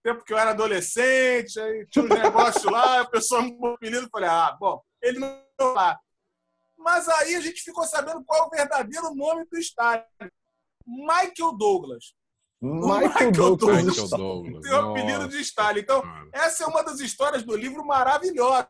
tempo 0.03 0.25
que 0.25 0.33
eu 0.33 0.39
era 0.39 0.51
adolescente, 0.51 1.59
aí 1.61 1.87
tinha 1.89 2.05
um 2.05 2.09
negócio 2.09 2.71
lá, 2.71 3.01
a 3.01 3.09
pessoa 3.09 3.43
me 3.43 3.57
apelido, 3.75 4.09
falei, 4.11 4.29
ah, 4.29 4.57
bom, 4.59 4.81
ele 5.03 5.19
não 5.19 5.43
foi 5.61 5.73
lá. 5.75 5.99
Mas 6.79 7.09
aí 7.09 7.35
a 7.35 7.41
gente 7.41 7.63
ficou 7.63 7.85
sabendo 7.85 8.25
qual 8.25 8.45
é 8.45 8.47
o 8.47 8.51
verdadeiro 8.51 9.15
nome 9.15 9.45
do 9.51 9.59
Stalin. 9.59 10.03
Michael 10.87 11.57
Douglas. 11.59 12.15
Michael 12.61 13.09
Michael 13.09 13.33
Douglas. 13.33 13.59
Douglas. 13.59 13.87
Michael 13.87 14.09
Douglas. 14.09 14.63
Tem 14.63 14.73
o 14.73 14.91
apelido 14.91 15.19
Nossa, 15.19 15.37
de 15.37 15.41
Stalin. 15.43 15.81
Então, 15.81 16.03
cara. 16.03 16.29
essa 16.33 16.65
é 16.65 16.67
uma 16.67 16.83
das 16.83 17.01
histórias 17.01 17.43
do 17.43 17.57
livro 17.57 17.85
maravilhosa. 17.85 18.69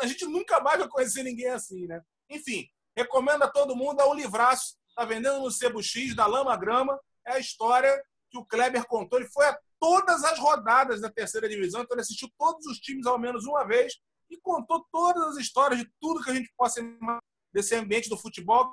A 0.00 0.06
gente 0.06 0.24
nunca 0.26 0.60
mais 0.60 0.78
vai 0.78 0.88
conhecer 0.88 1.22
ninguém 1.22 1.48
assim, 1.48 1.86
né? 1.86 2.00
Enfim, 2.28 2.66
recomendo 2.96 3.42
a 3.42 3.48
todo 3.48 3.76
mundo, 3.76 4.00
é 4.00 4.04
um 4.04 4.14
livraço. 4.14 4.76
Está 4.88 5.04
vendendo 5.04 5.40
no 5.40 5.50
Sebo 5.50 5.82
X, 5.82 6.14
da 6.14 6.26
Lama 6.26 6.56
Grama. 6.56 6.98
É 7.26 7.34
a 7.34 7.38
história 7.38 7.90
que 8.30 8.38
o 8.38 8.44
Kleber 8.44 8.86
contou. 8.86 9.18
Ele 9.18 9.28
foi 9.28 9.46
a 9.46 9.58
todas 9.80 10.22
as 10.24 10.38
rodadas 10.38 11.00
da 11.00 11.10
terceira 11.10 11.48
divisão, 11.48 11.82
então 11.82 11.94
ele 11.94 12.02
assistiu 12.02 12.30
todos 12.38 12.66
os 12.66 12.78
times 12.78 13.06
ao 13.06 13.18
menos 13.18 13.44
uma 13.44 13.64
vez 13.64 13.94
e 14.28 14.36
contou 14.36 14.86
todas 14.92 15.22
as 15.28 15.36
histórias 15.38 15.80
de 15.80 15.90
tudo 16.00 16.22
que 16.22 16.30
a 16.30 16.34
gente 16.34 16.52
possa 16.56 16.80
imaginar 16.80 17.18
desse 17.52 17.74
ambiente 17.74 18.08
do 18.08 18.16
futebol 18.16 18.72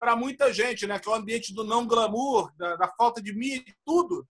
para 0.00 0.16
muita 0.16 0.52
gente, 0.52 0.84
né? 0.86 0.98
Que 0.98 1.08
é 1.08 1.12
o 1.12 1.14
ambiente 1.14 1.54
do 1.54 1.62
não 1.62 1.86
glamour, 1.86 2.52
da, 2.56 2.74
da 2.74 2.88
falta 2.88 3.22
de 3.22 3.32
mídia, 3.32 3.72
tudo 3.84 4.26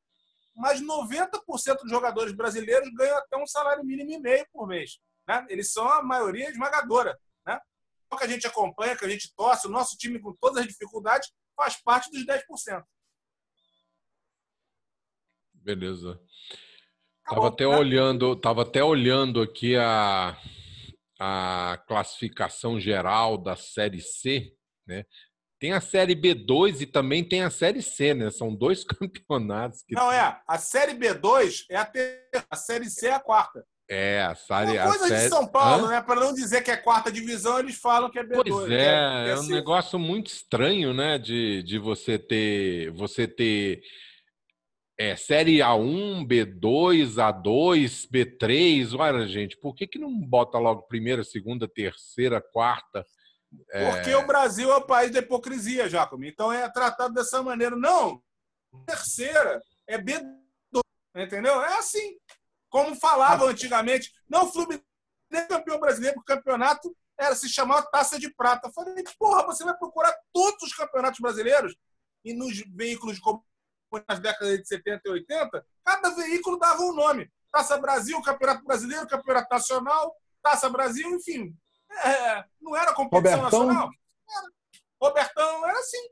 mas 0.54 0.80
90% 0.80 1.78
dos 1.82 1.90
jogadores 1.90 2.32
brasileiros 2.32 2.92
ganham 2.94 3.16
até 3.16 3.36
um 3.36 3.46
salário 3.46 3.84
mínimo 3.84 4.10
e 4.10 4.18
meio 4.18 4.46
por 4.52 4.66
mês. 4.66 4.98
Né? 5.26 5.46
Eles 5.48 5.72
são 5.72 5.88
a 5.88 6.02
maioria 6.02 6.50
esmagadora. 6.50 7.18
Né? 7.46 7.58
O 8.10 8.16
que 8.16 8.24
a 8.24 8.28
gente 8.28 8.46
acompanha, 8.46 8.96
que 8.96 9.04
a 9.04 9.08
gente 9.08 9.32
torce, 9.34 9.66
o 9.66 9.70
nosso 9.70 9.96
time 9.96 10.20
com 10.20 10.34
todas 10.34 10.58
as 10.58 10.66
dificuldades 10.66 11.32
faz 11.56 11.80
parte 11.82 12.10
dos 12.10 12.26
10%. 12.26 12.84
Beleza. 15.62 16.20
Acabou, 17.24 17.44
Tava 17.44 17.48
até 17.48 17.66
olhando, 17.66 18.36
tava 18.36 18.62
até 18.62 18.82
olhando 18.84 19.40
aqui 19.40 19.76
a, 19.76 20.36
a 21.20 21.82
classificação 21.86 22.80
geral 22.80 23.38
da 23.38 23.54
Série 23.56 24.00
C, 24.00 24.52
né? 24.86 25.04
Tem 25.60 25.72
a 25.72 25.80
Série 25.80 26.16
B2 26.16 26.80
e 26.80 26.86
também 26.86 27.22
tem 27.22 27.44
a 27.44 27.50
Série 27.50 27.80
C, 27.80 28.14
né? 28.14 28.30
São 28.30 28.52
dois 28.52 28.82
campeonatos. 28.84 29.82
Que... 29.84 29.94
Não, 29.94 30.10
é. 30.10 30.40
A 30.46 30.58
Série 30.58 30.94
B2 30.94 31.66
é 31.70 31.76
a 31.76 31.84
terceira, 31.84 32.46
a 32.50 32.56
Série 32.56 32.90
C 32.90 33.06
é 33.06 33.12
a 33.12 33.20
quarta. 33.20 33.64
É, 33.88 34.22
a 34.22 34.34
série. 34.34 34.78
Uma 34.78 34.88
coisa 34.88 35.04
a 35.04 35.08
série... 35.08 35.22
de 35.22 35.28
São 35.28 35.46
Paulo, 35.46 35.86
Hã? 35.86 35.90
né? 35.90 36.00
Para 36.00 36.20
não 36.20 36.32
dizer 36.32 36.62
que 36.62 36.70
é 36.70 36.76
quarta 36.76 37.12
divisão, 37.12 37.58
eles 37.58 37.76
falam 37.76 38.10
que 38.10 38.18
é 38.18 38.24
B2. 38.24 38.42
Pois 38.48 38.70
é, 38.72 39.28
é, 39.28 39.30
é 39.30 39.38
um 39.38 39.46
negócio 39.48 39.98
muito 39.98 40.28
estranho, 40.28 40.92
né? 40.92 41.18
De, 41.18 41.62
de 41.62 41.78
você 41.78 42.18
ter. 42.18 42.90
Você 42.92 43.28
ter. 43.28 43.82
É, 44.98 45.16
série 45.16 45.58
A1, 45.58 46.26
B2, 46.26 47.14
A2, 47.14 48.08
B3. 48.10 48.98
Olha, 48.98 49.26
gente, 49.26 49.56
por 49.56 49.74
que, 49.74 49.86
que 49.86 49.98
não 49.98 50.12
bota 50.20 50.58
logo 50.58 50.82
primeira, 50.82 51.24
segunda, 51.24 51.66
terceira, 51.66 52.40
quarta? 52.40 53.04
Porque 53.50 54.10
é... 54.10 54.16
o 54.16 54.26
Brasil 54.26 54.70
é 54.70 54.76
o 54.76 54.86
país 54.86 55.10
da 55.10 55.18
hipocrisia, 55.18 55.88
Jacob. 55.88 56.22
Então 56.24 56.52
é 56.52 56.68
tratado 56.70 57.14
dessa 57.14 57.42
maneira. 57.42 57.76
Não, 57.76 58.22
terceira 58.86 59.62
é 59.86 59.98
B2, 59.98 60.80
entendeu? 61.16 61.60
É 61.62 61.78
assim. 61.78 62.16
Como 62.68 62.96
falavam 62.96 63.48
antigamente, 63.48 64.10
não, 64.28 64.44
o 64.44 64.52
Fluminense 64.52 64.82
é 65.32 65.42
campeão 65.42 65.78
brasileiro, 65.78 66.18
o 66.18 66.24
campeonato 66.24 66.94
era 67.18 67.34
se 67.34 67.48
chamava 67.48 67.86
Taça 67.90 68.18
de 68.18 68.32
Prata. 68.34 68.68
Eu 68.68 68.72
falei, 68.72 69.04
porra, 69.18 69.44
você 69.44 69.62
vai 69.62 69.76
procurar 69.76 70.14
todos 70.32 70.62
os 70.62 70.74
campeonatos 70.74 71.20
brasileiros 71.20 71.76
e 72.24 72.32
nos 72.32 72.58
veículos 72.74 73.16
de 73.16 73.22
nas 74.08 74.18
décadas 74.20 74.58
de 74.58 74.68
70 74.68 75.02
e 75.04 75.10
80, 75.10 75.66
cada 75.84 76.10
veículo 76.10 76.58
dava 76.58 76.82
um 76.82 76.94
nome. 76.94 77.30
Taça 77.50 77.78
Brasil, 77.78 78.20
Campeonato 78.22 78.64
Brasileiro, 78.64 79.06
Campeonato 79.06 79.48
Nacional, 79.50 80.16
Taça 80.42 80.70
Brasil, 80.70 81.08
enfim. 81.10 81.54
É, 82.04 82.44
não 82.60 82.74
era 82.74 82.94
competição 82.94 83.38
Robertão. 83.38 83.66
nacional. 83.66 83.90
Era. 84.28 84.48
Robertão 85.00 85.68
era 85.68 85.78
assim. 85.78 86.08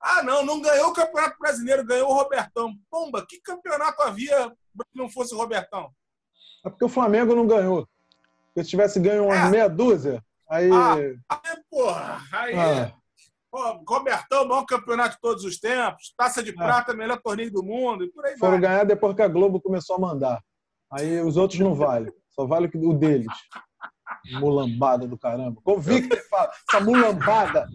Ah, 0.00 0.22
não, 0.22 0.44
não 0.44 0.60
ganhou 0.60 0.90
o 0.90 0.92
Campeonato 0.92 1.38
Brasileiro, 1.38 1.84
ganhou 1.84 2.10
o 2.10 2.14
Robertão. 2.14 2.74
Pomba, 2.90 3.24
que 3.26 3.40
campeonato 3.40 4.02
havia 4.02 4.50
que 4.50 4.98
não 4.98 5.08
fosse 5.08 5.34
o 5.34 5.38
Robertão? 5.38 5.90
É 6.64 6.70
porque 6.70 6.84
o 6.84 6.88
Flamengo 6.88 7.34
não 7.34 7.46
ganhou. 7.46 7.88
Se 8.56 8.64
tivesse 8.64 9.00
ganho 9.00 9.24
uma 9.24 9.34
é. 9.34 9.50
meia 9.50 9.68
dúzia, 9.68 10.22
aí. 10.48 10.70
Ah, 10.70 10.94
aí 10.94 11.62
porra, 11.70 12.22
aí. 12.32 12.54
Ah. 12.54 13.03
Pô, 13.54 13.84
Robertão, 13.88 14.48
maior 14.48 14.64
campeonato 14.64 15.14
de 15.14 15.20
todos 15.20 15.44
os 15.44 15.60
tempos, 15.60 16.12
taça 16.18 16.42
de 16.42 16.50
é. 16.50 16.54
prata, 16.54 16.92
melhor 16.92 17.20
torneio 17.22 17.52
do 17.52 17.62
mundo, 17.62 18.02
e 18.02 18.10
por 18.10 18.26
aí 18.26 18.36
Foram 18.36 18.54
vai. 18.54 18.62
ganhar 18.62 18.82
depois 18.82 19.14
que 19.14 19.22
a 19.22 19.28
Globo 19.28 19.60
começou 19.60 19.94
a 19.94 20.00
mandar. 20.00 20.42
Aí 20.90 21.20
os 21.20 21.36
outros 21.36 21.60
não 21.60 21.72
valem, 21.72 22.12
só 22.30 22.44
vale 22.44 22.68
o 22.74 22.92
deles. 22.92 23.32
Mulambada 24.40 25.06
do 25.06 25.16
caramba. 25.16 25.60
Como 25.62 25.80
Victor 25.80 26.18
fala, 26.28 26.50
essa 26.68 26.84
mulambada. 26.84 27.68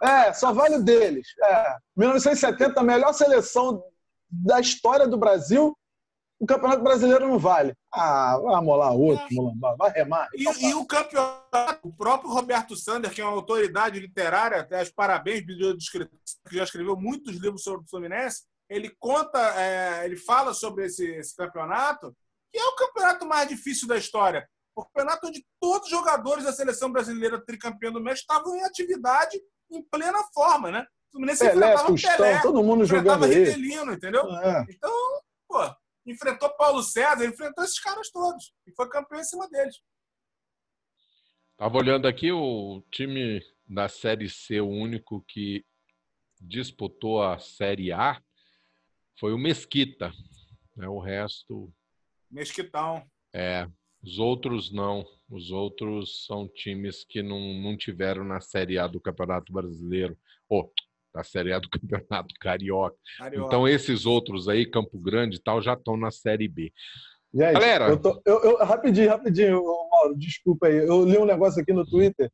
É, 0.00 0.32
só 0.32 0.52
vale 0.52 0.76
o 0.76 0.84
deles. 0.84 1.26
É. 1.42 1.78
1970, 1.96 2.78
a 2.78 2.84
melhor 2.84 3.12
seleção 3.12 3.82
da 4.30 4.60
história 4.60 5.08
do 5.08 5.18
Brasil, 5.18 5.76
o 6.44 6.46
Campeonato 6.46 6.82
Brasileiro 6.82 7.28
não 7.28 7.38
vale. 7.38 7.74
Ah, 7.92 8.38
vai 8.42 8.54
amolar 8.54 8.92
outro, 8.92 9.26
mulambada, 9.30 9.76
vai 9.76 9.90
remar. 9.90 10.28
E, 10.34 10.44
e, 10.44 10.74
o 10.74 10.86
campeonato, 10.86 11.88
o 11.88 11.92
próprio 11.92 12.30
Roberto 12.30 12.76
Sander, 12.76 13.12
que 13.12 13.20
é 13.20 13.24
uma 13.24 13.32
autoridade 13.32 13.98
literária, 13.98 14.60
até 14.60 14.82
os 14.82 14.90
parabéns, 14.90 15.44
que 15.44 16.56
já 16.56 16.64
escreveu 16.64 16.96
muitos 16.96 17.36
livros 17.36 17.62
sobre 17.62 17.84
o 17.84 17.88
Fluminense, 17.88 18.42
ele 18.68 18.94
conta, 18.98 19.38
é, 19.60 20.04
ele 20.04 20.16
fala 20.16 20.54
sobre 20.54 20.86
esse, 20.86 21.04
esse 21.16 21.36
campeonato, 21.36 22.14
que 22.52 22.58
é 22.58 22.64
o 22.64 22.76
campeonato 22.76 23.26
mais 23.26 23.48
difícil 23.48 23.88
da 23.88 23.96
história 23.96 24.48
o 24.76 24.84
campeonato 24.84 25.28
onde 25.28 25.46
todos 25.60 25.84
os 25.84 25.90
jogadores 25.90 26.44
da 26.44 26.52
seleção 26.52 26.90
brasileira 26.90 27.40
tricampeã 27.40 27.92
do 27.92 28.00
México 28.00 28.32
estavam 28.32 28.56
em 28.56 28.64
atividade 28.64 29.40
em 29.70 29.82
plena 29.82 30.18
forma, 30.34 30.70
né? 30.70 30.86
O 31.08 31.12
Fluminense 31.12 31.44
Pelé, 31.44 31.54
enfrentava 31.54 31.88
Tostão, 31.88 32.16
Pelé, 32.16 32.42
todo 32.42 32.62
mundo 32.62 32.84
jogando 32.84 33.26
Rivelino, 33.26 33.92
entendeu? 33.92 34.28
É. 34.38 34.66
Então, 34.68 34.92
pô, 35.48 35.60
enfrentou 36.06 36.54
Paulo 36.56 36.82
César, 36.82 37.24
enfrentou 37.24 37.64
esses 37.64 37.80
caras 37.80 38.10
todos 38.10 38.52
e 38.66 38.72
foi 38.74 38.88
campeão 38.88 39.20
em 39.20 39.24
cima 39.24 39.48
deles. 39.48 39.80
Tava 41.56 41.78
olhando 41.78 42.06
aqui 42.06 42.32
o 42.32 42.82
time 42.90 43.40
da 43.66 43.88
Série 43.88 44.28
C, 44.28 44.60
o 44.60 44.68
único 44.68 45.24
que 45.28 45.64
disputou 46.40 47.22
a 47.22 47.38
Série 47.38 47.92
A 47.92 48.20
foi 49.18 49.32
o 49.32 49.38
Mesquita. 49.38 50.12
Né? 50.76 50.88
O 50.88 50.98
resto. 50.98 51.72
Mesquitão. 52.30 53.08
É, 53.32 53.68
os 54.02 54.18
outros 54.18 54.72
não. 54.72 55.06
Os 55.30 55.50
outros 55.50 56.26
são 56.26 56.48
times 56.48 57.04
que 57.04 57.22
não, 57.22 57.54
não 57.54 57.76
tiveram 57.76 58.24
na 58.24 58.40
Série 58.40 58.78
A 58.78 58.86
do 58.86 59.00
Campeonato 59.00 59.52
Brasileiro. 59.52 60.18
Ou 60.48 60.72
da 61.14 61.22
Série 61.22 61.52
A 61.52 61.58
do 61.58 61.68
Campeonato 61.70 62.34
Carioca. 62.40 62.96
Carioca. 63.18 63.46
Então, 63.46 63.68
esses 63.68 64.04
outros 64.04 64.48
aí, 64.48 64.68
Campo 64.68 64.98
Grande 64.98 65.36
e 65.36 65.42
tal, 65.42 65.62
já 65.62 65.74
estão 65.74 65.96
na 65.96 66.10
Série 66.10 66.48
B. 66.48 66.72
Gente, 67.32 67.52
Galera. 67.52 67.88
Eu 67.88 67.96
tô, 67.96 68.20
eu, 68.24 68.40
eu, 68.42 68.56
rapidinho, 68.58 69.08
rapidinho, 69.08 69.62
Mauro, 69.90 70.16
desculpa 70.16 70.66
aí. 70.66 70.76
Eu 70.76 71.04
li 71.04 71.16
um 71.18 71.24
negócio 71.24 71.62
aqui 71.62 71.72
no 71.72 71.86
Twitter. 71.86 72.30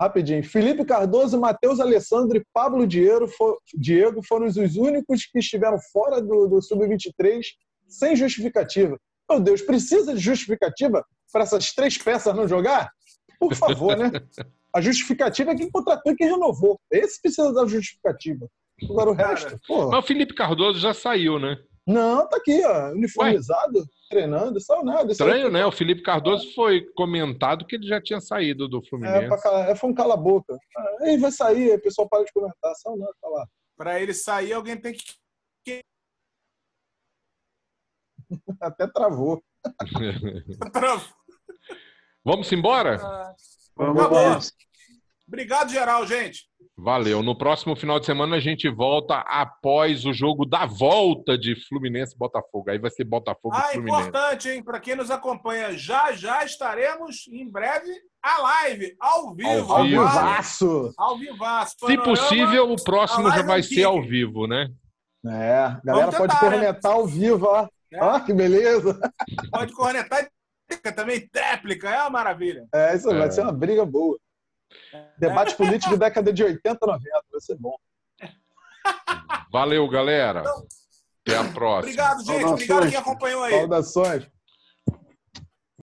Rapidinho. 0.00 0.42
Felipe 0.42 0.84
Cardoso, 0.84 1.40
Matheus 1.40 1.80
Alessandro 1.80 2.36
e 2.36 2.44
Pablo 2.52 2.86
Diego, 2.86 3.28
for, 3.28 3.58
Diego 3.74 4.20
foram 4.26 4.46
os 4.46 4.56
únicos 4.56 5.24
que 5.24 5.38
estiveram 5.38 5.78
fora 5.92 6.20
do, 6.20 6.48
do 6.48 6.60
Sub-23 6.60 7.42
sem 7.86 8.16
justificativa. 8.16 8.98
Meu 9.30 9.40
Deus, 9.40 9.62
precisa 9.62 10.12
de 10.12 10.20
justificativa 10.20 11.04
para 11.32 11.44
essas 11.44 11.72
três 11.72 11.96
peças 11.96 12.34
não 12.34 12.46
jogar? 12.46 12.90
Por 13.38 13.54
favor, 13.54 13.96
né? 13.96 14.10
A 14.74 14.80
justificativa 14.80 15.52
é 15.52 15.54
quem 15.54 15.70
contratou 15.70 16.12
e 16.12 16.16
quem 16.16 16.28
renovou. 16.28 16.80
Esse 16.90 17.20
precisa 17.20 17.52
da 17.52 17.64
justificativa. 17.66 18.48
Agora 18.82 19.10
o 19.10 19.14
resto. 19.14 19.58
Pô. 19.66 19.88
Mas 19.88 20.04
o 20.04 20.06
Felipe 20.06 20.34
Cardoso 20.34 20.80
já 20.80 20.92
saiu, 20.92 21.38
né? 21.38 21.56
Não, 21.86 22.26
tá 22.26 22.38
aqui, 22.38 22.64
ó, 22.64 22.92
uniformizado, 22.92 23.78
Ué? 23.78 23.84
treinando, 24.08 24.58
saiu 24.58 24.82
nada. 24.82 25.12
Estranho, 25.12 25.50
né? 25.50 25.66
O 25.66 25.70
Felipe 25.70 26.02
Cardoso 26.02 26.52
foi 26.54 26.84
comentado 26.96 27.66
que 27.66 27.76
ele 27.76 27.86
já 27.86 28.00
tinha 28.00 28.20
saído 28.20 28.66
do 28.66 28.82
Fluminense. 28.82 29.24
É, 29.24 29.28
pra, 29.28 29.58
é 29.70 29.76
foi 29.76 29.90
um 29.90 29.94
cala-boca. 29.94 30.56
Aí 31.02 31.18
vai 31.18 31.30
sair, 31.30 31.74
o 31.74 31.80
pessoal 31.80 32.08
para 32.08 32.24
de 32.24 32.32
comentar, 32.32 32.74
só 32.76 32.96
não, 32.96 33.06
tá 33.20 33.28
lá. 33.28 33.46
Para 33.76 34.00
ele 34.00 34.14
sair, 34.14 34.54
alguém 34.54 34.76
tem 34.76 34.94
que 34.94 35.82
Até 38.60 38.86
travou. 38.86 39.42
travou. 40.72 41.14
Vamos 42.24 42.50
embora? 42.52 42.98
Ah, 43.02 43.34
vamos. 43.76 44.52
Obrigado, 45.26 45.70
geral, 45.70 46.06
gente. 46.06 46.46
Valeu. 46.76 47.22
No 47.22 47.38
próximo 47.38 47.76
final 47.76 48.00
de 48.00 48.06
semana 48.06 48.36
a 48.36 48.40
gente 48.40 48.68
volta 48.68 49.18
após 49.18 50.04
o 50.04 50.12
jogo 50.12 50.44
da 50.44 50.66
volta 50.66 51.38
de 51.38 51.54
Fluminense 51.68 52.18
Botafogo. 52.18 52.68
Aí 52.68 52.78
vai 52.78 52.90
ser 52.90 53.04
Botafogo 53.04 53.54
ah, 53.54 53.62
Fluminense. 53.72 54.08
importante, 54.08 54.48
hein? 54.48 54.62
Para 54.62 54.80
quem 54.80 54.96
nos 54.96 55.10
acompanha, 55.10 55.72
já 55.78 56.12
já 56.12 56.44
estaremos 56.44 57.28
em 57.28 57.48
breve 57.48 57.90
a 58.20 58.42
live, 58.42 58.96
ao 58.98 59.34
vivo. 59.34 59.72
Ao 59.72 59.84
vivaço. 59.84 60.92
Ao 60.98 61.16
vivaço. 61.16 61.76
Se 61.86 61.96
possível, 61.98 62.72
o 62.72 62.82
próximo 62.82 63.30
já 63.30 63.42
vai 63.42 63.62
ser 63.62 63.84
ao 63.84 64.02
vivo, 64.02 64.46
né? 64.48 64.68
É, 65.26 65.56
a 65.56 65.80
galera 65.84 66.10
tentar, 66.10 66.18
pode 66.18 66.40
cornetar 66.40 66.92
né? 66.92 66.98
ao 66.98 67.06
vivo, 67.06 67.46
ó. 67.46 67.68
É. 67.92 68.00
Ah, 68.00 68.20
que 68.20 68.32
beleza! 68.32 68.98
Pode 69.50 69.72
cornetar 69.72 70.24
e 70.24 70.28
também 70.92 71.28
tréplica, 71.28 71.88
é 71.88 72.00
uma 72.00 72.10
maravilha. 72.10 72.66
É, 72.74 72.94
isso 72.94 73.10
é. 73.10 73.18
vai 73.18 73.30
ser 73.30 73.42
uma 73.42 73.52
briga 73.52 73.84
boa. 73.84 74.18
Debate 75.18 75.54
político 75.56 75.96
década 75.96 76.32
de 76.32 76.42
80, 76.42 76.78
90, 76.86 77.04
vai 77.30 77.40
ser 77.40 77.56
bom. 77.56 77.76
Valeu, 79.52 79.88
galera. 79.88 80.40
Então, 80.40 80.66
Até 81.26 81.36
a 81.38 81.52
próxima. 81.52 81.78
Obrigado, 81.78 82.18
gente. 82.24 82.26
Saudações. 82.26 82.70
Obrigado 82.70 82.90
quem 82.90 82.98
acompanhou 82.98 83.42
aí. 83.44 83.52
Saudações. 83.52 84.33